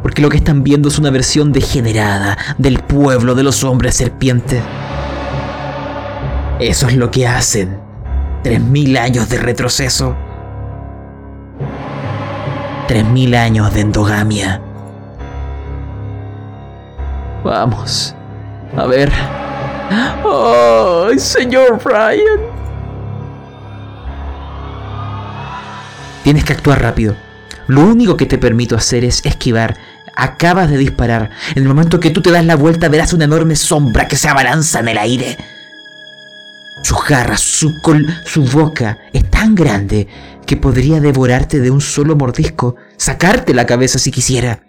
Porque 0.04 0.22
lo 0.22 0.30
que 0.30 0.38
están 0.38 0.64
viendo 0.64 0.90
es 0.90 1.00
una 1.00 1.10
versión 1.12 1.54
degenerada 1.54 2.38
del 2.58 2.80
pueblo 2.80 3.36
de 3.36 3.44
los 3.44 3.64
hombres 3.64 3.96
serpientes. 3.96 4.62
Eso 6.60 6.88
es 6.88 6.98
lo 6.98 7.10
que 7.10 7.26
hacen. 7.26 7.80
Tres 8.44 8.62
mil 8.62 8.98
años 8.98 9.30
de 9.30 9.38
retroceso. 9.38 10.16
Tres 12.90 13.06
mil 13.06 13.36
años 13.36 13.72
de 13.72 13.82
endogamia. 13.82 14.60
Vamos. 17.44 18.16
A 18.76 18.88
ver. 18.88 19.12
¡Ay, 19.92 21.20
señor 21.20 21.80
Brian! 21.84 22.40
Tienes 26.24 26.44
que 26.44 26.54
actuar 26.54 26.82
rápido. 26.82 27.16
Lo 27.68 27.82
único 27.82 28.18
que 28.18 28.26
te 28.26 28.40
permito 28.40 28.76
hacer 28.76 29.06
es 29.06 29.24
esquivar. 29.24 29.78
Acabas 30.16 30.72
de 30.72 30.78
disparar. 30.78 31.30
En 31.54 31.62
el 31.62 31.70
momento 31.70 32.00
que 32.00 32.10
tú 32.10 32.24
te 32.24 32.32
das 32.32 32.44
la 32.44 32.56
vuelta 32.56 32.90
verás 32.90 33.14
una 33.14 33.26
enorme 33.26 33.56
sombra 33.56 34.08
que 34.08 34.16
se 34.16 34.30
abalanza 34.30 34.80
en 34.80 34.88
el 34.88 34.98
aire. 34.98 35.38
Sus 36.82 37.06
garras, 37.08 37.40
su, 37.40 37.80
col, 37.82 38.08
su 38.26 38.46
boca 38.46 38.98
es 39.14 39.30
tan 39.30 39.54
grande 39.54 40.08
que 40.50 40.58
podría 40.58 41.00
devorarte 41.00 41.60
de 41.60 41.70
un 41.70 41.80
solo 41.80 42.16
mordisco, 42.16 42.76
sacarte 42.98 43.54
la 43.54 43.68
cabeza 43.68 44.00
si 44.00 44.10
quisiera. 44.10 44.64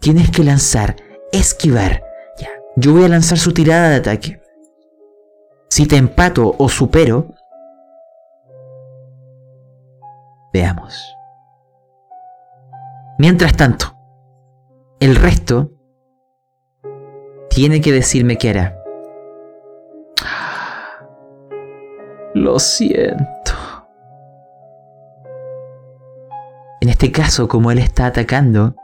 Tienes 0.00 0.30
que 0.30 0.42
lanzar, 0.42 0.96
esquivar. 1.32 2.02
Ya, 2.40 2.48
yo 2.76 2.94
voy 2.94 3.04
a 3.04 3.08
lanzar 3.08 3.36
su 3.38 3.52
tirada 3.52 3.90
de 3.90 3.96
ataque. 3.96 4.40
Si 5.68 5.84
te 5.84 5.98
empato 5.98 6.54
o 6.58 6.66
supero, 6.70 7.34
Veamos. 10.50 11.14
Mientras 13.18 13.54
tanto, 13.54 13.94
el 14.98 15.16
resto 15.16 15.72
tiene 17.50 17.82
que 17.82 17.92
decirme 17.92 18.38
qué 18.38 18.48
hará. 18.48 18.78
Lo 22.32 22.58
siento. 22.58 23.71
En 26.82 26.88
este 26.88 27.12
caso, 27.12 27.46
como 27.46 27.70
él 27.70 27.78
está 27.78 28.06
atacando, 28.06 28.74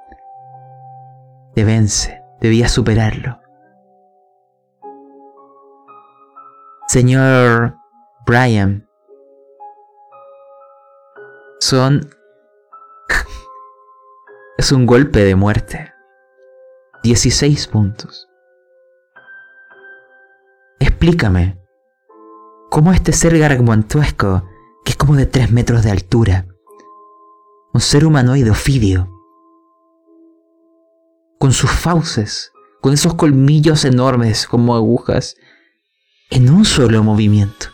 te 1.52 1.64
vence, 1.64 2.22
debías 2.40 2.70
superarlo. 2.70 3.40
Señor 6.86 7.74
Brian, 8.24 8.88
son... 11.58 12.08
es 14.58 14.70
un 14.70 14.86
golpe 14.86 15.24
de 15.24 15.34
muerte. 15.34 15.92
16 17.02 17.66
puntos. 17.66 18.28
Explícame, 20.78 21.60
¿cómo 22.70 22.92
este 22.92 23.12
ser 23.12 23.36
gargantuesco, 23.36 24.44
que 24.84 24.92
es 24.92 24.96
como 24.96 25.16
de 25.16 25.26
3 25.26 25.50
metros 25.50 25.82
de 25.82 25.90
altura, 25.90 26.46
un 27.78 27.82
ser 27.82 28.04
humanoide 28.04 28.50
ofidio, 28.50 29.08
con 31.38 31.52
sus 31.52 31.70
fauces, 31.70 32.50
con 32.80 32.92
esos 32.92 33.14
colmillos 33.14 33.84
enormes 33.84 34.48
como 34.48 34.74
agujas, 34.74 35.36
en 36.28 36.50
un 36.50 36.64
solo 36.64 37.04
movimiento, 37.04 37.68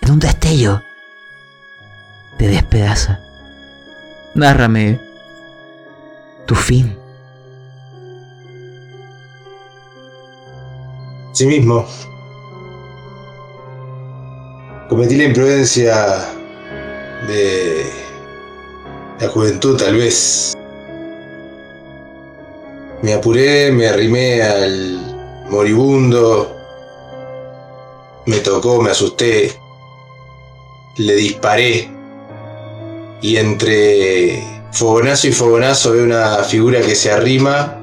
en 0.00 0.12
un 0.12 0.18
destello, 0.18 0.80
te 2.38 2.48
despedaza. 2.48 3.20
Nárrame 4.34 4.98
tu 6.46 6.54
fin. 6.54 6.96
Sí 11.34 11.44
mismo. 11.44 11.86
Cometí 14.88 15.18
la 15.18 15.24
imprudencia 15.24 16.32
de 17.28 18.03
la 19.20 19.28
juventud, 19.28 19.76
tal 19.76 19.96
vez. 19.96 20.54
Me 23.02 23.14
apuré, 23.14 23.70
me 23.70 23.86
arrimé 23.86 24.42
al 24.42 25.46
moribundo, 25.50 26.56
me 28.26 28.38
tocó, 28.38 28.80
me 28.80 28.90
asusté, 28.90 29.52
le 30.96 31.14
disparé 31.14 31.90
y 33.20 33.36
entre 33.36 34.42
fogonazo 34.72 35.28
y 35.28 35.32
fogonazo 35.32 35.92
veo 35.92 36.04
una 36.04 36.36
figura 36.44 36.80
que 36.80 36.94
se 36.94 37.10
arrima 37.10 37.78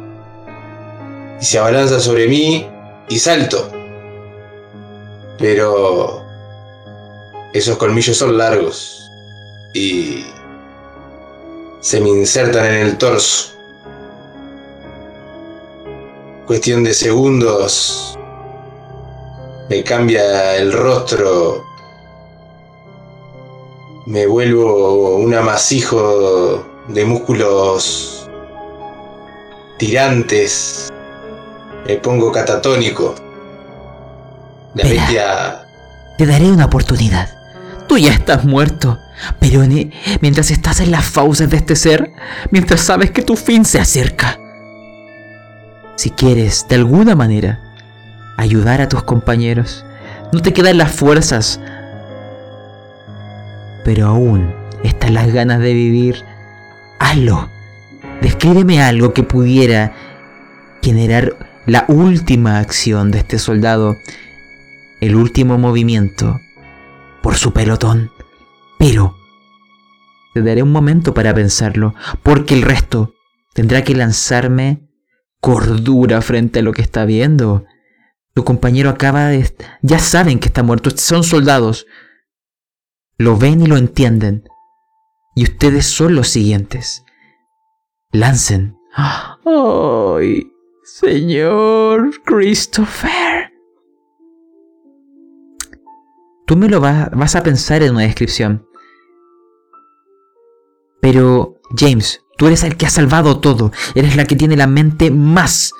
y 1.39 1.45
se 1.45 1.59
abalanza 1.59 1.99
sobre 1.99 2.27
mí 2.27 2.67
y 3.09 3.19
salto. 3.19 3.71
Pero 5.38 6.23
esos 7.53 7.77
colmillos 7.77 8.17
son 8.17 8.38
largos 8.38 9.09
y 9.73 10.25
se 11.82 11.99
me 11.99 12.09
insertan 12.09 12.65
en 12.65 12.88
el 12.88 12.97
torso. 12.97 13.53
Cuestión 16.47 16.84
de 16.84 16.93
segundos 16.93 18.17
me 19.69 19.84
cambia 19.84 20.55
el 20.55 20.73
rostro 20.73 21.71
me 24.05 24.25
vuelvo 24.25 25.15
un 25.17 25.34
amasijo 25.34 26.65
de 26.88 27.05
músculos 27.05 28.27
tirantes, 29.77 30.91
me 31.88 31.95
pongo 31.95 32.32
catatónico. 32.32 33.15
La 34.75 34.84
bestia... 34.84 35.65
Te 36.17 36.25
daré 36.25 36.51
una 36.51 36.65
oportunidad. 36.65 37.40
Tú 37.91 37.97
ya 37.97 38.13
estás 38.13 38.45
muerto, 38.45 39.01
pero 39.41 39.63
mientras 40.21 40.49
estás 40.49 40.79
en 40.79 40.91
las 40.91 41.03
fauces 41.03 41.49
de 41.49 41.57
este 41.57 41.75
ser, 41.75 42.13
mientras 42.49 42.79
sabes 42.79 43.11
que 43.11 43.21
tu 43.21 43.35
fin 43.35 43.65
se 43.65 43.81
acerca. 43.81 44.39
Si 45.97 46.09
quieres, 46.09 46.65
de 46.69 46.75
alguna 46.75 47.17
manera, 47.17 47.59
ayudar 48.37 48.79
a 48.79 48.87
tus 48.87 49.03
compañeros, 49.03 49.83
no 50.31 50.41
te 50.41 50.53
quedan 50.53 50.77
las 50.77 50.89
fuerzas 50.89 51.59
pero 53.83 54.07
aún 54.07 54.53
están 54.85 55.13
las 55.13 55.33
ganas 55.33 55.59
de 55.59 55.73
vivir, 55.73 56.23
hazlo. 56.97 57.49
Descríbeme 58.21 58.81
algo 58.81 59.11
que 59.11 59.23
pudiera 59.23 59.91
generar 60.81 61.35
la 61.65 61.83
última 61.89 62.59
acción 62.59 63.11
de 63.11 63.17
este 63.17 63.37
soldado, 63.37 63.97
el 65.01 65.17
último 65.17 65.57
movimiento 65.57 66.39
por 67.22 67.36
su 67.36 67.51
pelotón. 67.53 68.11
Pero 68.78 69.15
te 70.34 70.41
daré 70.41 70.63
un 70.63 70.72
momento 70.72 71.13
para 71.13 71.34
pensarlo, 71.34 71.93
porque 72.24 72.53
el 72.53 72.61
resto 72.61 73.13
tendrá 73.53 73.84
que 73.84 73.95
lanzarme 73.95 74.89
cordura 75.39 76.22
frente 76.22 76.59
a 76.59 76.63
lo 76.63 76.74
que 76.74 76.82
está 76.82 77.05
viendo. 77.05 77.65
Tu 78.34 78.43
compañero 78.43 78.89
acaba 78.89 79.28
de... 79.28 79.53
Ya 79.82 79.99
saben 79.99 80.39
que 80.39 80.47
está 80.47 80.63
muerto, 80.63 80.89
son 80.95 81.24
soldados 81.24 81.86
lo 83.22 83.38
ven 83.38 83.61
y 83.61 83.67
lo 83.67 83.78
entienden. 83.78 84.49
Y 85.36 85.43
ustedes 85.43 85.86
son 85.86 86.15
los 86.15 86.28
siguientes. 86.28 87.05
Lancen. 88.11 88.78
¡Ay, 88.97 90.51
señor 90.84 92.11
Christopher! 92.26 93.30
Tú 96.51 96.57
me 96.57 96.67
lo 96.67 96.81
vas 96.81 97.35
a 97.37 97.43
pensar 97.43 97.81
en 97.81 97.93
una 97.93 98.01
descripción. 98.01 98.67
Pero, 100.99 101.61
James, 101.77 102.25
tú 102.37 102.47
eres 102.47 102.65
el 102.65 102.75
que 102.75 102.85
ha 102.85 102.89
salvado 102.89 103.39
todo. 103.39 103.71
Eres 103.95 104.17
la 104.17 104.25
que 104.25 104.35
tiene 104.35 104.57
la 104.57 104.67
mente 104.67 105.11
más 105.11 105.71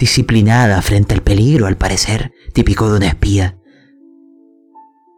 disciplinada 0.00 0.82
frente 0.82 1.14
al 1.14 1.22
peligro, 1.22 1.68
al 1.68 1.76
parecer, 1.76 2.32
típico 2.52 2.90
de 2.90 2.96
una 2.96 3.06
espía. 3.06 3.60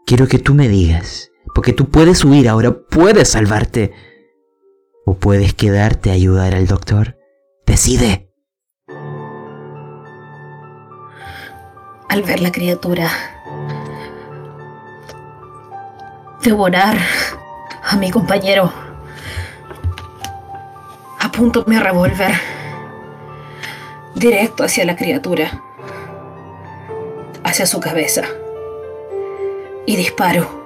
Quiero 0.05 0.29
que 0.29 0.39
tú 0.39 0.53
me 0.55 0.69
digas, 0.69 1.31
porque 1.55 1.73
tú 1.73 1.89
puedes 1.89 2.23
huir 2.23 2.47
ahora, 2.51 2.77
puedes 2.91 3.31
salvarte. 3.31 3.93
O 5.07 5.17
puedes 5.17 5.55
quedarte 5.55 6.11
a 6.11 6.13
ayudar 6.13 6.55
al 6.55 6.67
doctor. 6.67 7.17
Decide. 7.67 8.31
Al 12.11 12.23
ver 12.25 12.43
la 12.43 12.53
criatura 12.53 13.34
devorar 16.45 16.99
a 17.83 17.97
mi 17.97 18.11
compañero, 18.11 18.71
apunto 21.19 21.65
mi 21.67 21.79
revólver 21.79 22.33
directo 24.15 24.63
hacia 24.63 24.85
la 24.85 24.95
criatura, 24.95 25.63
hacia 27.43 27.65
su 27.65 27.81
cabeza 27.81 28.23
y 29.87 29.97
disparo. 29.97 30.63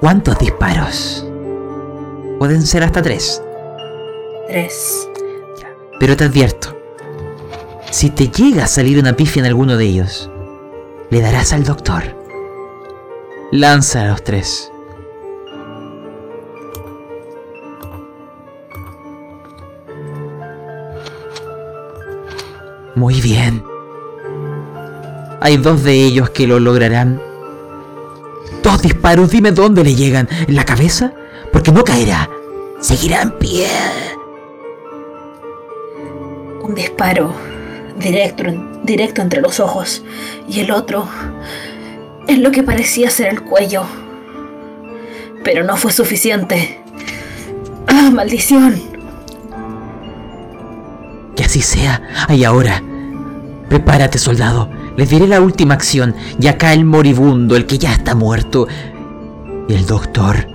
¿Cuántos 0.00 0.36
disparos? 0.38 1.24
Pueden 2.40 2.62
ser 2.62 2.82
hasta 2.82 3.02
tres. 3.02 3.40
Tres. 4.48 5.08
Pero 6.00 6.16
te 6.16 6.24
advierto, 6.24 6.76
si 7.90 8.10
te 8.10 8.28
llega 8.28 8.64
a 8.64 8.66
salir 8.66 8.98
una 8.98 9.14
pifia 9.14 9.40
en 9.40 9.46
alguno 9.46 9.76
de 9.76 9.84
ellos, 9.84 10.28
le 11.10 11.20
darás 11.20 11.52
al 11.52 11.62
doctor. 11.62 12.23
Lanza 13.54 14.02
a 14.02 14.06
los 14.08 14.24
tres. 14.24 14.68
Muy 22.96 23.20
bien. 23.20 23.62
Hay 25.40 25.56
dos 25.58 25.84
de 25.84 25.92
ellos 25.92 26.30
que 26.30 26.48
lo 26.48 26.58
lograrán. 26.58 27.22
Dos 28.64 28.82
disparos, 28.82 29.30
dime 29.30 29.52
dónde 29.52 29.84
le 29.84 29.94
llegan. 29.94 30.28
¿En 30.48 30.56
la 30.56 30.64
cabeza? 30.64 31.12
Porque 31.52 31.70
no 31.70 31.84
caerá. 31.84 32.28
Seguirá 32.80 33.22
en 33.22 33.38
pie. 33.38 33.68
Un 36.60 36.74
disparo 36.74 37.32
directo, 38.00 38.42
directo 38.82 39.22
entre 39.22 39.40
los 39.40 39.60
ojos 39.60 40.02
y 40.48 40.58
el 40.58 40.72
otro 40.72 41.06
en 42.26 42.42
lo 42.42 42.50
que 42.50 42.62
parecía 42.62 43.10
ser 43.10 43.28
el 43.28 43.42
cuello. 43.42 43.84
Pero 45.42 45.64
no 45.64 45.76
fue 45.76 45.92
suficiente. 45.92 46.80
¡Ah, 47.86 48.10
maldición! 48.12 48.80
Que 51.36 51.44
así 51.44 51.60
sea. 51.60 52.02
Y 52.30 52.44
ahora, 52.44 52.82
prepárate, 53.68 54.18
soldado. 54.18 54.70
Les 54.96 55.10
diré 55.10 55.26
la 55.26 55.40
última 55.40 55.74
acción 55.74 56.14
y 56.40 56.46
acá 56.46 56.72
el 56.72 56.84
moribundo, 56.84 57.56
el 57.56 57.66
que 57.66 57.78
ya 57.78 57.92
está 57.92 58.14
muerto, 58.14 58.68
y 59.68 59.74
el 59.74 59.86
doctor 59.86 60.46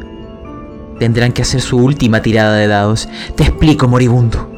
tendrán 0.97 1.33
que 1.33 1.41
hacer 1.41 1.61
su 1.61 1.77
última 1.77 2.21
tirada 2.21 2.55
de 2.55 2.67
dados. 2.67 3.09
Te 3.35 3.43
explico, 3.43 3.87
moribundo. 3.87 4.49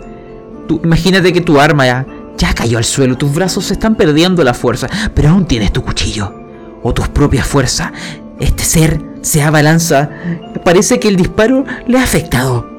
Tú, 0.68 0.80
imagínate 0.84 1.34
que 1.34 1.42
tu 1.42 1.60
arma 1.60 1.88
ya, 1.88 2.06
ya 2.38 2.54
cayó 2.54 2.78
al 2.78 2.86
suelo, 2.86 3.18
tus 3.18 3.34
brazos 3.34 3.72
están 3.72 3.96
perdiendo 3.96 4.44
la 4.44 4.54
fuerza, 4.54 4.88
pero 5.16 5.30
aún 5.30 5.46
tienes 5.46 5.74
tu 5.74 5.82
cuchillo 5.82 6.41
o 6.84 6.94
tus 6.94 7.10
propias 7.10 7.48
fuerzas. 7.48 7.92
Este 8.40 8.64
ser 8.64 9.02
se 9.22 9.44
abalanza. 9.44 10.10
Parece 10.64 11.00
que 11.00 11.08
el 11.08 11.16
disparo 11.16 11.66
le 11.88 12.00
ha 12.00 12.04
afectado. 12.04 12.70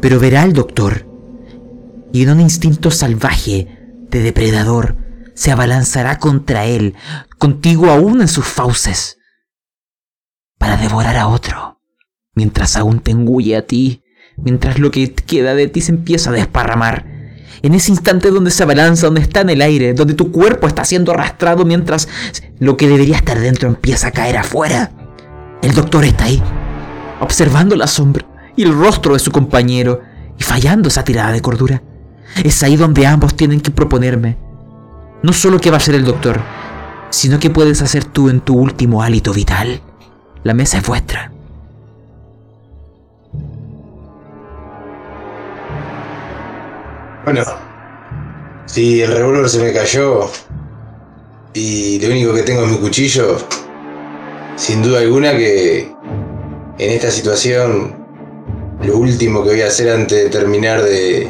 Pero 0.00 0.20
verá 0.20 0.42
al 0.42 0.52
doctor 0.52 1.06
y 2.12 2.22
en 2.22 2.30
un 2.30 2.40
instinto 2.40 2.90
salvaje 2.90 3.68
de 4.08 4.20
depredador 4.20 4.96
se 5.34 5.52
abalanzará 5.52 6.18
contra 6.18 6.64
él, 6.64 6.94
contigo 7.38 7.90
aún 7.90 8.22
en 8.22 8.28
sus 8.28 8.46
fauces, 8.46 9.18
para 10.58 10.78
devorar 10.78 11.16
a 11.16 11.28
otro, 11.28 11.82
mientras 12.34 12.76
aún 12.76 13.00
te 13.00 13.10
engulle 13.10 13.56
a 13.56 13.66
ti, 13.66 14.02
mientras 14.38 14.78
lo 14.78 14.90
que 14.90 15.12
queda 15.12 15.54
de 15.54 15.68
ti 15.68 15.82
se 15.82 15.92
empieza 15.92 16.30
a 16.30 16.32
desparramar. 16.32 17.04
En 17.62 17.74
ese 17.74 17.90
instante 17.90 18.30
donde 18.30 18.50
se 18.50 18.62
abalanza, 18.62 19.06
donde 19.06 19.22
está 19.22 19.40
en 19.40 19.50
el 19.50 19.62
aire, 19.62 19.94
donde 19.94 20.14
tu 20.14 20.30
cuerpo 20.30 20.66
está 20.66 20.84
siendo 20.84 21.12
arrastrado 21.12 21.64
mientras 21.64 22.08
lo 22.58 22.76
que 22.76 22.88
debería 22.88 23.16
estar 23.16 23.38
dentro 23.38 23.68
empieza 23.68 24.08
a 24.08 24.12
caer 24.12 24.36
afuera. 24.36 24.90
El 25.62 25.74
doctor 25.74 26.04
está 26.04 26.24
ahí, 26.24 26.42
observando 27.20 27.76
la 27.76 27.86
sombra 27.86 28.24
y 28.56 28.62
el 28.62 28.72
rostro 28.72 29.14
de 29.14 29.20
su 29.20 29.30
compañero 29.30 30.00
y 30.38 30.42
fallando 30.42 30.88
esa 30.88 31.04
tirada 31.04 31.32
de 31.32 31.40
cordura. 31.40 31.82
Es 32.44 32.62
ahí 32.62 32.76
donde 32.76 33.06
ambos 33.06 33.34
tienen 33.34 33.60
que 33.60 33.70
proponerme 33.70 34.46
no 35.22 35.32
solo 35.32 35.58
qué 35.58 35.70
va 35.70 35.78
a 35.78 35.80
ser 35.80 35.94
el 35.94 36.04
doctor, 36.04 36.40
sino 37.10 37.38
qué 37.38 37.50
puedes 37.50 37.82
hacer 37.82 38.04
tú 38.04 38.28
en 38.28 38.40
tu 38.40 38.56
último 38.56 39.02
hálito 39.02 39.32
vital. 39.32 39.80
La 40.44 40.54
mesa 40.54 40.78
es 40.78 40.86
vuestra. 40.86 41.32
Bueno, 47.26 47.42
si 48.66 49.02
el 49.02 49.10
revólver 49.10 49.48
se 49.48 49.58
me 49.58 49.72
cayó 49.72 50.30
y 51.54 51.98
lo 51.98 52.10
único 52.10 52.32
que 52.32 52.44
tengo 52.44 52.62
es 52.62 52.70
mi 52.70 52.78
cuchillo, 52.78 53.38
sin 54.54 54.80
duda 54.80 55.00
alguna 55.00 55.32
que 55.32 55.92
en 56.78 56.90
esta 56.92 57.10
situación 57.10 57.96
lo 58.80 58.96
último 58.96 59.42
que 59.42 59.48
voy 59.50 59.62
a 59.62 59.66
hacer 59.66 59.90
antes 59.92 60.22
de 60.22 60.30
terminar 60.30 60.84
de, 60.84 61.28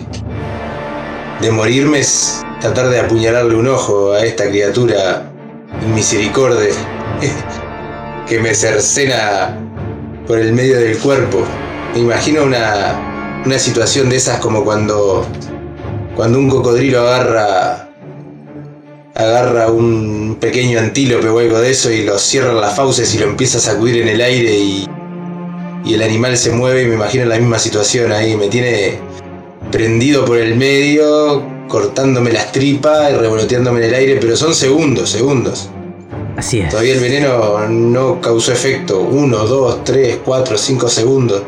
de 1.40 1.50
morirme 1.50 2.00
es 2.00 2.44
tratar 2.60 2.90
de 2.90 3.00
apuñalarle 3.00 3.54
un 3.54 3.68
ojo 3.68 4.12
a 4.12 4.22
esta 4.22 4.50
criatura 4.50 5.32
inmisericorde 5.80 6.72
que 8.28 8.38
me 8.38 8.54
cercena 8.54 9.58
por 10.26 10.40
el 10.40 10.52
medio 10.52 10.78
del 10.78 10.98
cuerpo. 10.98 11.38
Me 11.94 12.00
imagino 12.00 12.42
una, 12.42 13.42
una 13.46 13.58
situación 13.58 14.10
de 14.10 14.16
esas 14.16 14.40
como 14.40 14.62
cuando, 14.62 15.26
cuando 16.16 16.38
un 16.38 16.48
cocodrilo 16.48 17.00
agarra 17.00 17.90
agarra 19.14 19.70
un 19.70 20.36
pequeño 20.40 20.78
antílope 20.78 21.28
o 21.28 21.38
algo 21.38 21.60
de 21.60 21.70
eso 21.70 21.90
y 21.90 22.04
lo 22.04 22.18
cierra 22.18 22.50
en 22.50 22.60
las 22.60 22.74
fauces 22.74 23.14
y 23.14 23.18
lo 23.18 23.26
empieza 23.26 23.58
a 23.58 23.60
sacudir 23.60 24.02
en 24.02 24.08
el 24.08 24.20
aire 24.20 24.58
y, 24.58 24.86
y 25.84 25.94
el 25.94 26.02
animal 26.02 26.36
se 26.36 26.50
mueve 26.50 26.82
y 26.82 26.86
me 26.86 26.94
imagino 26.94 27.24
la 27.24 27.38
misma 27.38 27.58
situación 27.58 28.12
ahí, 28.12 28.36
me 28.36 28.48
tiene 28.48 28.98
prendido 29.70 30.24
por 30.24 30.38
el 30.38 30.56
medio, 30.56 31.42
cortándome 31.68 32.32
las 32.32 32.52
tripas 32.52 33.10
y 33.10 33.14
revoloteándome 33.14 33.80
en 33.80 33.84
el 33.86 33.94
aire, 33.94 34.18
pero 34.20 34.36
son 34.36 34.54
segundos, 34.54 35.10
segundos. 35.10 35.70
Así 36.36 36.60
es. 36.60 36.68
Todavía 36.68 36.94
el 36.94 37.00
veneno 37.00 37.66
no 37.68 38.20
causó 38.20 38.52
efecto. 38.52 39.00
Uno, 39.00 39.38
dos, 39.46 39.82
tres, 39.84 40.18
cuatro, 40.22 40.58
cinco 40.58 40.88
segundos. 40.88 41.42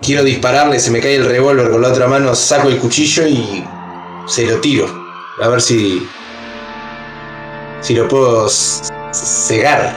Quiero 0.00 0.22
dispararle, 0.22 0.78
se 0.78 0.90
me 0.90 1.00
cae 1.00 1.16
el 1.16 1.26
revólver 1.26 1.70
con 1.70 1.82
la 1.82 1.88
otra 1.88 2.06
mano, 2.06 2.34
saco 2.34 2.68
el 2.68 2.78
cuchillo 2.78 3.26
y 3.26 3.64
se 4.26 4.46
lo 4.46 4.60
tiro. 4.60 4.86
A 5.42 5.48
ver 5.48 5.60
si. 5.60 6.06
si 7.80 7.94
lo 7.94 8.08
puedo 8.08 8.48
cegar. 8.48 9.96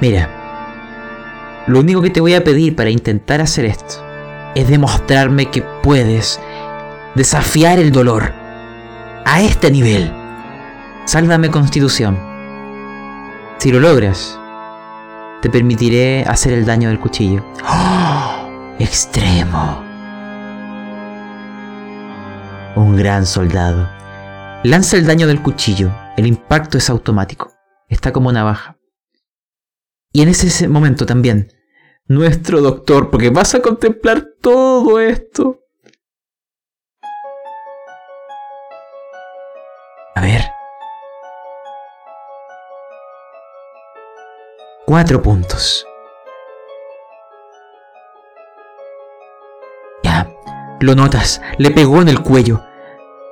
Mira, 0.00 1.64
lo 1.66 1.80
único 1.80 2.00
que 2.00 2.10
te 2.10 2.20
voy 2.20 2.34
a 2.34 2.42
pedir 2.42 2.74
para 2.74 2.90
intentar 2.90 3.40
hacer 3.40 3.66
esto 3.66 4.02
es 4.54 4.68
demostrarme 4.68 5.50
que 5.50 5.62
puedes 5.82 6.40
desafiar 7.14 7.78
el 7.78 7.92
dolor 7.92 8.32
a 9.26 9.42
este 9.42 9.70
nivel. 9.70 10.10
Sálvame 11.04 11.50
constitución. 11.50 12.18
Si 13.58 13.70
lo 13.70 13.80
logras, 13.80 14.39
te 15.40 15.50
permitiré 15.50 16.24
hacer 16.24 16.52
el 16.52 16.66
daño 16.66 16.88
del 16.88 17.00
cuchillo. 17.00 17.44
¡Oh! 17.68 18.76
Extremo. 18.78 19.84
Un 22.76 22.96
gran 22.96 23.26
soldado. 23.26 23.88
Lanza 24.62 24.96
el 24.96 25.06
daño 25.06 25.26
del 25.26 25.42
cuchillo. 25.42 25.90
El 26.16 26.26
impacto 26.26 26.78
es 26.78 26.90
automático. 26.90 27.52
Está 27.88 28.12
como 28.12 28.32
navaja. 28.32 28.78
Y 30.12 30.22
en 30.22 30.28
ese 30.28 30.68
momento 30.68 31.06
también, 31.06 31.52
nuestro 32.06 32.60
doctor, 32.60 33.10
porque 33.10 33.30
vas 33.30 33.54
a 33.54 33.62
contemplar 33.62 34.26
todo 34.40 35.00
esto, 35.00 35.60
A 40.20 40.22
ver. 40.22 40.59
Cuatro 44.90 45.22
puntos. 45.22 45.86
Ya, 50.02 50.28
lo 50.80 50.96
notas, 50.96 51.40
le 51.58 51.70
pegó 51.70 52.02
en 52.02 52.08
el 52.08 52.18
cuello. 52.18 52.64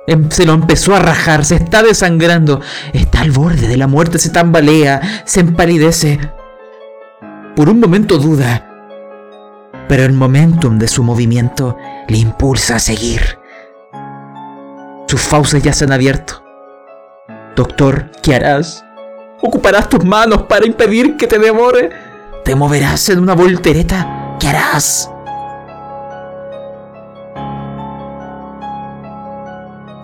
Em, 0.07 0.31
se 0.31 0.45
lo 0.45 0.53
empezó 0.53 0.95
a 0.95 0.99
rajar, 0.99 1.43
se 1.43 1.55
está 1.55 1.83
desangrando, 1.83 2.61
está 2.93 3.19
al 3.19 3.31
borde 3.31 3.67
de 3.67 3.75
la 3.75 3.87
muerte, 3.87 4.19
se 4.19 4.29
tambalea, 4.29 5.01
se 5.25 5.41
empalidece. 5.41 6.31
Por 7.57 7.67
un 7.67 7.81
momento 7.81 8.19
duda, 8.19 8.65
pero 9.89 10.05
el 10.05 10.13
momentum 10.13 10.79
de 10.79 10.87
su 10.87 11.03
movimiento 11.03 11.75
le 12.07 12.19
impulsa 12.19 12.77
a 12.77 12.79
seguir. 12.79 13.37
Sus 15.09 15.19
fauces 15.19 15.61
ya 15.61 15.73
se 15.73 15.83
han 15.83 15.91
abierto. 15.91 16.41
Doctor, 17.57 18.11
¿qué 18.23 18.35
harás? 18.35 18.85
¿Ocuparás 19.41 19.87
tus 19.87 20.03
manos 20.03 20.43
para 20.43 20.65
impedir 20.65 21.15
que 21.15 21.27
te 21.27 21.39
devore? 21.39 21.89
¿Te 22.43 22.55
moverás 22.55 23.09
en 23.09 23.19
una 23.19 23.35
voltereta? 23.35 24.35
¿Qué 24.39 24.47
harás? 24.47 25.09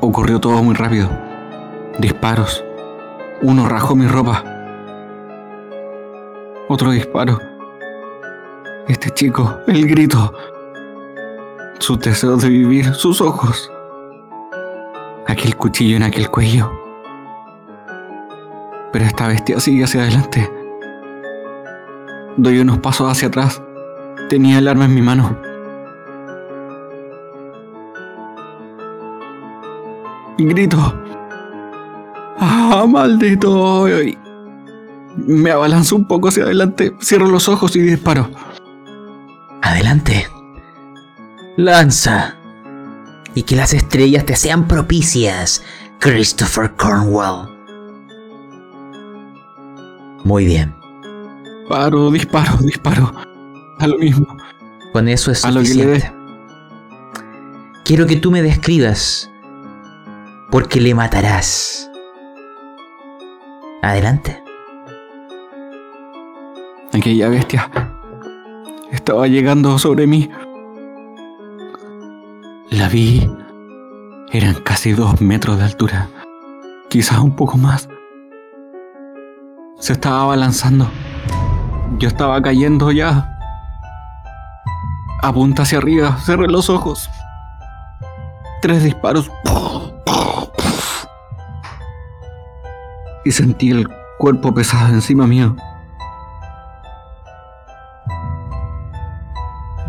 Ocurrió 0.01 0.39
todo 0.39 0.61
muy 0.63 0.75
rápido. 0.75 1.09
Disparos. 1.99 2.63
Uno 3.41 3.67
rajó 3.67 3.95
mi 3.95 4.07
ropa. 4.07 4.43
Otro 6.69 6.91
disparo. 6.91 7.39
Este 8.87 9.09
chico, 9.09 9.57
el 9.67 9.87
grito. 9.87 10.33
Su 11.79 11.97
deseo 11.97 12.37
de 12.37 12.49
vivir, 12.49 12.93
sus 12.93 13.19
ojos. 13.19 13.71
Aquel 15.27 15.57
cuchillo 15.57 15.97
en 15.97 16.03
aquel 16.03 16.29
cuello. 16.29 16.84
Pero 18.95 19.07
esta 19.07 19.27
bestia 19.27 19.59
sigue 19.59 19.83
hacia 19.83 20.03
adelante. 20.03 20.49
Doy 22.37 22.59
unos 22.59 22.79
pasos 22.79 23.11
hacia 23.11 23.27
atrás. 23.27 23.61
Tenía 24.29 24.59
el 24.59 24.69
arma 24.69 24.85
en 24.85 24.95
mi 24.95 25.01
mano. 25.01 25.37
Grito. 30.37 30.77
¡Ah, 32.39 32.85
maldito! 32.87 33.85
Me 35.17 35.51
abalanzo 35.51 35.97
un 35.97 36.07
poco 36.07 36.29
hacia 36.29 36.43
adelante, 36.43 36.95
cierro 37.01 37.27
los 37.27 37.49
ojos 37.49 37.75
y 37.75 37.81
disparo. 37.81 38.29
Adelante. 39.61 40.25
Lanza. 41.57 42.37
Y 43.33 43.43
que 43.43 43.57
las 43.57 43.73
estrellas 43.73 44.25
te 44.25 44.37
sean 44.37 44.69
propicias, 44.69 45.65
Christopher 45.99 46.71
Cornwell. 46.77 47.54
Muy 50.25 50.45
bien. 50.45 50.75
Paro, 51.69 52.09
disparo, 52.09 52.57
disparo. 52.61 53.11
A 53.79 53.87
lo 53.87 53.97
mismo. 53.99 54.25
Con 54.91 55.07
eso 55.07 55.31
es 55.31 55.39
suficiente. 55.39 56.11
Quiero 57.85 58.07
que 58.07 58.15
tú 58.15 58.31
me 58.31 58.41
describas. 58.41 59.31
Porque 60.49 60.81
le 60.81 60.95
matarás. 60.95 61.89
Adelante. 63.83 64.43
Aquella 66.91 67.29
bestia 67.29 67.69
estaba 68.91 69.27
llegando 69.27 69.77
sobre 69.77 70.07
mí. 70.07 70.31
La 72.71 72.89
vi. 72.89 73.29
Eran 74.31 74.55
casi 74.63 74.93
dos 74.93 75.21
metros 75.21 75.59
de 75.59 75.65
altura. 75.65 76.09
Quizás 76.89 77.19
un 77.19 77.35
poco 77.35 77.57
más. 77.57 77.87
Se 79.79 79.93
estaba 79.93 80.21
abalanzando. 80.21 80.89
Yo 81.99 82.07
estaba 82.07 82.41
cayendo 82.41 82.91
ya. 82.91 83.31
Apunta 85.21 85.63
hacia 85.63 85.77
arriba, 85.77 86.17
cerré 86.25 86.47
los 86.47 86.69
ojos. 86.69 87.09
Tres 88.61 88.83
disparos. 88.83 89.31
Y 93.23 93.31
sentí 93.31 93.71
el 93.71 93.87
cuerpo 94.19 94.53
pesado 94.53 94.93
encima 94.93 95.25
mío. 95.25 95.55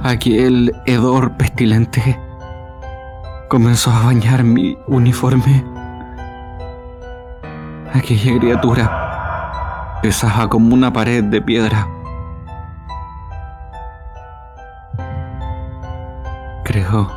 aquel 0.07 0.73
hedor 0.87 1.37
pestilente 1.37 2.19
comenzó 3.49 3.91
a 3.91 4.05
bañar 4.05 4.45
mi 4.45 4.79
uniforme. 4.87 5.65
Aquella 7.93 8.39
criatura 8.39 9.06
pesaba 10.03 10.49
como 10.49 10.75
una 10.75 10.93
pared 10.93 11.25
de 11.25 11.41
piedra. 11.41 11.89
Creo... 16.65 17.11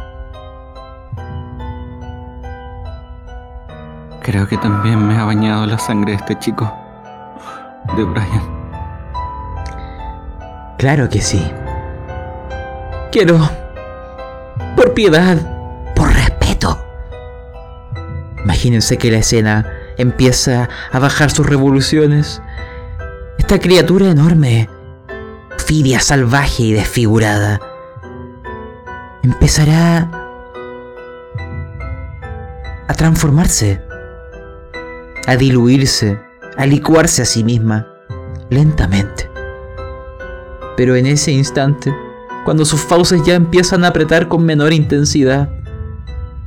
Creo 4.22 4.48
que 4.48 4.58
también 4.58 5.08
me 5.08 5.18
ha 5.18 5.26
bañado 5.26 5.66
la 5.66 5.80
sangre 5.80 6.12
de 6.12 6.18
este 6.18 6.38
chico, 6.38 6.72
de 7.96 8.04
Brian. 8.04 8.60
Claro 10.78 11.10
que 11.10 11.22
sí. 11.22 11.52
Quiero... 13.12 13.40
Por 14.76 14.94
piedad, 14.94 15.38
por 15.96 16.14
respeto. 16.14 16.80
Imagínense 18.44 18.98
que 18.98 19.12
la 19.12 19.18
escena 19.18 19.66
empieza 19.98 20.70
a 20.92 21.00
bajar 21.00 21.32
sus 21.32 21.46
revoluciones. 21.46 22.42
Esta 23.40 23.58
criatura 23.58 24.12
enorme, 24.12 24.70
fidia, 25.66 26.02
salvaje 26.02 26.64
y 26.64 26.74
desfigurada, 26.74 27.60
empezará 29.24 30.12
a 32.88 32.94
transformarse, 32.94 33.82
a 35.26 35.36
diluirse, 35.36 36.20
a 36.58 36.66
licuarse 36.68 37.24
a 37.24 37.26
sí 37.26 37.44
misma, 37.44 37.88
lentamente. 38.52 39.28
Pero 40.78 40.96
en 40.96 41.08
ese 41.08 41.32
instante, 41.32 41.92
cuando 42.46 42.66
sus 42.66 42.82
fauces 42.82 43.24
ya 43.24 43.34
empiezan 43.34 43.84
a 43.84 43.88
apretar 43.88 44.28
con 44.28 44.46
menor 44.46 44.74
intensidad, 44.74 45.50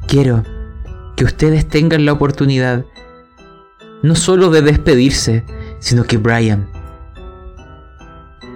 quiero 0.07 0.45
que 1.17 1.25
ustedes 1.25 1.67
tengan 1.67 2.05
la 2.05 2.13
oportunidad 2.13 2.85
no 4.03 4.15
solo 4.15 4.51
de 4.51 4.63
despedirse, 4.63 5.45
sino 5.81 6.05
que 6.05 6.19
Brian 6.19 6.72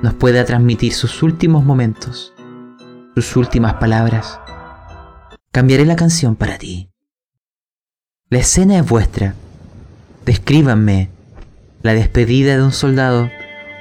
nos 0.07 0.15
pueda 0.15 0.45
transmitir 0.45 0.93
sus 0.93 1.25
últimos 1.25 1.65
momentos, 1.65 2.33
sus 3.17 3.35
últimas 3.35 3.75
palabras. 3.75 4.39
Cambiaré 5.51 5.85
la 5.85 5.97
canción 5.97 6.37
para 6.37 6.59
ti. 6.59 6.93
La 8.31 8.39
escena 8.39 8.79
es 8.79 8.89
vuestra. 8.89 9.35
Descríbanme 10.25 11.11
la 11.83 11.93
despedida 11.93 12.57
de 12.57 12.63
un 12.63 12.71
soldado, 12.71 13.29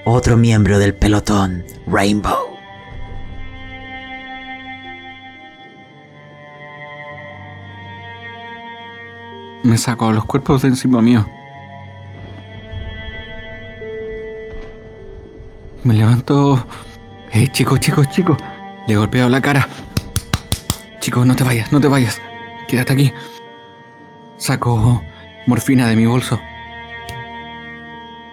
otro 0.03 0.35
miembro 0.35 0.79
del 0.79 0.95
pelotón 0.95 1.63
Rainbow. 1.85 2.57
Me 9.63 9.77
sacó 9.77 10.11
los 10.11 10.25
cuerpos 10.25 10.63
de 10.63 10.69
encima 10.69 11.03
mío. 11.03 11.27
Me 15.85 15.93
levanto. 15.93 16.65
Eh, 17.31 17.47
chicos, 17.51 17.79
chicos, 17.79 18.09
chicos. 18.09 18.37
Le 18.87 18.95
golpeo 18.95 19.29
la 19.29 19.39
cara. 19.39 19.69
Chicos, 20.99 21.27
no 21.27 21.35
te 21.35 21.43
vayas, 21.43 21.71
no 21.71 21.79
te 21.79 21.87
vayas. 21.87 22.19
Quédate 22.67 22.93
aquí. 22.93 23.13
Saco 24.37 25.03
morfina 25.45 25.87
de 25.87 25.95
mi 25.95 26.07
bolso. 26.07 26.41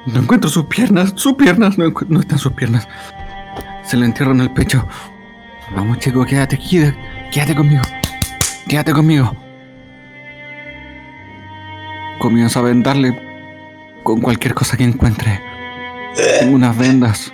No 0.06 0.20
encuentro 0.20 0.48
sus 0.48 0.64
piernas, 0.64 1.12
sus 1.14 1.34
piernas, 1.34 1.76
no, 1.76 2.20
están 2.20 2.38
sus 2.38 2.52
piernas. 2.52 2.88
Se 3.84 3.98
le 3.98 4.06
entierro 4.06 4.32
en 4.32 4.40
el 4.40 4.50
pecho. 4.50 4.88
Vamos, 5.76 5.98
chico, 5.98 6.24
quédate 6.24 6.56
aquí, 6.56 6.80
quédate 7.30 7.54
conmigo. 7.54 7.82
Quédate 8.66 8.94
conmigo. 8.94 9.36
Comienzo 12.18 12.60
a 12.60 12.62
vendarle 12.62 13.14
con 14.02 14.22
cualquier 14.22 14.54
cosa 14.54 14.78
que 14.78 14.84
encuentre. 14.84 15.38
Tengo 16.40 16.54
unas 16.54 16.78
vendas. 16.78 17.30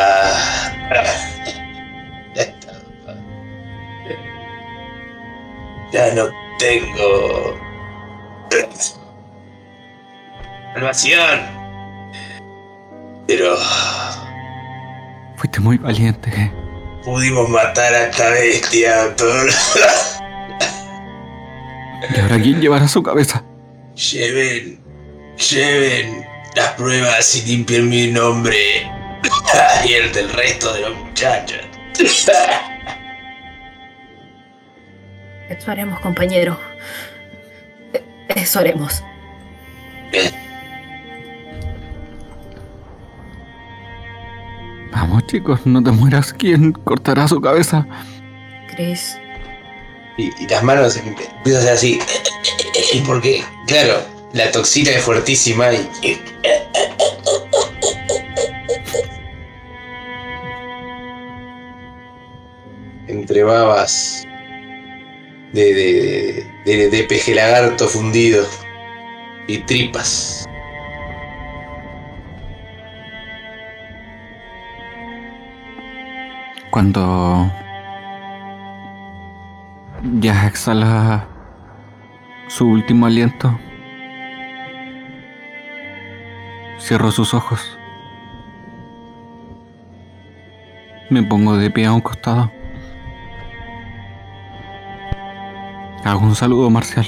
Ya 5.93 6.15
no 6.15 6.29
tengo. 6.59 7.59
Salvación. 10.75 11.41
Pero 13.27 13.57
Fuiste 15.37 15.61
muy 15.61 15.79
valiente. 15.79 16.31
eh. 16.31 16.53
pudimos 17.05 17.49
matar 17.49 17.93
a 17.95 18.05
esta 18.07 18.31
bestia, 18.31 19.05
doctor. 19.05 19.51
¿Y 22.15 22.21
ahora 22.21 22.41
quién 22.41 22.61
llevará 22.61 22.89
su 22.89 23.03
cabeza? 23.03 23.45
Lleven. 23.95 24.82
Lleven 25.39 26.27
las 26.55 26.73
pruebas 26.75 27.35
y 27.37 27.43
limpien 27.43 27.89
mi 27.89 28.09
nombre. 28.09 28.91
y 29.87 29.93
el 29.93 30.13
del 30.13 30.31
resto 30.31 30.73
de 30.73 30.81
los 30.83 30.97
muchachos. 30.97 31.61
Eso 35.49 35.71
haremos, 35.71 36.01
compañero. 36.01 36.59
Eso 38.29 38.61
haremos. 38.61 39.03
Vamos, 44.93 45.27
chicos, 45.27 45.67
no 45.67 45.83
te 45.83 45.91
mueras. 45.91 46.33
¿Quién 46.33 46.73
cortará 46.73 47.29
su 47.29 47.41
cabeza? 47.41 47.87
Chris, 48.75 49.19
Y, 50.17 50.31
y 50.43 50.47
las 50.49 50.63
manos 50.63 50.97
empiezan 50.97 51.55
a 51.55 51.59
hacer 51.59 51.73
así. 51.73 51.99
Y 52.93 53.01
porque, 53.01 53.45
claro, 53.67 54.01
la 54.33 54.51
toxina 54.51 54.91
es 54.91 55.03
fuertísima 55.03 55.73
y. 55.73 55.89
Entre 63.09 63.43
babas 63.43 64.27
de, 65.53 65.75
de, 65.75 66.47
de, 66.65 66.91
de 66.91 67.05
peje 67.05 67.35
lagarto 67.35 67.87
fundido 67.89 68.47
y 69.47 69.59
tripas. 69.59 70.47
Cuando 76.71 77.53
ya 80.21 80.47
exhala 80.47 81.29
su 82.49 82.67
último 82.67 83.07
aliento, 83.07 83.61
cierro 86.83 87.11
sus 87.13 87.33
ojos. 87.33 87.79
Me 91.11 91.23
pongo 91.23 91.57
de 91.57 91.71
pie 91.71 91.87
a 91.87 91.93
un 91.93 92.01
costado. 92.01 92.51
Hago 96.05 96.21
un 96.21 96.35
saludo 96.35 96.69
marcial. 96.71 97.07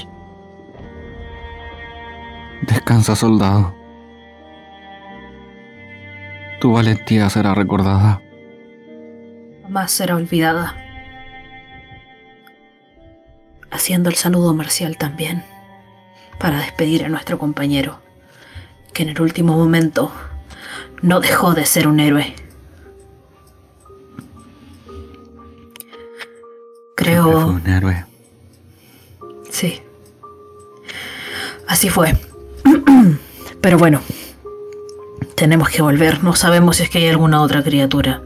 Descansa, 2.63 3.17
soldado. 3.17 3.75
Tu 6.61 6.73
valentía 6.73 7.29
será 7.29 7.55
recordada. 7.55 8.23
jamás 9.63 9.91
será 9.91 10.15
olvidada. 10.15 10.77
Haciendo 13.71 14.09
el 14.09 14.15
saludo 14.15 14.55
marcial 14.55 14.97
también, 14.97 15.43
para 16.39 16.59
despedir 16.59 17.05
a 17.05 17.09
nuestro 17.09 17.39
compañero, 17.39 18.04
que 18.95 19.03
en 19.03 19.11
el 19.11 19.21
último 19.21 19.57
momento 19.57 20.11
no 21.03 21.21
dejó 21.21 21.53
de 21.53 21.67
ser 21.67 21.87
un 21.89 22.01
héroe. 22.01 22.35
Siempre 26.97 27.23
fue 27.23 27.33
Creo, 27.33 27.47
un 27.49 27.67
héroe. 27.67 28.07
sí. 29.51 29.83
Así 31.67 31.89
fue. 31.89 32.17
Pero 33.61 33.79
bueno, 33.79 34.01
tenemos 35.35 35.69
que 35.71 35.83
volver. 35.83 36.23
No 36.23 36.35
sabemos 36.35 36.77
si 36.77 36.85
es 36.85 36.91
que 36.91 36.99
hay 36.99 37.09
alguna 37.09 37.41
otra 37.43 37.63
criatura. 37.63 38.23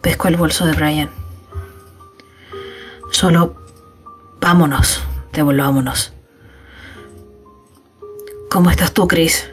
Pesco 0.00 0.28
el 0.28 0.36
bolso 0.36 0.66
de 0.66 0.72
Brian. 0.72 1.10
Solo 3.10 3.54
vámonos, 4.40 5.02
devolvámonos. 5.32 6.12
¿Cómo 8.50 8.70
estás 8.70 8.92
tú, 8.92 9.06
Chris? 9.06 9.48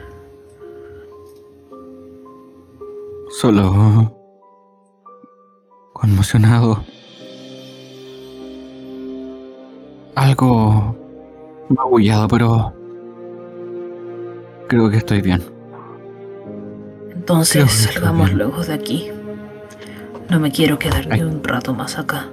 Solo 3.30 4.14
conmocionado. 5.92 6.84
Algo 10.16 10.96
magullado, 11.68 12.26
pero 12.28 12.74
Creo 14.68 14.90
que 14.90 14.98
estoy 14.98 15.22
bien. 15.22 15.42
Entonces 17.10 17.70
salgamos 17.70 18.26
bien. 18.26 18.38
luego 18.38 18.62
de 18.62 18.74
aquí. 18.74 19.10
No 20.28 20.38
me 20.38 20.52
quiero 20.52 20.78
quedar 20.78 21.06
ni 21.06 21.22
un 21.22 21.42
rato 21.42 21.72
más 21.72 21.98
acá. 21.98 22.28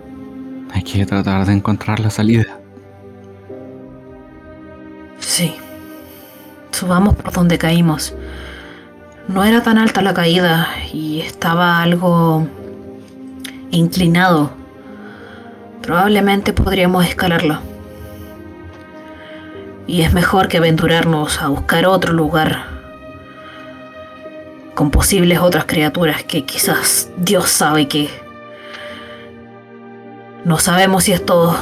Hay 0.72 0.84
que 0.84 1.06
tratar 1.06 1.46
de 1.46 1.54
encontrar 1.54 2.02
la 2.02 2.10
salida. 2.10 2.60
Sí. 5.20 5.56
Subamos 6.76 7.16
por 7.16 7.32
donde 7.32 7.58
caímos. 7.58 8.14
No 9.30 9.46
era 9.46 9.64
tan 9.64 9.78
alta 9.78 10.02
la 10.02 10.14
caída 10.14 10.68
y 10.92 11.22
estaba 11.22 11.82
algo 11.82 12.50
inclinado. 13.72 14.52
Probablemente 15.82 16.52
podríamos 16.52 17.06
escalarlo. 17.06 17.60
Y 19.88 20.02
es 20.02 20.12
mejor 20.12 20.50
que 20.50 20.58
aventurarnos 20.58 21.42
a 21.42 21.48
buscar 21.48 21.86
otro 21.86 22.12
lugar 22.12 22.66
con 24.74 24.92
posibles 24.92 25.40
otras 25.40 25.64
criaturas 25.64 26.24
que 26.24 26.44
quizás 26.44 27.10
Dios 27.16 27.48
sabe 27.48 27.88
que... 27.88 28.10
No 30.44 30.60
sabemos 30.60 31.06
si 31.06 31.14
esto 31.14 31.58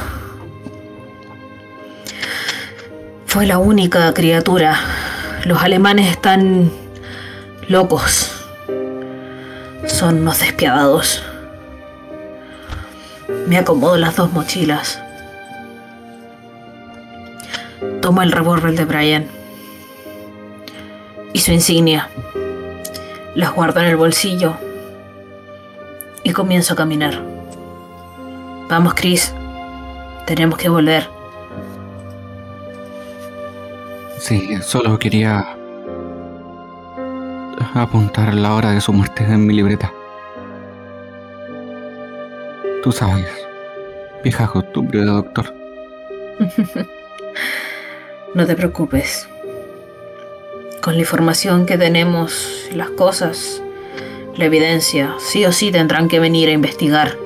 fue 3.28 3.46
la 3.46 3.60
única 3.60 4.12
criatura. 4.16 4.80
Los 5.46 5.62
alemanes 5.62 6.10
están 6.10 6.72
locos. 7.68 8.32
Son 9.86 10.20
unos 10.22 10.40
despiadados. 10.40 11.22
Me 13.48 13.58
acomodo 13.58 13.98
las 13.98 14.16
dos 14.16 14.32
mochilas. 14.32 15.02
Tomo 18.02 18.22
el 18.22 18.32
revólver 18.32 18.74
de 18.74 18.86
Brian 18.86 19.28
y 21.34 21.40
su 21.40 21.52
insignia. 21.52 22.08
Las 23.36 23.52
guardo 23.52 23.82
en 23.82 23.88
el 23.88 23.98
bolsillo 23.98 24.56
y 26.24 26.32
comienzo 26.32 26.74
a 26.74 26.78
caminar. 26.78 27.22
Vamos, 28.70 28.94
Chris. 28.94 29.34
Tenemos 30.26 30.58
que 30.58 30.70
volver. 30.70 31.23
Sí, 34.24 34.58
solo 34.62 34.98
quería 34.98 35.46
apuntar 37.74 38.34
la 38.34 38.54
hora 38.56 38.72
de 38.72 38.80
su 38.80 38.94
muerte 38.94 39.26
en 39.26 39.46
mi 39.46 39.54
libreta. 39.54 39.92
Tú 42.82 42.94
sabes, 42.94 43.28
vieja 44.24 44.48
costumbre 44.48 45.00
de 45.02 45.06
doctor. 45.08 45.54
No 48.34 48.48
te 48.48 48.56
preocupes. 48.56 49.28
Con 50.82 50.96
la 50.96 51.02
información 51.02 51.68
que 51.68 51.78
tenemos, 51.78 52.70
las 52.74 52.90
cosas, 52.92 53.62
la 54.38 54.46
evidencia, 54.46 55.16
sí 55.20 55.46
o 55.46 55.52
sí 55.52 55.72
tendrán 55.72 56.08
que 56.08 56.20
venir 56.20 56.48
a 56.50 56.54
investigar. 56.54 57.18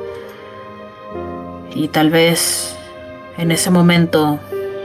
Y 1.73 1.89
tal 1.89 2.09
vez 2.09 2.75
en 3.37 3.51
ese 3.51 3.69
momento 3.69 4.39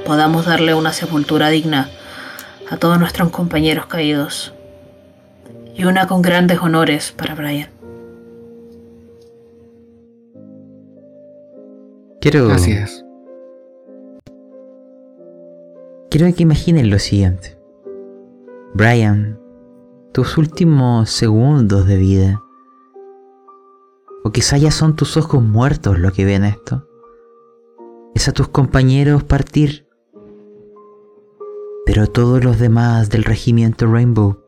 podamos 0.04 0.44
darle 0.44 0.74
una 0.74 0.92
sepultura 0.92 1.48
digna 1.48 1.88
a 2.72 2.78
todos 2.78 2.98
nuestros 2.98 3.28
compañeros 3.28 3.84
caídos. 3.84 4.54
Y 5.74 5.84
una 5.84 6.06
con 6.06 6.22
grandes 6.22 6.58
honores 6.60 7.12
para 7.12 7.34
Brian. 7.34 7.68
Quiero, 12.22 12.50
Así 12.50 12.72
es. 12.72 13.04
quiero 16.08 16.34
que 16.34 16.44
imaginen 16.44 16.88
lo 16.88 16.98
siguiente. 16.98 17.58
Brian, 18.72 19.38
tus 20.12 20.38
últimos 20.38 21.10
segundos 21.10 21.86
de 21.86 21.96
vida. 21.98 22.42
O 24.24 24.30
quizá 24.30 24.56
ya 24.56 24.70
son 24.70 24.96
tus 24.96 25.18
ojos 25.18 25.42
muertos 25.42 25.98
lo 25.98 26.10
que 26.12 26.24
ven 26.24 26.44
esto. 26.44 26.88
Es 28.14 28.28
a 28.28 28.32
tus 28.32 28.48
compañeros 28.48 29.24
partir. 29.24 29.86
Pero 31.84 32.06
todos 32.06 32.44
los 32.44 32.60
demás 32.60 33.10
del 33.10 33.24
regimiento 33.24 33.86
Rainbow 33.86 34.38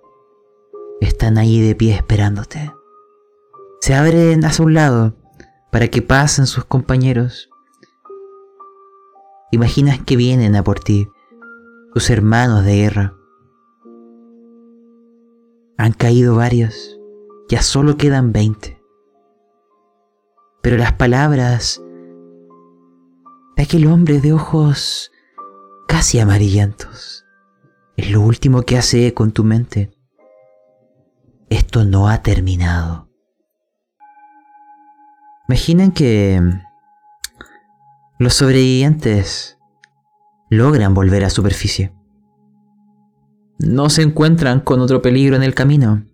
están 1.01 1.37
ahí 1.37 1.61
de 1.61 1.75
pie 1.75 1.95
esperándote. 1.95 2.73
Se 3.81 3.95
abren 3.95 4.45
hacia 4.45 4.65
un 4.65 4.75
lado 4.75 5.15
para 5.73 5.89
que 5.89 6.01
pasen 6.01 6.47
sus 6.47 6.65
compañeros. 6.65 7.51
Imaginas 9.51 10.01
que 10.05 10.17
vienen 10.17 10.55
a 10.55 10.63
por 10.63 10.79
ti, 10.79 11.09
tus 11.93 12.09
hermanos 12.09 12.65
de 12.65 12.77
guerra. 12.77 13.15
Han 15.77 15.93
caído 15.93 16.37
varios, 16.37 17.01
ya 17.49 17.63
solo 17.63 17.97
quedan 17.97 18.33
20. 18.33 18.81
Pero 20.63 20.77
las 20.77 20.93
palabras 20.93 21.83
de 23.57 23.63
aquel 23.65 23.89
hombre 23.89 24.21
de 24.21 24.33
ojos 24.33 25.11
casi 25.89 26.21
amarillentos 26.21 27.24
es 27.97 28.11
lo 28.11 28.21
último 28.21 28.63
que 28.63 28.77
hace 28.77 29.15
con 29.15 29.33
tu 29.33 29.45
mente. 29.45 29.91
Esto 31.49 31.85
no 31.85 32.09
ha 32.09 32.23
terminado. 32.23 33.09
Imaginen 35.49 35.93
que 35.93 36.41
los 38.19 38.35
sobrevivientes 38.35 39.59
logran 40.51 40.95
volver 40.95 41.25
a 41.25 41.31
superficie. 41.31 41.93
No 43.59 43.91
se 43.91 44.03
encuentran 44.03 44.61
con 44.61 44.81
otro 44.81 45.03
peligro 45.03 45.37
en 45.37 45.43
el 45.43 45.55
camino. 45.55 46.07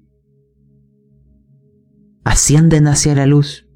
Ascienden 2.24 2.86
hacia 2.86 3.14
la 3.14 3.26
luz, 3.26 3.66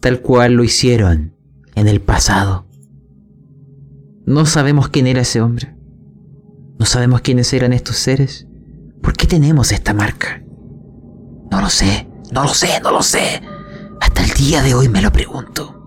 tal 0.00 0.20
cual 0.20 0.52
lo 0.54 0.64
hicieron 0.64 1.34
en 1.74 1.88
el 1.88 2.00
pasado. 2.00 2.66
No 4.26 4.46
sabemos 4.46 4.88
quién 4.88 5.06
era 5.06 5.22
ese 5.22 5.40
hombre. 5.40 5.81
No 6.82 6.86
sabemos 6.86 7.20
quiénes 7.20 7.52
eran 7.52 7.72
estos 7.72 7.94
seres. 7.94 8.48
¿Por 9.00 9.12
qué 9.12 9.28
tenemos 9.28 9.70
esta 9.70 9.94
marca? 9.94 10.42
No 11.48 11.60
lo 11.60 11.68
sé, 11.68 12.08
no 12.32 12.42
lo 12.42 12.48
sé, 12.48 12.80
no 12.82 12.90
lo 12.90 13.04
sé. 13.04 13.40
Hasta 14.00 14.24
el 14.24 14.30
día 14.30 14.64
de 14.64 14.74
hoy 14.74 14.88
me 14.88 15.00
lo 15.00 15.12
pregunto. 15.12 15.80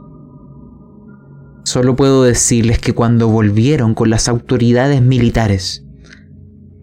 Solo 1.65 1.97
puedo 1.97 2.23
decirles 2.23 2.79
que 2.79 2.93
cuando 2.93 3.27
volvieron 3.27 3.93
con 3.93 4.09
las 4.09 4.29
autoridades 4.29 5.01
militares 5.01 5.83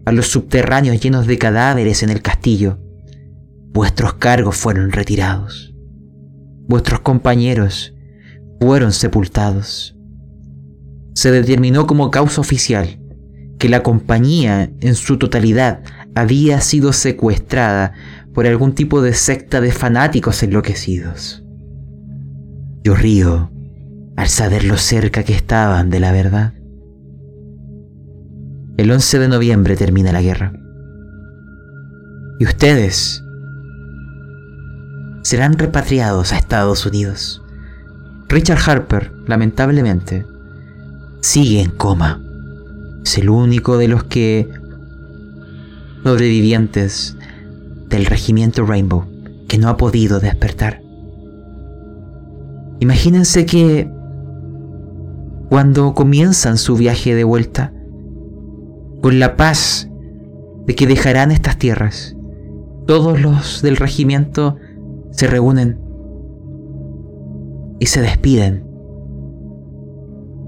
a 0.05 0.13
los 0.13 0.27
subterráneos 0.27 1.01
llenos 1.01 1.27
de 1.27 1.39
cadáveres 1.39 2.03
en 2.03 2.11
el 2.11 2.21
castillo, 2.21 2.81
vuestros 3.73 4.13
cargos 4.13 4.57
fueron 4.57 4.93
retirados. 4.93 5.75
Vuestros 6.69 7.01
compañeros 7.01 7.95
fueron 8.61 8.93
sepultados. 8.93 9.97
Se 11.15 11.31
determinó 11.31 11.87
como 11.87 12.11
causa 12.11 12.43
oficial 12.43 12.99
que 13.63 13.69
la 13.69 13.85
compañía 13.85 14.73
en 14.81 14.97
su 14.97 15.19
totalidad 15.19 15.85
había 16.17 16.61
sido 16.61 16.93
secuestrada 16.93 17.93
por 18.35 18.45
algún 18.45 18.75
tipo 18.75 19.03
de 19.03 19.15
secta 19.15 19.61
de 19.61 19.71
fanáticos 19.71 20.43
enloquecidos. 20.43 21.45
Yo 22.83 22.97
río 22.97 23.53
al 24.17 24.27
saber 24.27 24.65
lo 24.65 24.77
cerca 24.79 25.23
que 25.23 25.37
estaban 25.37 25.91
de 25.91 26.01
la 26.01 26.11
verdad. 26.11 26.55
El 28.79 28.91
11 28.91 29.21
de 29.21 29.29
noviembre 29.29 29.77
termina 29.77 30.11
la 30.11 30.23
guerra. 30.23 30.53
Y 32.41 32.45
ustedes 32.45 33.23
serán 35.23 35.57
repatriados 35.57 36.33
a 36.33 36.37
Estados 36.37 36.85
Unidos. 36.85 37.45
Richard 38.29 38.59
Harper, 38.67 39.13
lamentablemente, 39.29 40.27
sigue 41.21 41.63
en 41.63 41.71
coma. 41.71 42.21
Es 43.05 43.19
el 43.19 43.31
único 43.31 43.79
de 43.79 43.89
los 43.89 44.05
que 44.05 44.49
sobrevivientes 46.05 47.17
del 47.89 48.07
regimiento 48.07 48.65
Rainbow 48.65 49.05
que 49.49 49.59
no 49.59 49.69
ha 49.69 49.77
podido 49.77 50.19
despertar. 50.19 50.83
Imagínense 52.81 53.47
que 53.47 53.91
cuando 55.49 55.95
comienzan 55.95 56.57
su 56.57 56.77
viaje 56.77 57.15
de 57.15 57.25
vuelta, 57.25 57.73
con 59.03 59.19
la 59.19 59.37
paz 59.37 59.89
de 60.67 60.75
que 60.75 60.87
dejarán 60.87 61.31
estas 61.31 61.59
tierras, 61.59 62.17
todos 62.87 63.21
los 63.21 63.63
del 63.63 63.77
regimiento 63.77 64.57
se 65.11 65.27
reúnen 65.27 65.79
y 67.79 67.87
se 67.87 68.01
despiden 68.01 68.65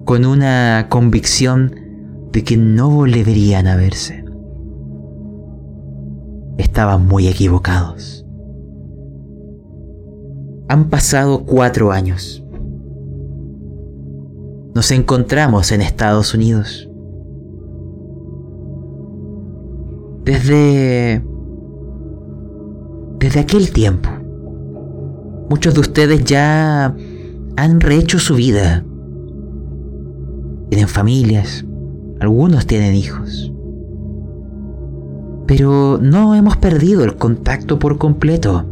con 0.05 0.25
una 0.25 0.87
convicción 0.89 1.84
de 2.35 2.43
que 2.43 2.57
no 2.57 2.91
volverían 2.91 3.69
a 3.69 3.77
verse. 3.77 4.25
Estaban 6.59 7.07
muy 7.07 7.29
equivocados. 7.29 8.27
Han 10.69 10.91
pasado 10.91 11.45
cuatro 11.45 11.93
años. 11.93 12.45
Nos 14.75 14.91
encontramos 14.91 15.71
en 15.71 15.81
Estados 15.81 16.35
Unidos. 16.35 16.91
Desde... 20.25 21.25
Desde 23.21 23.41
aquel 23.41 23.71
tiempo, 23.71 24.11
muchos 25.49 25.73
de 25.73 25.81
ustedes 25.81 26.25
ya 26.25 26.95
han 27.57 27.81
rehecho 27.81 28.19
su 28.19 28.35
vida. 28.35 28.85
Tienen 30.69 30.89
familias, 30.89 31.65
algunos 32.25 32.67
tienen 32.67 32.95
hijos. 32.95 33.53
Pero 35.47 35.99
no 36.01 36.35
hemos 36.35 36.57
perdido 36.57 37.05
el 37.05 37.17
contacto 37.17 37.79
por 37.79 37.99
completo. 37.99 38.65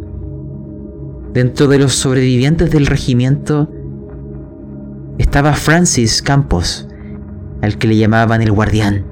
Dentro 1.35 1.69
de 1.69 1.79
los 1.79 1.95
sobrevivientes 1.95 2.70
del 2.70 2.87
regimiento 2.87 3.70
estaba 5.19 5.53
Francis 5.53 6.23
Campos, 6.23 6.89
al 7.61 7.77
que 7.77 7.89
le 7.89 7.99
llamaban 7.99 8.41
el 8.41 8.53
guardián, 8.53 9.05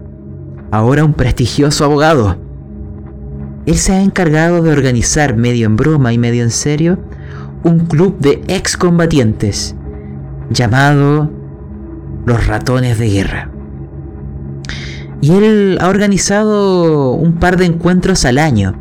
ahora 0.71 1.05
un 1.05 1.13
prestigioso 1.13 1.85
abogado. 1.85 2.39
Él 3.67 3.77
se 3.77 3.93
ha 3.93 4.03
encargado 4.03 4.63
de 4.63 4.73
organizar 4.73 5.37
medio 5.37 5.67
en 5.67 5.77
broma 5.77 6.15
y 6.15 6.19
medio 6.19 6.43
en 6.43 6.51
serio 6.51 6.99
un 7.63 7.81
club 7.81 8.19
de 8.19 8.43
excombatientes 8.49 9.77
llamado 10.49 11.31
Los 12.25 12.47
Ratones 12.47 12.99
de 12.99 13.11
Guerra. 13.11 13.51
Y 15.21 15.33
él 15.33 15.79
ha 15.81 15.89
organizado 15.89 17.13
un 17.13 17.35
par 17.35 17.57
de 17.57 17.67
encuentros 17.67 18.25
al 18.25 18.39
año. 18.39 18.75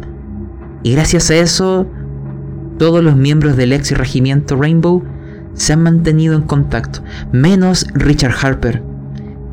Y 0.83 0.93
gracias 0.93 1.29
a 1.31 1.35
eso, 1.35 1.85
todos 2.77 3.03
los 3.03 3.15
miembros 3.15 3.57
del 3.57 3.73
ex 3.73 3.91
regimiento 3.91 4.55
Rainbow 4.55 5.03
se 5.53 5.73
han 5.73 5.83
mantenido 5.83 6.35
en 6.35 6.43
contacto, 6.43 7.01
menos 7.33 7.87
Richard 7.93 8.33
Harper, 8.41 8.81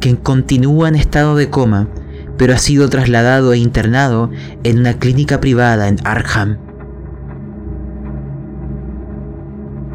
quien 0.01 0.15
continúa 0.15 0.89
en 0.89 0.95
estado 0.95 1.35
de 1.35 1.51
coma, 1.51 1.89
pero 2.37 2.55
ha 2.55 2.59
sido 2.59 2.89
trasladado 2.89 3.53
e 3.53 3.59
internado 3.59 4.31
en 4.63 4.79
una 4.79 4.95
clínica 4.95 5.41
privada 5.41 5.89
en 5.89 5.99
Arkham. 6.05 6.59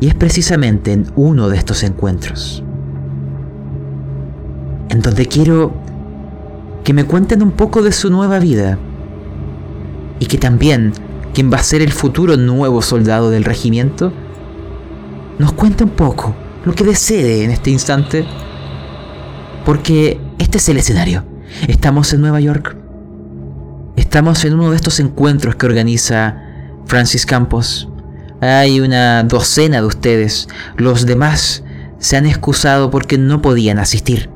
Y 0.01 0.07
es 0.07 0.15
precisamente 0.15 0.91
en 0.91 1.05
uno 1.15 1.47
de 1.47 1.57
estos 1.57 1.83
encuentros 1.83 2.63
en 4.91 4.99
donde 4.99 5.25
quiero 5.25 5.73
que 6.83 6.93
me 6.93 7.05
cuenten 7.05 7.43
un 7.43 7.51
poco 7.51 7.81
de 7.81 7.91
su 7.91 8.09
nueva 8.09 8.39
vida 8.39 8.77
y 10.19 10.25
que 10.25 10.37
también 10.37 10.93
quien 11.33 11.51
va 11.51 11.57
a 11.57 11.63
ser 11.63 11.81
el 11.81 11.91
futuro 11.91 12.37
nuevo 12.37 12.81
soldado 12.81 13.29
del 13.29 13.43
regimiento 13.43 14.11
nos 15.39 15.53
cuente 15.53 15.83
un 15.83 15.91
poco 15.91 16.35
lo 16.65 16.73
que 16.73 16.83
desee 16.83 17.43
en 17.43 17.51
este 17.51 17.71
instante 17.71 18.25
porque 19.65 20.19
este 20.39 20.57
es 20.57 20.69
el 20.69 20.77
escenario. 20.77 21.23
Estamos 21.67 22.13
en 22.13 22.21
Nueva 22.21 22.39
York. 22.39 22.75
Estamos 23.95 24.43
en 24.43 24.53
uno 24.53 24.71
de 24.71 24.75
estos 24.75 24.99
encuentros 24.99 25.55
que 25.55 25.65
organiza 25.65 26.37
Francis 26.85 27.25
Campos. 27.25 27.87
Hay 28.41 28.79
una 28.79 29.23
docena 29.23 29.81
de 29.81 29.87
ustedes. 29.87 30.47
Los 30.77 31.05
demás 31.05 31.63
se 31.99 32.17
han 32.17 32.25
excusado 32.25 32.89
porque 32.89 33.19
no 33.19 33.41
podían 33.41 33.77
asistir 33.77 34.29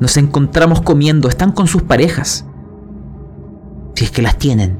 nos 0.00 0.16
encontramos 0.16 0.80
comiendo, 0.80 1.28
están 1.28 1.52
con 1.52 1.66
sus 1.66 1.82
parejas. 1.82 2.46
Si 3.94 4.04
es 4.04 4.10
que 4.10 4.22
las 4.22 4.38
tienen. 4.38 4.78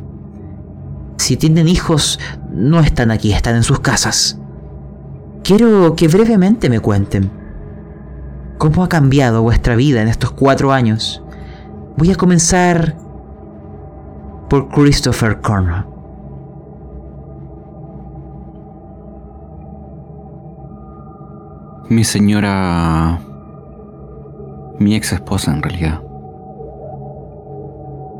Si 1.18 1.36
tienen 1.36 1.68
hijos, 1.68 2.18
no 2.50 2.80
están 2.80 3.10
aquí, 3.10 3.32
están 3.32 3.54
en 3.54 3.62
sus 3.62 3.80
casas. 3.80 4.40
Quiero 5.44 5.94
que 5.94 6.08
brevemente 6.08 6.70
me 6.70 6.80
cuenten 6.80 7.30
cómo 8.56 8.82
ha 8.82 8.88
cambiado 8.88 9.42
vuestra 9.42 9.76
vida 9.76 10.00
en 10.00 10.08
estos 10.08 10.30
cuatro 10.30 10.72
años. 10.72 11.22
Voy 11.96 12.10
a 12.10 12.16
comenzar 12.16 12.96
por 14.48 14.68
Christopher 14.68 15.40
Cornwell. 15.40 15.84
Mi 21.90 22.04
señora 22.04 23.20
mi 24.80 24.94
ex 24.94 25.12
esposa 25.12 25.52
en 25.52 25.62
realidad. 25.62 26.00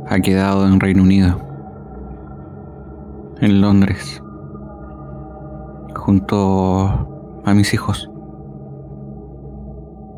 Ha 0.09 0.21
quedado 0.21 0.67
en 0.67 0.79
Reino 0.79 1.03
Unido, 1.03 1.41
en 3.41 3.63
Londres, 3.63 4.23
junto 5.97 7.41
a 7.45 7.55
mis 7.55 7.73
hijos. 7.73 8.11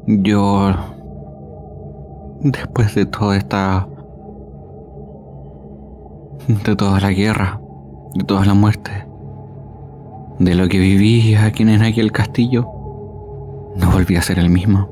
Yo, 0.09 0.73
después 2.40 2.94
de 2.97 3.06
toda 3.06 3.36
esta... 3.36 3.86
de 6.48 6.74
toda 6.74 6.98
la 6.98 7.12
guerra, 7.12 7.60
de 8.14 8.24
toda 8.24 8.44
la 8.44 8.55
muerte, 8.55 9.06
de 10.40 10.55
lo 10.56 10.69
que 10.69 10.81
viví 10.81 11.36
aquí 11.36 11.62
en 11.62 11.82
aquel 11.82 12.10
castillo, 12.10 12.66
no 13.77 13.93
volví 13.93 14.16
a 14.16 14.23
ser 14.23 14.40
el 14.40 14.51
mismo. 14.51 14.91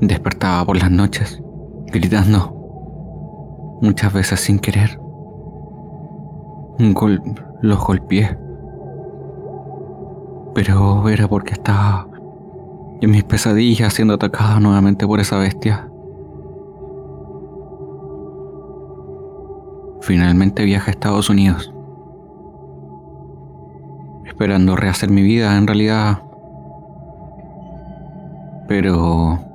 Despertaba 0.00 0.64
por 0.64 0.78
las 0.78 0.90
noches, 0.90 1.42
gritando, 1.92 3.78
muchas 3.82 4.10
veces 4.14 4.40
sin 4.40 4.58
querer. 4.58 4.98
los 6.78 7.78
golpeé. 7.84 8.38
Pero 10.54 11.06
era 11.08 11.28
porque 11.28 11.52
estaba 11.52 12.08
en 13.02 13.10
mis 13.10 13.24
pesadillas 13.24 13.92
siendo 13.92 14.14
atacado 14.14 14.58
nuevamente 14.60 15.06
por 15.06 15.20
esa 15.20 15.36
bestia. 15.38 15.86
Finalmente 20.00 20.64
viajé 20.64 20.90
a 20.90 20.94
Estados 20.94 21.28
Unidos. 21.28 21.74
Esperando 24.24 24.76
rehacer 24.76 25.10
mi 25.10 25.20
vida 25.20 25.58
en 25.58 25.66
realidad. 25.66 26.22
Pero 28.66 29.49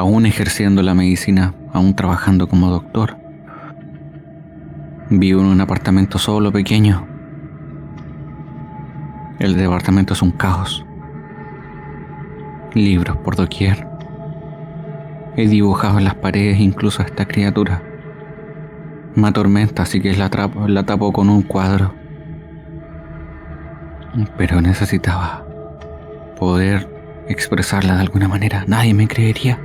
aún 0.00 0.24
ejerciendo 0.24 0.82
la 0.82 0.94
medicina, 0.94 1.52
aún 1.74 1.94
trabajando 1.94 2.48
como 2.48 2.70
doctor. 2.70 3.18
Vivo 5.10 5.42
en 5.42 5.46
un 5.48 5.60
apartamento 5.60 6.16
solo, 6.18 6.50
pequeño. 6.50 7.06
El 9.38 9.56
departamento 9.56 10.14
es 10.14 10.22
un 10.22 10.30
caos. 10.30 10.86
Libros 12.72 13.18
por 13.18 13.36
doquier. 13.36 13.86
He 15.36 15.46
dibujado 15.48 15.98
en 15.98 16.04
las 16.04 16.14
paredes 16.14 16.60
incluso 16.60 17.02
a 17.02 17.04
esta 17.04 17.26
criatura. 17.26 17.82
Me 19.14 19.28
atormenta, 19.28 19.82
así 19.82 20.00
que 20.00 20.16
la, 20.16 20.30
tapo 20.30 21.12
con 21.12 21.28
un 21.28 21.42
cuadro. 21.42 21.92
Pero 24.38 24.62
necesitaba 24.62 25.44
poder 26.38 26.88
expresarla 27.28 27.96
de 27.96 28.00
alguna 28.00 28.28
manera. 28.28 28.64
Nadie 28.66 28.94
me 28.94 29.06
creería. 29.06 29.58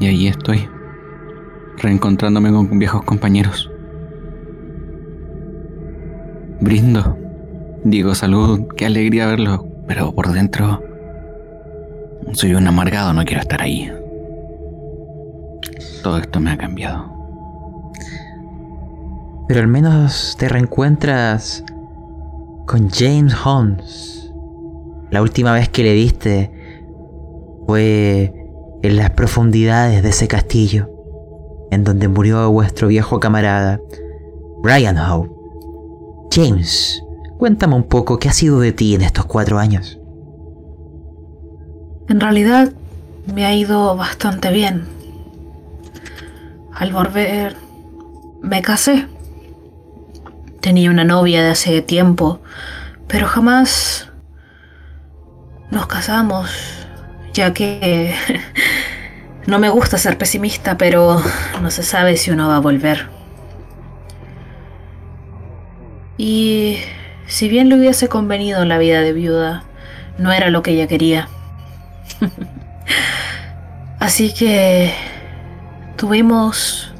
Y 0.00 0.06
ahí 0.06 0.26
estoy, 0.26 0.68
reencontrándome 1.78 2.50
con 2.50 2.78
viejos 2.78 3.02
compañeros. 3.04 3.70
Brindo, 6.60 7.18
digo 7.84 8.14
salud, 8.14 8.66
qué 8.76 8.86
alegría 8.86 9.26
verlo, 9.26 9.66
pero 9.86 10.12
por 10.12 10.32
dentro 10.32 10.82
soy 12.32 12.54
un 12.54 12.66
amargado, 12.66 13.12
no 13.12 13.24
quiero 13.24 13.42
estar 13.42 13.62
ahí. 13.62 13.90
Todo 16.02 16.18
esto 16.18 16.40
me 16.40 16.50
ha 16.50 16.56
cambiado. 16.56 17.12
Pero 19.46 19.60
al 19.60 19.68
menos 19.68 20.36
te 20.38 20.48
reencuentras 20.48 21.64
con 22.66 22.88
James 22.88 23.34
Holmes. 23.44 24.32
La 25.10 25.22
última 25.22 25.52
vez 25.52 25.68
que 25.68 25.82
le 25.82 25.92
viste 25.92 26.50
fue 27.66 28.43
en 28.84 28.96
las 28.96 29.08
profundidades 29.12 30.02
de 30.02 30.10
ese 30.10 30.28
castillo, 30.28 30.90
en 31.70 31.84
donde 31.84 32.06
murió 32.06 32.50
vuestro 32.50 32.88
viejo 32.88 33.18
camarada, 33.18 33.80
Brian 34.62 34.98
Howe. 34.98 35.30
James, 36.30 37.02
cuéntame 37.38 37.76
un 37.76 37.84
poco 37.84 38.18
qué 38.18 38.28
ha 38.28 38.34
sido 38.34 38.60
de 38.60 38.72
ti 38.72 38.94
en 38.94 39.00
estos 39.00 39.24
cuatro 39.24 39.58
años. 39.58 39.98
En 42.10 42.20
realidad 42.20 42.74
me 43.34 43.46
ha 43.46 43.54
ido 43.54 43.96
bastante 43.96 44.50
bien. 44.50 44.84
Al 46.74 46.92
volver 46.92 47.56
me 48.42 48.60
casé. 48.60 49.08
Tenía 50.60 50.90
una 50.90 51.04
novia 51.04 51.42
de 51.42 51.52
hace 51.52 51.80
tiempo, 51.80 52.40
pero 53.08 53.28
jamás 53.28 54.10
nos 55.70 55.86
casamos 55.86 56.83
ya 57.34 57.52
que 57.52 58.14
no 59.46 59.58
me 59.58 59.68
gusta 59.68 59.98
ser 59.98 60.16
pesimista, 60.16 60.78
pero 60.78 61.22
no 61.60 61.70
se 61.70 61.82
sabe 61.82 62.16
si 62.16 62.30
uno 62.30 62.48
va 62.48 62.56
a 62.56 62.60
volver. 62.60 63.08
Y 66.16 66.78
si 67.26 67.48
bien 67.48 67.68
le 67.68 67.76
hubiese 67.76 68.08
convenido 68.08 68.64
la 68.64 68.78
vida 68.78 69.00
de 69.00 69.12
viuda, 69.12 69.64
no 70.16 70.32
era 70.32 70.48
lo 70.48 70.62
que 70.62 70.70
ella 70.70 70.86
quería. 70.86 71.28
Así 73.98 74.32
que 74.32 74.94
tuvimos 75.96 76.94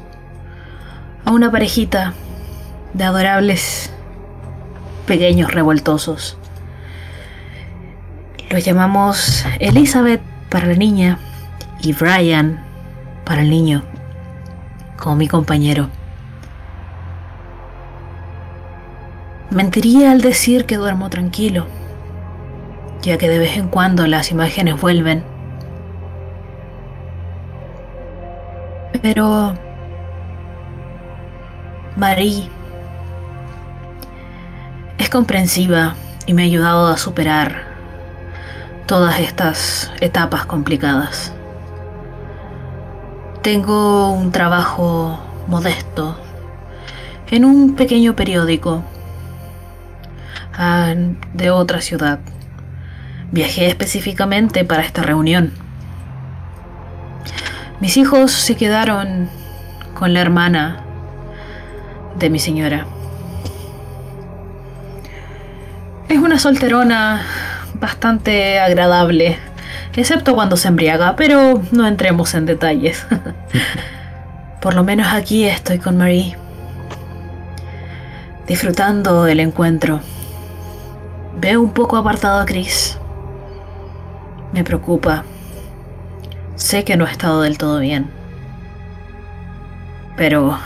a 1.23 1.31
una 1.31 1.51
parejita 1.51 2.13
de 2.93 3.03
adorables 3.03 3.91
pequeños 5.05 5.53
revoltosos. 5.53 6.37
Los 8.55 8.63
llamamos 8.63 9.45
Elizabeth 9.59 10.21
para 10.49 10.67
la 10.67 10.75
niña 10.75 11.19
y 11.81 11.91
Brian 11.91 12.63
para 13.25 13.41
el 13.41 13.49
niño, 13.49 13.83
como 14.95 15.17
mi 15.17 15.27
compañero. 15.27 15.89
Mentiría 19.49 20.11
al 20.11 20.21
decir 20.21 20.63
que 20.63 20.77
duermo 20.77 21.09
tranquilo, 21.09 21.67
ya 23.01 23.17
que 23.17 23.27
de 23.27 23.39
vez 23.39 23.57
en 23.57 23.67
cuando 23.67 24.07
las 24.07 24.31
imágenes 24.31 24.79
vuelven. 24.79 25.25
Pero 29.01 29.53
Marie 31.97 32.49
es 34.97 35.09
comprensiva 35.09 35.95
y 36.25 36.33
me 36.33 36.43
ha 36.43 36.45
ayudado 36.45 36.87
a 36.87 36.95
superar 36.95 37.74
todas 38.85 39.19
estas 39.19 39.91
etapas 39.99 40.45
complicadas. 40.45 41.33
Tengo 43.41 44.11
un 44.11 44.31
trabajo 44.31 45.19
modesto 45.47 46.19
en 47.29 47.45
un 47.45 47.75
pequeño 47.75 48.15
periódico 48.15 48.83
ah, 50.53 50.93
de 51.33 51.51
otra 51.51 51.81
ciudad. 51.81 52.19
Viajé 53.31 53.67
específicamente 53.67 54.65
para 54.65 54.83
esta 54.83 55.01
reunión. 55.01 55.51
Mis 57.79 57.97
hijos 57.97 58.31
se 58.31 58.55
quedaron 58.55 59.29
con 59.93 60.13
la 60.13 60.21
hermana 60.21 60.81
de 62.17 62.29
mi 62.29 62.39
señora. 62.39 62.85
Es 66.07 66.19
una 66.19 66.39
solterona 66.39 67.25
bastante 67.79 68.59
agradable, 68.59 69.37
excepto 69.95 70.35
cuando 70.35 70.57
se 70.57 70.67
embriaga, 70.67 71.15
pero 71.15 71.61
no 71.71 71.87
entremos 71.87 72.33
en 72.33 72.45
detalles. 72.45 73.05
Por 74.61 74.73
lo 74.73 74.83
menos 74.83 75.07
aquí 75.07 75.45
estoy 75.45 75.79
con 75.79 75.97
Marie, 75.97 76.35
disfrutando 78.47 79.23
del 79.23 79.39
encuentro. 79.39 79.99
Veo 81.37 81.61
un 81.61 81.71
poco 81.71 81.97
apartado 81.97 82.39
a 82.39 82.45
Chris. 82.45 82.97
Me 84.53 84.63
preocupa. 84.63 85.23
Sé 86.55 86.83
que 86.83 86.95
no 86.95 87.05
ha 87.05 87.11
estado 87.11 87.41
del 87.41 87.57
todo 87.57 87.79
bien. 87.79 88.09
Pero 90.15 90.57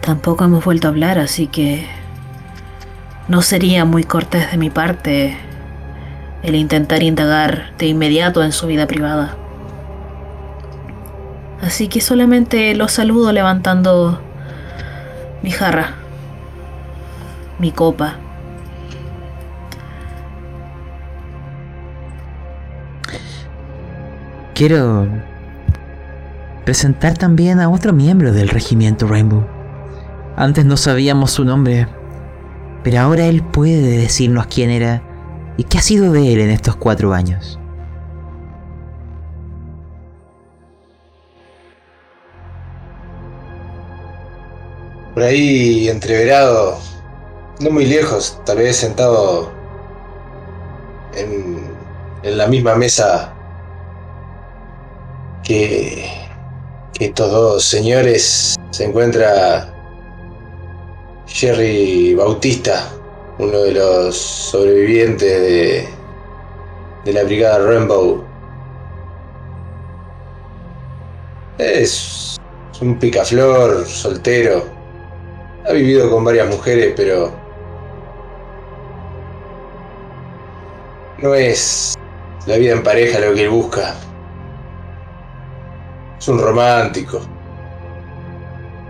tampoco 0.00 0.44
hemos 0.44 0.64
vuelto 0.64 0.88
a 0.88 0.90
hablar, 0.90 1.18
así 1.18 1.46
que 1.46 1.86
no 3.28 3.42
sería 3.42 3.84
muy 3.84 4.04
cortés 4.04 4.50
de 4.50 4.56
mi 4.56 4.70
parte 4.70 5.36
el 6.42 6.54
intentar 6.54 7.02
indagar 7.02 7.72
de 7.78 7.86
inmediato 7.86 8.42
en 8.42 8.52
su 8.52 8.66
vida 8.66 8.86
privada. 8.86 9.36
Así 11.60 11.88
que 11.88 12.00
solamente 12.00 12.74
lo 12.74 12.88
saludo 12.88 13.32
levantando 13.32 14.20
mi 15.42 15.50
jarra, 15.50 15.94
mi 17.58 17.72
copa. 17.72 18.16
Quiero 24.54 25.06
presentar 26.64 27.18
también 27.18 27.60
a 27.60 27.68
otro 27.68 27.92
miembro 27.92 28.32
del 28.32 28.48
regimiento 28.48 29.06
Rainbow. 29.06 29.46
Antes 30.36 30.64
no 30.64 30.76
sabíamos 30.76 31.30
su 31.30 31.44
nombre, 31.44 31.86
pero 32.82 33.00
ahora 33.00 33.26
él 33.26 33.42
puede 33.42 33.98
decirnos 33.98 34.46
quién 34.46 34.70
era 34.70 35.02
y 35.56 35.64
qué 35.64 35.78
ha 35.78 35.82
sido 35.82 36.12
de 36.12 36.32
él 36.32 36.40
en 36.40 36.50
estos 36.50 36.76
cuatro 36.76 37.12
años. 37.12 37.58
Por 45.14 45.22
ahí 45.22 45.88
entreverado, 45.88 46.78
no 47.60 47.70
muy 47.70 47.86
lejos, 47.86 48.38
tal 48.44 48.58
vez 48.58 48.76
sentado 48.76 49.50
en, 51.14 51.58
en 52.22 52.36
la 52.36 52.46
misma 52.46 52.74
mesa 52.74 53.32
que, 55.42 56.10
que 56.92 57.06
estos 57.06 57.30
dos 57.30 57.64
señores 57.64 58.56
se 58.70 58.84
encuentra 58.84 59.72
Jerry 61.26 62.14
Bautista, 62.14 62.86
uno 63.38 63.58
de 63.58 63.72
los 63.72 64.16
sobrevivientes 64.16 65.40
de, 65.40 65.88
de 67.04 67.12
la 67.12 67.24
brigada 67.24 67.58
Rainbow. 67.58 68.24
Es 71.58 72.36
un 72.80 72.98
picaflor, 72.98 73.84
soltero. 73.86 74.64
Ha 75.68 75.72
vivido 75.72 76.10
con 76.10 76.24
varias 76.24 76.48
mujeres, 76.48 76.94
pero 76.96 77.32
no 81.18 81.34
es 81.34 81.94
la 82.46 82.56
vida 82.56 82.72
en 82.72 82.82
pareja 82.82 83.18
lo 83.18 83.34
que 83.34 83.42
él 83.42 83.50
busca. 83.50 83.94
Es 86.18 86.28
un 86.28 86.38
romántico, 86.38 87.20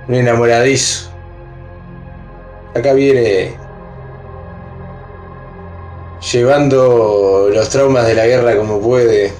un 0.06 0.14
enamoradizo. 0.14 1.10
Acá 2.74 2.92
viene 2.92 3.65
llevando 6.20 7.48
los 7.52 7.68
traumas 7.68 8.06
de 8.06 8.14
la 8.14 8.26
guerra 8.26 8.56
como 8.56 8.80
puede, 8.80 9.32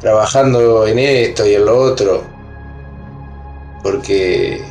trabajando 0.00 0.86
en 0.86 0.98
esto 0.98 1.46
y 1.46 1.54
en 1.54 1.64
lo 1.64 1.78
otro, 1.78 2.22
porque 3.82 4.62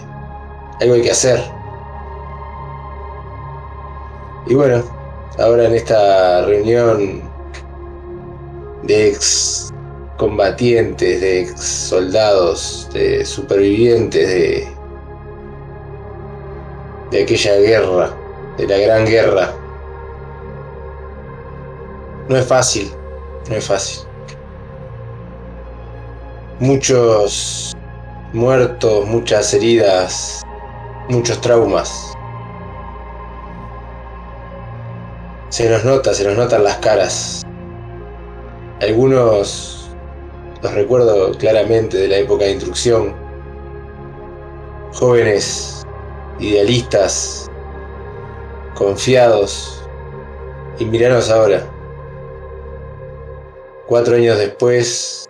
algo 0.81 0.95
hay 0.95 1.01
que 1.01 1.11
hacer. 1.11 1.43
Y 4.45 4.55
bueno, 4.55 4.83
ahora 5.39 5.65
en 5.65 5.75
esta 5.75 6.45
reunión 6.45 7.21
de 8.83 9.09
ex 9.09 9.73
combatientes, 10.17 11.21
de 11.21 11.41
ex 11.41 11.59
soldados, 11.61 12.89
de 12.93 13.25
supervivientes 13.25 14.27
de 14.27 14.77
de 17.11 17.23
aquella 17.23 17.55
guerra, 17.57 18.26
de 18.57 18.67
la 18.67 18.77
gran 18.77 19.05
guerra. 19.05 19.53
No 22.27 22.35
es 22.35 22.45
fácil, 22.45 22.91
no 23.49 23.55
es 23.55 23.65
fácil. 23.65 24.05
Muchos 26.59 27.73
muertos, 28.33 29.05
muchas 29.05 29.53
heridas, 29.53 30.41
muchos 31.09 31.39
traumas. 31.39 32.13
Se 35.49 35.69
nos 35.69 35.85
nota, 35.85 36.13
se 36.13 36.25
nos 36.25 36.35
notan 36.35 36.63
las 36.63 36.77
caras. 36.77 37.43
Algunos 38.81 39.89
los 40.61 40.73
recuerdo 40.73 41.31
claramente 41.37 41.97
de 41.97 42.07
la 42.07 42.17
época 42.17 42.45
de 42.45 42.51
instrucción. 42.51 43.15
Jóvenes 44.93 45.83
idealistas, 46.39 47.46
confiados, 48.77 49.81
y 50.79 50.85
miranos 50.85 51.31
ahora. 51.31 51.67
Cuatro 53.87 54.15
años 54.15 54.37
después, 54.37 55.27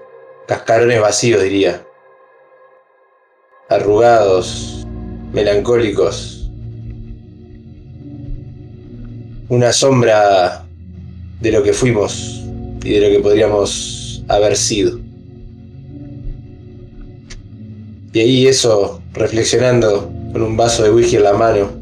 cascarones 0.47 0.99
vacíos 0.99 1.41
diría, 1.41 1.85
arrugados, 3.69 4.85
melancólicos, 5.31 6.51
una 9.47 9.71
sombra 9.71 10.65
de 11.39 11.51
lo 11.51 11.63
que 11.63 11.71
fuimos 11.71 12.43
y 12.83 12.89
de 12.89 12.99
lo 12.99 13.15
que 13.15 13.23
podríamos 13.23 14.23
haber 14.27 14.57
sido. 14.57 14.99
Y 18.11 18.19
ahí 18.19 18.47
eso, 18.47 19.01
reflexionando, 19.13 20.11
con 20.33 20.41
un 20.41 20.57
vaso 20.57 20.83
de 20.83 20.91
whisky 20.91 21.15
en 21.17 21.23
la 21.23 21.33
mano, 21.33 21.76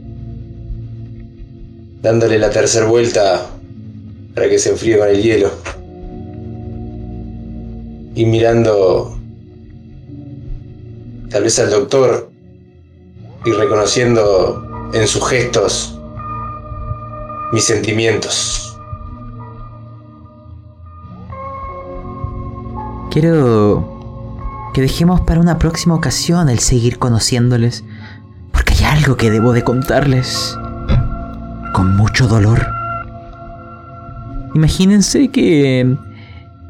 dándole 2.06 2.38
la 2.38 2.52
tercera 2.52 2.86
vuelta 2.86 3.48
para 4.36 4.48
que 4.48 4.60
se 4.60 4.70
enfríe 4.70 5.00
con 5.00 5.08
el 5.08 5.24
hielo. 5.24 5.50
Y 8.14 8.26
mirando 8.28 9.18
tal 11.32 11.42
vez 11.42 11.58
al 11.58 11.72
doctor 11.72 12.30
y 13.44 13.52
reconociendo 13.52 14.92
en 14.94 15.08
sus 15.08 15.28
gestos 15.28 16.00
mis 17.52 17.64
sentimientos. 17.64 18.78
Quiero 23.10 24.70
que 24.76 24.82
dejemos 24.82 25.22
para 25.22 25.40
una 25.40 25.58
próxima 25.58 25.96
ocasión 25.96 26.50
el 26.50 26.60
seguir 26.60 27.00
conociéndoles, 27.00 27.84
porque 28.52 28.76
hay 28.76 29.00
algo 29.00 29.18
que 29.18 29.32
debo 29.32 29.54
de 29.54 29.64
contarles 29.64 30.56
con 31.76 31.98
mucho 31.98 32.26
dolor. 32.30 32.66
Imagínense 34.54 35.28
que 35.28 35.98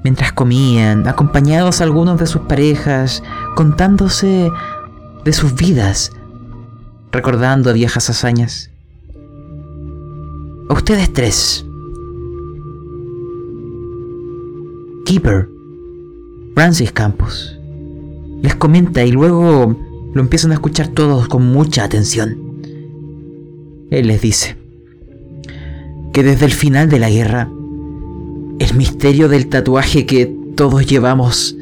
mientras 0.03 0.33
comían, 0.33 1.07
acompañados 1.07 1.79
algunos 1.79 2.19
de 2.19 2.25
sus 2.25 2.41
parejas, 2.41 3.21
contándose 3.55 4.49
de 5.23 5.33
sus 5.33 5.53
vidas, 5.53 6.11
recordando 7.11 7.71
viejas 7.71 8.09
hazañas. 8.09 8.71
A 10.69 10.73
ustedes 10.73 11.13
tres. 11.13 11.63
Keeper, 15.05 15.47
Francis 16.55 16.91
Campos, 16.91 17.59
les 18.41 18.55
comenta 18.55 19.03
y 19.03 19.11
luego 19.11 19.77
lo 20.15 20.21
empiezan 20.21 20.49
a 20.49 20.55
escuchar 20.55 20.87
todos 20.87 21.27
con 21.27 21.45
mucha 21.45 21.83
atención. 21.83 22.39
Él 23.91 24.07
les 24.07 24.19
dice 24.19 24.64
que 26.15 26.23
desde 26.23 26.45
el 26.45 26.53
final 26.53 26.87
de 26.87 26.97
la 26.97 27.09
guerra, 27.09 27.49
el 28.59 28.73
misterio 28.75 29.27
del 29.27 29.47
tatuaje 29.47 30.05
que 30.05 30.33
todos 30.55 30.85
llevamos 30.85 31.57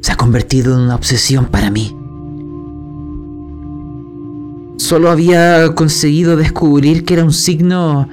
se 0.00 0.12
ha 0.12 0.14
convertido 0.14 0.74
en 0.74 0.82
una 0.82 0.94
obsesión 0.94 1.46
para 1.46 1.68
mí. 1.68 1.92
Solo 4.76 5.10
había 5.10 5.74
conseguido 5.74 6.36
descubrir 6.36 7.04
que 7.04 7.14
era 7.14 7.24
un 7.24 7.32
signo 7.32 8.08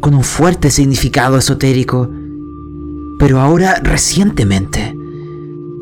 con 0.00 0.14
un 0.14 0.24
fuerte 0.24 0.70
significado 0.70 1.36
esotérico, 1.36 2.10
pero 3.18 3.38
ahora 3.38 3.82
recientemente 3.82 4.96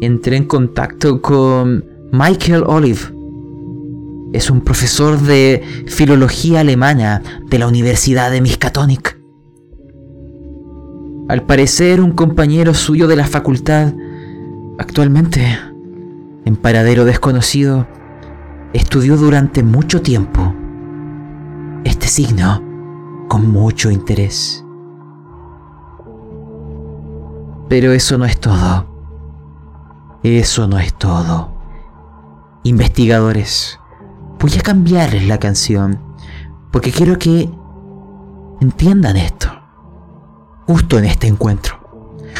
entré 0.00 0.38
en 0.38 0.44
contacto 0.44 1.22
con 1.22 1.84
Michael 2.10 2.64
Olive. 2.66 3.17
Es 4.32 4.50
un 4.50 4.60
profesor 4.60 5.18
de 5.18 5.62
filología 5.86 6.60
alemana 6.60 7.22
de 7.46 7.58
la 7.58 7.66
Universidad 7.66 8.30
de 8.30 8.40
Miskatonic. 8.40 9.18
Al 11.28 11.44
parecer 11.44 12.00
un 12.00 12.12
compañero 12.12 12.74
suyo 12.74 13.06
de 13.06 13.16
la 13.16 13.26
facultad, 13.26 13.92
actualmente 14.78 15.58
en 16.44 16.56
paradero 16.56 17.04
desconocido, 17.04 17.86
estudió 18.72 19.16
durante 19.16 19.62
mucho 19.62 20.02
tiempo 20.02 20.54
este 21.84 22.06
signo 22.06 22.62
con 23.28 23.50
mucho 23.50 23.90
interés. 23.90 24.64
Pero 27.68 27.92
eso 27.92 28.16
no 28.18 28.24
es 28.24 28.38
todo. 28.40 28.86
Eso 30.22 30.66
no 30.66 30.78
es 30.78 30.94
todo. 30.94 31.52
Investigadores, 32.62 33.77
voy 34.38 34.58
a 34.58 34.62
cambiarles 34.62 35.26
la 35.26 35.38
canción 35.38 36.00
porque 36.70 36.92
quiero 36.92 37.18
que 37.18 37.50
entiendan 38.60 39.16
esto 39.16 39.50
justo 40.66 40.98
en 40.98 41.06
este 41.06 41.26
encuentro, 41.26 41.78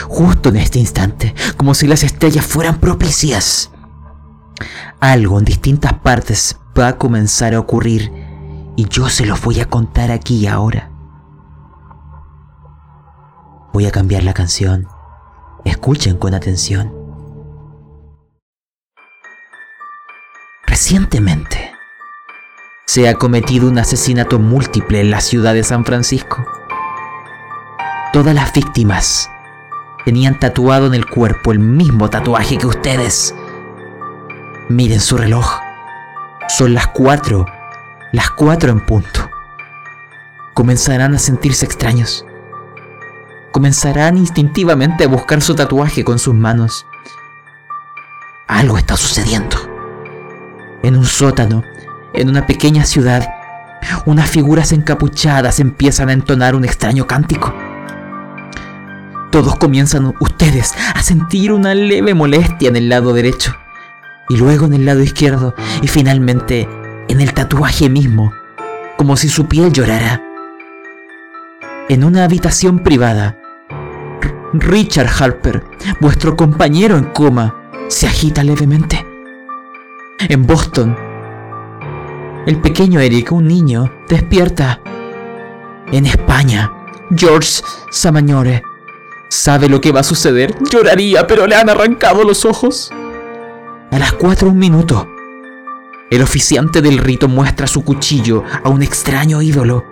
justo 0.07 0.51
en 0.51 0.57
este 0.57 0.79
instante, 0.79 1.35
como 1.57 1.75
si 1.75 1.87
las 1.87 2.03
estrellas 2.03 2.45
fueran 2.45 2.79
propicias. 2.79 3.71
Algo 5.01 5.39
en 5.39 5.47
distintas 5.47 5.95
partes 5.95 6.59
va 6.79 6.89
a 6.89 6.99
comenzar 6.99 7.55
a 7.55 7.61
ocurrir 7.61 8.13
y 8.77 8.87
yo 8.89 9.09
se 9.09 9.25
los 9.25 9.41
voy 9.43 9.61
a 9.61 9.65
contar 9.65 10.11
aquí 10.11 10.37
y 10.37 10.47
ahora. 10.47 10.91
Voy 13.73 13.87
a 13.87 13.91
cambiar 13.91 14.25
la 14.25 14.35
canción. 14.35 14.89
Escuchen 15.65 16.19
con 16.19 16.35
atención. 16.35 16.93
Recientemente 20.67 21.68
se 22.89 23.07
ha 23.07 23.17
cometido 23.17 23.69
un 23.69 23.79
asesinato 23.79 24.39
múltiple 24.39 25.03
en 25.03 25.11
la 25.11 25.21
ciudad 25.21 25.53
de 25.53 25.63
San 25.63 25.85
Francisco. 25.85 26.43
Todas 28.15 28.35
las 28.35 28.51
víctimas 28.55 29.31
tenían 30.07 30.41
tatuado 30.41 30.87
en 30.87 30.95
el 30.95 31.05
cuerpo 31.05 31.53
el 31.53 31.59
mismo 31.59 32.09
tatuaje 32.09 32.57
que 32.57 32.67
ustedes. 32.67 33.35
Miren 34.71 35.01
su 35.01 35.19
reloj. 35.19 35.61
Son 36.49 36.73
las 36.73 36.87
cuatro. 36.87 37.45
Las 38.11 38.31
cuatro 38.31 38.73
en 38.73 38.81
punto. 38.81 39.29
Comenzarán 40.55 41.15
a 41.15 41.19
sentirse 41.19 41.67
extraños. 41.67 42.25
Comenzarán 43.53 44.17
instintivamente 44.17 45.05
a 45.05 45.09
buscar 45.09 45.43
su 45.43 45.55
tatuaje 45.55 46.05
con 46.05 46.19
sus 46.19 46.35
manos. 46.35 46.87
Algo 48.47 48.79
está 48.79 48.97
sucediendo. 48.97 49.59
En 50.83 50.97
un 50.97 51.05
sótano, 51.05 51.63
en 52.21 52.29
una 52.29 52.47
pequeña 52.47 52.85
ciudad, 52.85 53.29
unas 54.05 54.29
figuras 54.29 54.73
encapuchadas 54.73 55.61
empiezan 55.61 56.09
a 56.09 56.13
entonar 56.13 56.55
un 56.55 56.65
extraño 56.65 57.07
cántico. 57.07 57.55
Todos 59.31 59.57
comienzan 59.57 60.15
ustedes 60.21 60.75
a 60.95 61.03
sentir 61.03 61.53
una 61.53 61.75
leve 61.75 62.15
molestia 62.15 62.69
en 62.69 62.77
el 62.77 62.89
lado 62.89 63.13
derecho, 63.13 63.55
y 64.29 64.37
luego 64.37 64.67
en 64.67 64.75
el 64.75 64.85
lado 64.85 65.03
izquierdo, 65.03 65.55
y 65.83 65.89
finalmente 65.89 66.69
en 67.09 67.21
el 67.21 67.33
tatuaje 67.35 67.89
mismo, 67.89 68.33
como 68.97 69.17
si 69.17 69.29
su 69.29 69.47
piel 69.47 69.73
llorara. 69.73 70.23
En 71.89 72.05
una 72.05 72.25
habitación 72.25 72.81
privada, 72.81 73.39
Richard 74.53 75.11
Harper, 75.19 75.63
vuestro 76.01 76.37
compañero 76.37 76.97
en 76.97 77.05
coma, 77.05 77.55
se 77.89 78.07
agita 78.07 78.43
levemente. 78.43 79.07
En 80.29 80.47
Boston, 80.47 81.08
el 82.49 82.59
pequeño 82.63 82.99
Eric, 82.99 83.31
un 83.33 83.47
niño, 83.47 83.93
despierta. 84.09 84.81
En 85.93 86.07
España, 86.07 86.73
George 87.15 87.63
Samañore, 87.91 88.63
¿Sabe 89.29 89.69
lo 89.69 89.83
que 89.83 89.93
va 89.93 90.01
a 90.01 90.05
suceder? 90.05 90.57
Lloraría, 90.71 91.27
pero 91.27 91.47
le 91.47 91.55
han 91.55 91.69
arrancado 91.69 92.25
los 92.25 92.47
ojos. 92.47 92.91
A 93.91 93.99
las 93.99 94.15
cuatro 94.15 94.49
un 94.49 94.59
minuto, 94.59 95.07
el 96.11 96.23
oficiante 96.23 96.81
del 96.81 96.97
rito 96.97 97.29
muestra 97.29 97.67
su 97.67 97.85
cuchillo 97.85 98.43
a 98.65 98.71
un 98.71 98.83
extraño 98.83 99.43
ídolo. 99.43 99.85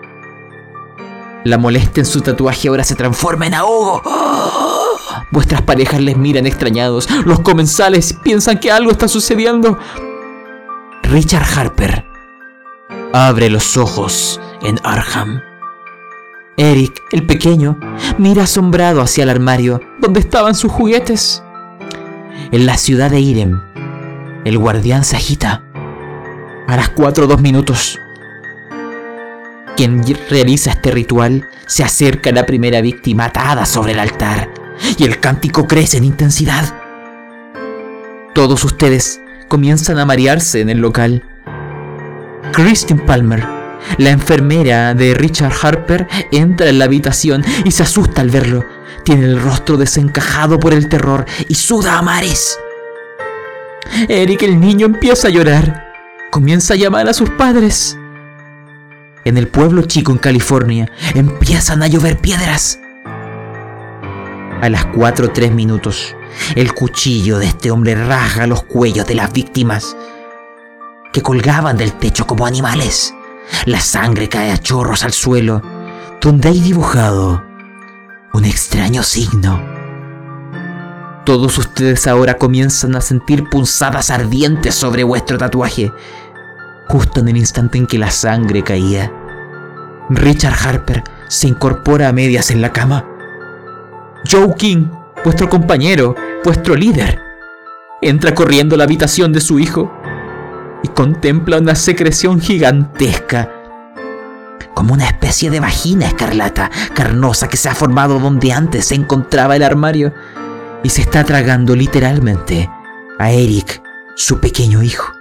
La 1.45 1.59
molestia 1.59 2.01
en 2.01 2.07
su 2.07 2.23
tatuaje 2.23 2.69
ahora 2.69 2.85
se 2.85 2.95
transforma 2.95 3.47
en 3.47 3.55
ahogo. 3.55 4.01
Vuestras 5.31 5.61
parejas 5.61 6.01
les 6.01 6.17
miran 6.17 6.47
extrañados. 6.47 7.07
Los 7.27 7.41
comensales 7.41 8.15
piensan 8.15 8.59
que 8.59 8.71
algo 8.71 8.91
está 8.93 9.09
sucediendo. 9.09 9.79
Richard 11.03 11.45
Harper 11.55 12.16
abre 13.13 13.51
los 13.51 13.77
ojos 13.77 14.41
en 14.63 14.79
Arham. 14.85 15.43
Eric, 16.57 17.03
el 17.13 17.27
pequeño, 17.27 17.79
mira 18.19 18.45
asombrado 18.45 19.03
hacia 19.03 19.25
el 19.25 19.31
armario 19.31 19.81
donde 20.01 20.21
estaban 20.21 20.55
sus 20.55 20.73
juguetes. 20.73 21.43
En 22.51 22.67
la 22.67 22.77
ciudad 22.79 23.11
de 23.11 23.21
Irem, 23.21 23.61
el 24.45 24.59
guardián 24.59 25.05
se 25.05 25.17
agita. 25.17 25.63
A 26.67 26.77
las 26.77 26.89
cuatro 26.89 27.25
o 27.25 27.27
dos 27.27 27.41
minutos, 27.41 27.99
quien 29.77 30.03
realiza 30.31 30.71
este 30.71 30.91
ritual 30.91 31.49
se 31.67 31.85
acerca 31.85 32.31
a 32.31 32.33
la 32.33 32.47
primera 32.47 32.81
víctima 32.81 33.27
atada 33.27 33.67
sobre 33.67 33.93
el 33.93 33.99
altar 33.99 34.51
y 34.99 35.05
el 35.05 35.21
cántico 35.21 35.67
crece 35.67 35.99
en 35.99 36.05
intensidad. 36.05 36.75
Todos 38.35 38.65
ustedes 38.65 39.21
comienzan 39.49 39.99
a 39.99 40.07
marearse 40.07 40.61
en 40.61 40.71
el 40.71 40.79
local. 40.79 41.23
Christine 42.57 43.03
Palmer 43.03 43.57
la 43.99 44.11
enfermera 44.11 44.95
de 44.95 45.15
Richard 45.15 45.53
Harper 45.63 46.07
entra 46.33 46.69
en 46.69 46.79
la 46.79 46.87
habitación 46.87 47.45
y 47.65 47.71
se 47.71 47.83
asusta 47.83 48.21
al 48.21 48.31
verlo. 48.31 48.65
Tiene 49.05 49.25
el 49.25 49.41
rostro 49.41 49.77
desencajado 49.77 50.59
por 50.59 50.75
el 50.75 50.89
terror 50.89 51.25
y 51.49 51.55
suda 51.55 51.99
a 51.99 52.03
mares. 52.03 52.59
Eric 54.09 54.43
el 54.43 54.61
niño 54.61 54.87
empieza 54.87 55.29
a 55.29 55.31
llorar. 55.31 55.93
Comienza 56.31 56.75
a 56.75 56.77
llamar 56.77 57.09
a 57.09 57.15
sus 57.15 57.31
padres. 57.31 57.97
En 59.25 59.39
el 59.39 59.49
pueblo 59.49 59.83
chico 59.83 60.13
en 60.13 60.19
California 60.19 60.91
empiezan 61.15 61.83
a 61.83 61.87
llover 61.87 62.19
piedras. 62.19 62.81
A 64.61 64.69
las 64.69 64.87
4 64.87 65.27
o 65.27 65.31
3 65.31 65.53
minutos, 65.53 66.17
el 66.55 66.73
cuchillo 66.75 67.39
de 67.39 67.47
este 67.47 67.71
hombre 67.71 67.95
rasga 67.95 68.47
los 68.47 68.65
cuellos 68.65 69.07
de 69.07 69.15
las 69.15 69.33
víctimas 69.33 69.97
que 71.17 71.23
colgaban 71.23 71.79
del 71.79 71.95
techo 71.95 72.27
como 72.27 72.45
animales. 72.45 73.15
La 73.65 73.81
sangre 73.81 74.29
cae 74.29 74.53
a 74.53 74.59
chorros 74.59 75.03
al 75.03 75.15
suelo, 75.15 75.63
donde 76.21 76.51
hay 76.51 76.61
dibujado 76.61 77.43
un 78.35 78.45
extraño 78.45 79.03
signo. 79.03 79.59
Todos 81.25 81.57
ustedes 81.57 82.07
ahora 82.07 82.35
comienzan 82.35 82.97
a 82.97 83.01
sentir 83.01 83.49
punzadas 83.49 84.11
ardientes 84.11 84.75
sobre 84.75 85.05
vuestro 85.05 85.39
tatuaje. 85.39 85.91
justo 86.87 87.21
en 87.21 87.29
el 87.29 87.39
instante 87.39 87.79
en 87.79 87.87
que 87.87 87.97
la 87.99 88.11
sangre 88.11 88.63
caía. 88.63 89.11
Richard 90.11 90.67
Harper 90.67 91.03
se 91.29 91.49
incorpora 91.49 92.09
a 92.09 92.13
medias 92.13 92.51
en 92.51 92.61
la 92.61 92.75
cama. 92.75 93.07
Joe 94.31 94.55
King, 94.55 94.89
vuestro 95.25 95.49
compañero, 95.49 96.15
vuestro 96.45 96.75
líder, 96.77 97.19
entra 98.03 98.35
corriendo 98.35 98.75
a 98.75 98.79
la 98.79 98.85
habitación 98.85 99.33
de 99.33 99.41
su 99.41 99.59
hijo 99.59 99.91
contempla 100.89 101.59
una 101.59 101.75
secreción 101.75 102.41
gigantesca, 102.41 103.51
como 104.75 104.95
una 104.95 105.07
especie 105.07 105.51
de 105.51 105.61
vagina 105.61 106.07
escarlata, 106.07 106.71
carnosa 106.95 107.49
que 107.49 107.57
se 107.57 107.69
ha 107.69 107.75
formado 107.75 108.19
donde 108.19 108.53
antes 108.53 108.87
se 108.87 108.95
encontraba 108.95 109.57
el 109.57 109.63
armario 109.63 110.13
y 110.83 110.91
se 110.91 111.01
está 111.01 111.25
tragando 111.25 111.75
literalmente 111.75 112.71
a 113.19 113.31
Eric, 113.31 113.83
su 114.15 114.39
pequeño 114.39 114.83
hijo. 114.83 115.13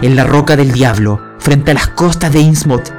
En 0.00 0.16
la 0.16 0.24
roca 0.24 0.56
del 0.56 0.72
diablo, 0.72 1.20
frente 1.38 1.72
a 1.72 1.74
las 1.74 1.88
costas 1.88 2.32
de 2.32 2.40
Innsmouth, 2.40 2.90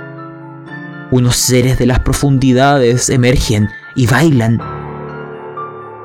unos 1.12 1.36
seres 1.36 1.78
de 1.78 1.86
las 1.86 2.00
profundidades 2.00 3.10
emergen 3.10 3.70
y 3.96 4.08
bailan. 4.08 4.60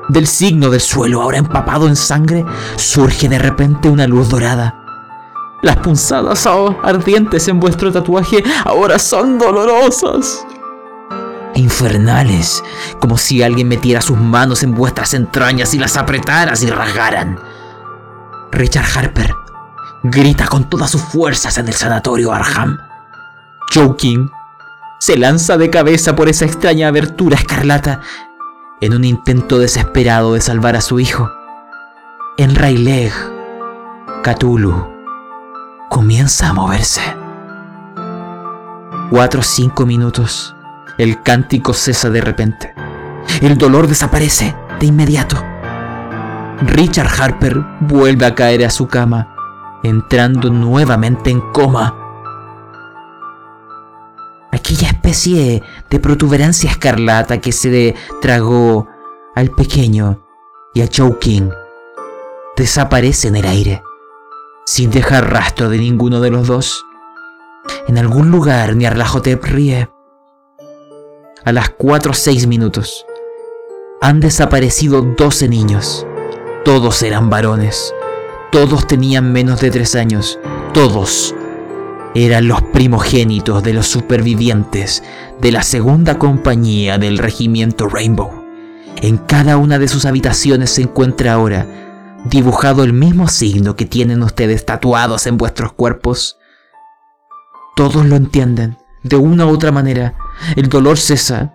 Del 0.07 0.27
signo 0.27 0.69
del 0.69 0.81
suelo, 0.81 1.21
ahora 1.21 1.37
empapado 1.37 1.87
en 1.87 1.95
sangre, 1.95 2.45
surge 2.75 3.29
de 3.29 3.39
repente 3.39 3.89
una 3.89 4.07
luz 4.07 4.29
dorada. 4.29 4.78
Las 5.61 5.77
punzadas 5.77 6.39
ardientes 6.83 7.47
en 7.49 7.59
vuestro 7.59 7.91
tatuaje 7.91 8.43
ahora 8.63 8.97
son 8.97 9.37
dolorosas. 9.37 10.45
Infernales, 11.55 12.63
como 12.99 13.17
si 13.17 13.43
alguien 13.43 13.67
metiera 13.67 14.01
sus 14.01 14.17
manos 14.17 14.63
en 14.63 14.73
vuestras 14.73 15.13
entrañas 15.13 15.73
y 15.73 15.79
las 15.79 15.97
apretara 15.97 16.53
y 16.61 16.67
rasgaran. 16.67 17.37
Richard 18.51 18.85
Harper 18.95 19.35
grita 20.03 20.47
con 20.47 20.69
todas 20.69 20.89
sus 20.91 21.01
fuerzas 21.01 21.57
en 21.57 21.67
el 21.67 21.73
sanatorio 21.73 22.31
Arham. 22.31 22.77
Joe 23.73 23.97
King 23.97 24.29
se 24.99 25.17
lanza 25.17 25.57
de 25.57 25.69
cabeza 25.69 26.15
por 26.15 26.29
esa 26.29 26.45
extraña 26.45 26.87
abertura 26.87 27.35
escarlata 27.35 27.99
en 28.79 28.93
un 28.93 29.03
intento 29.03 29.59
desesperado 29.59 30.35
de 30.35 30.41
salvar 30.41 30.77
a 30.77 30.81
su 30.81 31.01
hijo. 31.01 31.29
En 32.37 32.55
Cthulhu 34.23 34.98
comienza 35.89 36.49
a 36.49 36.53
moverse. 36.53 37.01
Cuatro 39.09 39.39
o 39.39 39.43
cinco 39.43 39.85
minutos, 39.85 40.55
el 40.97 41.21
cántico 41.23 41.73
cesa 41.73 42.09
de 42.09 42.21
repente. 42.21 42.73
El 43.41 43.57
dolor 43.57 43.87
desaparece 43.87 44.55
de 44.79 44.85
inmediato. 44.85 45.43
Richard 46.61 47.09
Harper 47.19 47.59
vuelve 47.81 48.25
a 48.25 48.35
caer 48.35 48.65
a 48.65 48.69
su 48.69 48.87
cama, 48.87 49.35
entrando 49.83 50.49
nuevamente 50.49 51.31
en 51.31 51.41
coma. 51.51 51.95
Aquella 54.51 54.89
especie 54.89 55.63
de 55.89 55.99
protuberancia 55.99 56.69
escarlata 56.69 57.39
que 57.39 57.51
se 57.51 57.95
tragó 58.21 58.87
al 59.35 59.49
pequeño 59.51 60.21
y 60.73 60.81
a 60.81 60.89
Joe 60.95 61.17
King 61.19 61.49
desaparece 62.55 63.29
en 63.29 63.37
el 63.37 63.45
aire, 63.45 63.81
sin 64.69 64.91
dejar 64.91 65.33
rastro 65.33 65.67
de 65.67 65.79
ninguno 65.79 66.21
de 66.21 66.29
los 66.29 66.45
dos. 66.45 66.85
En 67.87 67.97
algún 67.97 68.29
lugar 68.29 68.75
Nyarlathotep 68.75 69.43
ríe. 69.43 69.89
A 71.43 71.51
las 71.51 71.71
4 71.71 72.11
o 72.11 72.13
6 72.13 72.45
minutos 72.45 73.03
han 73.99 74.19
desaparecido 74.19 75.01
12 75.01 75.49
niños. 75.49 76.05
Todos 76.63 77.01
eran 77.01 77.31
varones. 77.31 77.95
Todos 78.51 78.85
tenían 78.85 79.33
menos 79.33 79.59
de 79.59 79.71
tres 79.71 79.95
años. 79.95 80.37
Todos 80.71 81.33
eran 82.13 82.47
los 82.47 82.61
primogénitos 82.61 83.63
de 83.63 83.73
los 83.73 83.87
supervivientes 83.87 85.01
de 85.41 85.51
la 85.51 85.63
segunda 85.63 86.19
compañía 86.19 86.99
del 86.99 87.17
regimiento 87.17 87.87
Rainbow. 87.87 88.45
En 88.97 89.17
cada 89.17 89.57
una 89.57 89.79
de 89.79 89.87
sus 89.87 90.05
habitaciones 90.05 90.69
se 90.69 90.83
encuentra 90.83 91.33
ahora 91.33 91.88
dibujado 92.25 92.83
el 92.83 92.93
mismo 92.93 93.27
signo 93.27 93.75
que 93.75 93.85
tienen 93.85 94.23
ustedes 94.23 94.65
tatuados 94.65 95.27
en 95.27 95.37
vuestros 95.37 95.73
cuerpos. 95.73 96.37
Todos 97.75 98.05
lo 98.05 98.15
entienden, 98.15 98.77
de 99.03 99.15
una 99.15 99.45
u 99.45 99.49
otra 99.49 99.71
manera. 99.71 100.15
El 100.55 100.69
dolor 100.69 100.97
cesa. 100.97 101.53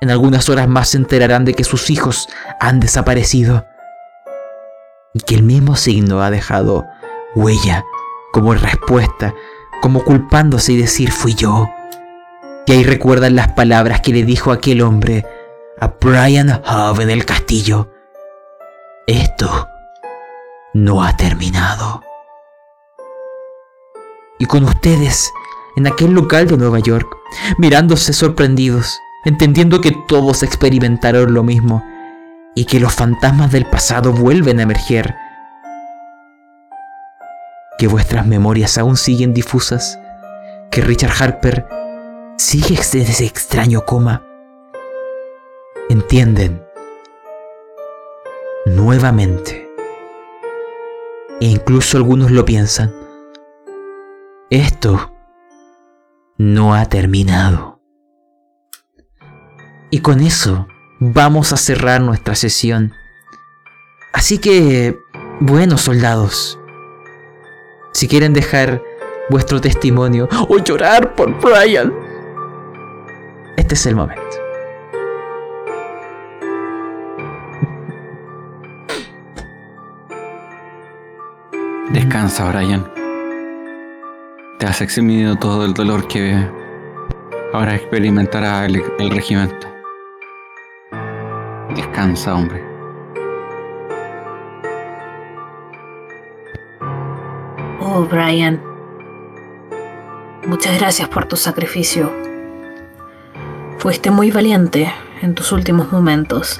En 0.00 0.10
algunas 0.10 0.48
horas 0.48 0.68
más 0.68 0.90
se 0.90 0.96
enterarán 0.96 1.44
de 1.44 1.54
que 1.54 1.64
sus 1.64 1.88
hijos 1.90 2.28
han 2.58 2.80
desaparecido 2.80 3.64
y 5.14 5.20
que 5.20 5.36
el 5.36 5.44
mismo 5.44 5.76
signo 5.76 6.22
ha 6.22 6.30
dejado 6.30 6.86
huella 7.36 7.84
como 8.32 8.54
respuesta, 8.54 9.34
como 9.80 10.02
culpándose 10.02 10.72
y 10.72 10.78
decir 10.78 11.12
fui 11.12 11.34
yo. 11.34 11.70
Y 12.66 12.72
ahí 12.72 12.84
recuerdan 12.84 13.36
las 13.36 13.52
palabras 13.52 14.00
que 14.00 14.12
le 14.12 14.24
dijo 14.24 14.50
aquel 14.50 14.82
hombre 14.82 15.24
a 15.78 15.92
Brian 16.00 16.50
Hub 16.50 17.00
en 17.00 17.10
el 17.10 17.24
castillo. 17.24 17.92
Esto 19.06 19.68
no 20.74 21.02
ha 21.02 21.16
terminado. 21.16 22.02
Y 24.38 24.46
con 24.46 24.64
ustedes, 24.64 25.32
en 25.76 25.86
aquel 25.86 26.12
local 26.12 26.48
de 26.48 26.56
Nueva 26.56 26.80
York, 26.80 27.16
mirándose 27.58 28.12
sorprendidos, 28.12 28.98
entendiendo 29.24 29.80
que 29.80 29.92
todos 30.08 30.42
experimentaron 30.42 31.32
lo 31.34 31.42
mismo, 31.42 31.84
y 32.54 32.64
que 32.64 32.80
los 32.80 32.92
fantasmas 32.92 33.50
del 33.52 33.66
pasado 33.66 34.12
vuelven 34.12 34.58
a 34.58 34.62
emerger. 34.62 35.14
Que 37.78 37.86
vuestras 37.86 38.26
memorias 38.26 38.78
aún 38.78 38.96
siguen 38.96 39.32
difusas. 39.32 39.98
Que 40.70 40.80
Richard 40.80 41.12
Harper 41.18 41.66
sigue 42.36 42.74
en 42.74 43.00
ese 43.02 43.24
extraño 43.24 43.84
coma. 43.84 44.22
Entienden. 45.88 46.62
Nuevamente. 48.66 49.61
E 51.42 51.46
incluso 51.46 51.96
algunos 51.96 52.30
lo 52.30 52.44
piensan. 52.44 52.94
Esto 54.48 55.12
no 56.38 56.72
ha 56.72 56.86
terminado. 56.86 57.80
Y 59.90 59.98
con 60.02 60.20
eso 60.20 60.68
vamos 61.00 61.52
a 61.52 61.56
cerrar 61.56 62.00
nuestra 62.00 62.36
sesión. 62.36 62.92
Así 64.12 64.38
que, 64.38 64.96
bueno, 65.40 65.78
soldados, 65.78 66.60
si 67.92 68.06
quieren 68.06 68.34
dejar 68.34 68.80
vuestro 69.28 69.60
testimonio 69.60 70.28
o 70.48 70.58
llorar 70.58 71.16
por 71.16 71.40
Brian, 71.40 71.92
este 73.56 73.74
es 73.74 73.84
el 73.86 73.96
momento. 73.96 74.41
Descansa, 81.92 82.50
Brian. 82.50 82.90
Te 84.58 84.64
has 84.64 84.80
eximido 84.80 85.36
todo 85.36 85.66
el 85.66 85.74
dolor 85.74 86.08
que 86.08 86.34
ahora 87.52 87.74
experimentará 87.74 88.64
el, 88.64 88.82
el 88.98 89.10
regimiento. 89.10 89.66
Descansa, 91.76 92.34
hombre. 92.34 92.64
Oh, 97.80 98.06
Brian. 98.10 98.58
Muchas 100.46 100.78
gracias 100.78 101.10
por 101.10 101.26
tu 101.26 101.36
sacrificio. 101.36 102.10
Fuiste 103.76 104.10
muy 104.10 104.30
valiente 104.30 104.90
en 105.20 105.34
tus 105.34 105.52
últimos 105.52 105.92
momentos. 105.92 106.58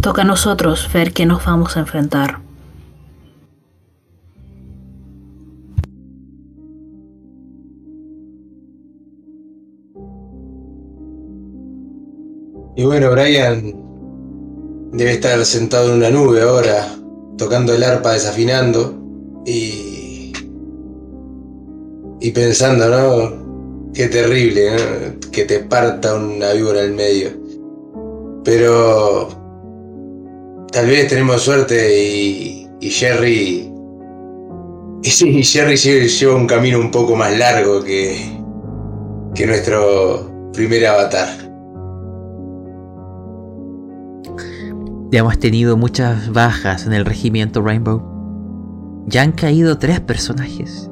Toca 0.00 0.22
a 0.22 0.24
nosotros 0.24 0.88
ver 0.92 1.12
qué 1.12 1.26
nos 1.26 1.44
vamos 1.44 1.76
a 1.76 1.80
enfrentar. 1.80 2.40
Y 12.78 12.84
bueno, 12.84 13.10
Brian 13.10 13.74
debe 14.92 15.14
estar 15.14 15.44
sentado 15.44 15.88
en 15.90 15.96
una 15.96 16.10
nube 16.10 16.42
ahora, 16.42 16.86
tocando 17.36 17.74
el 17.74 17.82
arpa, 17.82 18.12
desafinando 18.12 18.94
y. 19.44 20.32
y 22.20 22.30
pensando, 22.30 22.88
¿no? 22.88 23.92
Qué 23.92 24.06
terrible, 24.06 24.70
¿no? 24.70 25.30
Que 25.32 25.44
te 25.44 25.58
parta 25.58 26.14
una 26.14 26.52
víbora 26.52 26.82
en 26.82 26.90
el 26.90 26.94
medio. 26.94 27.30
Pero. 28.44 29.37
Tal 30.78 30.86
vez 30.86 31.08
tenemos 31.08 31.42
suerte 31.42 32.00
y. 32.00 32.68
y 32.80 32.90
Jerry. 32.90 33.68
Y 35.02 35.42
Jerry 35.42 35.76
lleva 35.76 36.36
un 36.36 36.46
camino 36.46 36.78
un 36.78 36.92
poco 36.92 37.16
más 37.16 37.36
largo 37.36 37.82
que. 37.82 38.16
que 39.34 39.44
nuestro 39.44 40.50
primer 40.52 40.86
avatar. 40.86 41.28
Ya 45.10 45.20
hemos 45.20 45.38
tenido 45.40 45.76
muchas 45.76 46.32
bajas 46.32 46.86
en 46.86 46.92
el 46.92 47.04
regimiento 47.04 47.60
Rainbow. 47.60 48.00
Ya 49.08 49.22
han 49.22 49.32
caído 49.32 49.78
tres 49.78 49.98
personajes. 49.98 50.88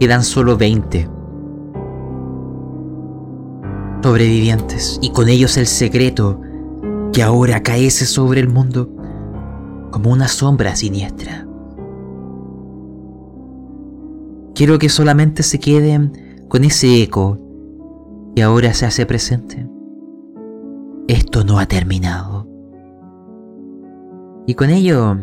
Quedan 0.00 0.24
solo 0.24 0.56
20 0.56 1.08
sobrevivientes 4.02 4.98
y 5.02 5.10
con 5.10 5.28
ellos 5.28 5.56
el 5.56 5.66
secreto 5.66 6.40
que 7.18 7.24
ahora 7.24 7.64
caece 7.64 8.06
sobre 8.06 8.38
el 8.38 8.48
mundo 8.48 8.94
como 9.90 10.12
una 10.12 10.28
sombra 10.28 10.76
siniestra. 10.76 11.48
Quiero 14.54 14.78
que 14.78 14.88
solamente 14.88 15.42
se 15.42 15.58
queden 15.58 16.46
con 16.46 16.62
ese 16.62 17.02
eco 17.02 17.36
que 18.36 18.42
ahora 18.44 18.72
se 18.72 18.86
hace 18.86 19.04
presente. 19.04 19.68
Esto 21.08 21.42
no 21.42 21.58
ha 21.58 21.66
terminado. 21.66 22.46
Y 24.46 24.54
con 24.54 24.70
ello 24.70 25.16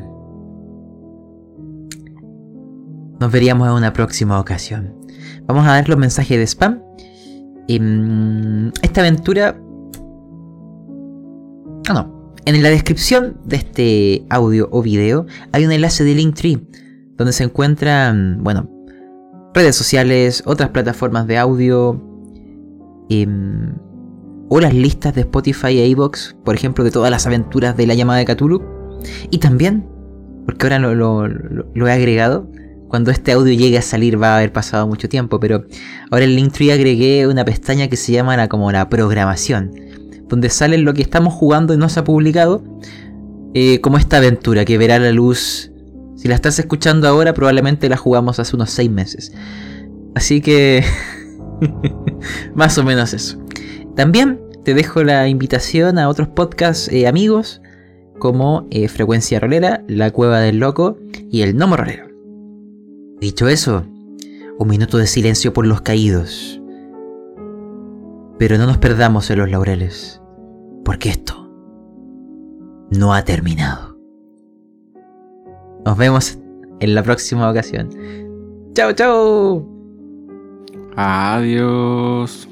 nos 3.22 3.32
veríamos 3.32 3.70
en 3.70 3.74
una 3.74 3.94
próxima 3.94 4.38
ocasión. 4.42 4.94
Vamos 5.46 5.66
a 5.66 5.76
ver 5.76 5.88
los 5.88 5.98
mensajes 5.98 6.38
de 6.38 6.44
spam. 6.44 6.82
Em, 7.70 8.74
esta 8.82 9.00
aventura... 9.00 9.62
Ah, 11.88 11.94
no. 11.94 12.34
En 12.45 12.62
la 12.62 12.70
descripción 12.70 13.38
de 13.45 13.57
este 13.57 14.26
audio 14.30 14.70
o 14.72 14.82
video 14.82 15.26
hay 15.52 15.66
un 15.66 15.72
enlace 15.72 16.03
de 16.03 16.16
Linktree 16.16 16.60
donde 17.18 17.34
se 17.34 17.44
encuentran, 17.44 18.44
bueno, 18.44 18.70
redes 19.53 19.76
sociales, 19.76 20.44
otras 20.45 20.70
plataformas 20.70 21.28
de 21.28 21.38
audio 21.38 22.02
em, 23.10 23.74
o 24.49 24.60
las 24.60 24.74
listas 24.74 25.16
de 25.16 25.22
Spotify 25.22 25.80
e 25.80 25.88
iVoox, 25.88 26.36
por 26.44 26.56
ejemplo, 26.56 26.84
de 26.84 26.91
todas 26.91 27.10
las 27.10 27.26
aventuras 27.26 27.78
de 27.78 27.88
la 27.88 27.94
llamada 27.94 28.20
de 28.20 28.26
Cthulhu. 28.26 28.62
Y 29.32 29.38
también, 29.38 29.88
porque 30.45 30.66
ahora 30.66 30.80
lo 30.80 31.88
he 31.88 31.91
agregado, 31.91 32.49
cuando 32.88 33.12
este 33.12 33.34
audio 33.34 33.53
llegue 33.53 33.78
a 33.78 33.82
salir 33.82 34.22
va 34.22 34.34
a 34.34 34.38
haber 34.38 34.53
pasado 34.53 34.88
mucho 34.88 35.10
tiempo, 35.10 35.40
pero 35.40 35.66
ahora 36.12 36.26
en 36.26 36.36
Linktree 36.36 36.72
agregué 36.72 37.28
una 37.28 37.44
pestaña 37.44 37.88
que 37.90 37.98
se 37.98 38.12
llama 38.12 38.38
la, 38.38 38.48
como 38.48 38.72
la 38.72 38.88
programación, 38.90 39.72
donde 40.27 40.49
sale 40.49 40.77
lo 40.77 40.93
que 40.93 41.02
estamos 41.02 41.34
jugando 41.34 41.73
y 41.73 41.77
no 41.77 41.89
se 41.89 41.99
ha 41.99 42.03
publicado, 42.03 42.64
eh, 43.53 43.80
como 43.81 43.97
esta 43.97 44.18
aventura 44.18 44.65
que 44.65 44.77
verá 44.77 44.99
la 44.99 45.11
luz. 45.11 45.72
Si 46.15 46.27
la 46.27 46.35
estás 46.35 46.60
escuchando 46.60 47.07
ahora, 47.07 47.34
probablemente 47.34 47.89
la 47.89 47.97
jugamos 47.97 48.39
hace 48.39 48.56
unos 48.56 48.72
6 48.72 48.89
meses. 48.89 49.31
Así 50.15 50.41
que... 50.41 50.84
más 52.56 52.77
o 52.77 52.84
menos 52.84 53.14
eso. 53.14 53.38
También 53.95 54.41
te 54.64 54.73
dejo 54.73 55.03
la 55.03 55.27
invitación 55.27 55.99
a 55.99 56.10
otros 56.10 56.27
podcasts 56.30 56.89
eh, 56.91 57.07
amigos 57.07 57.61
como 58.19 58.68
eh, 58.72 58.88
Frecuencia 58.88 59.39
Rolera, 59.39 59.84
La 59.88 60.11
Cueva 60.11 60.39
del 60.39 60.57
Loco 60.57 60.97
y 61.30 61.41
El 61.41 61.56
Nomo 61.56 61.77
Rolero. 61.77 62.07
Dicho 63.19 63.47
eso, 63.47 63.85
un 64.57 64.68
minuto 64.68 64.97
de 64.97 65.07
silencio 65.07 65.53
por 65.53 65.65
los 65.65 65.81
caídos. 65.81 66.61
Pero 68.38 68.57
no 68.57 68.66
nos 68.66 68.78
perdamos 68.78 69.30
en 69.30 69.40
los 69.40 69.49
laureles, 69.49 70.22
porque 70.84 71.10
esto 71.10 71.49
no 72.91 73.14
ha 73.14 73.24
terminado. 73.24 73.98
Nos 75.86 75.98
vemos 75.98 76.40
en 76.80 76.95
la 76.95 77.03
próxima 77.03 77.49
ocasión. 77.49 77.90
Chao, 78.74 78.91
chao. 78.94 79.66
Adiós. 80.95 82.49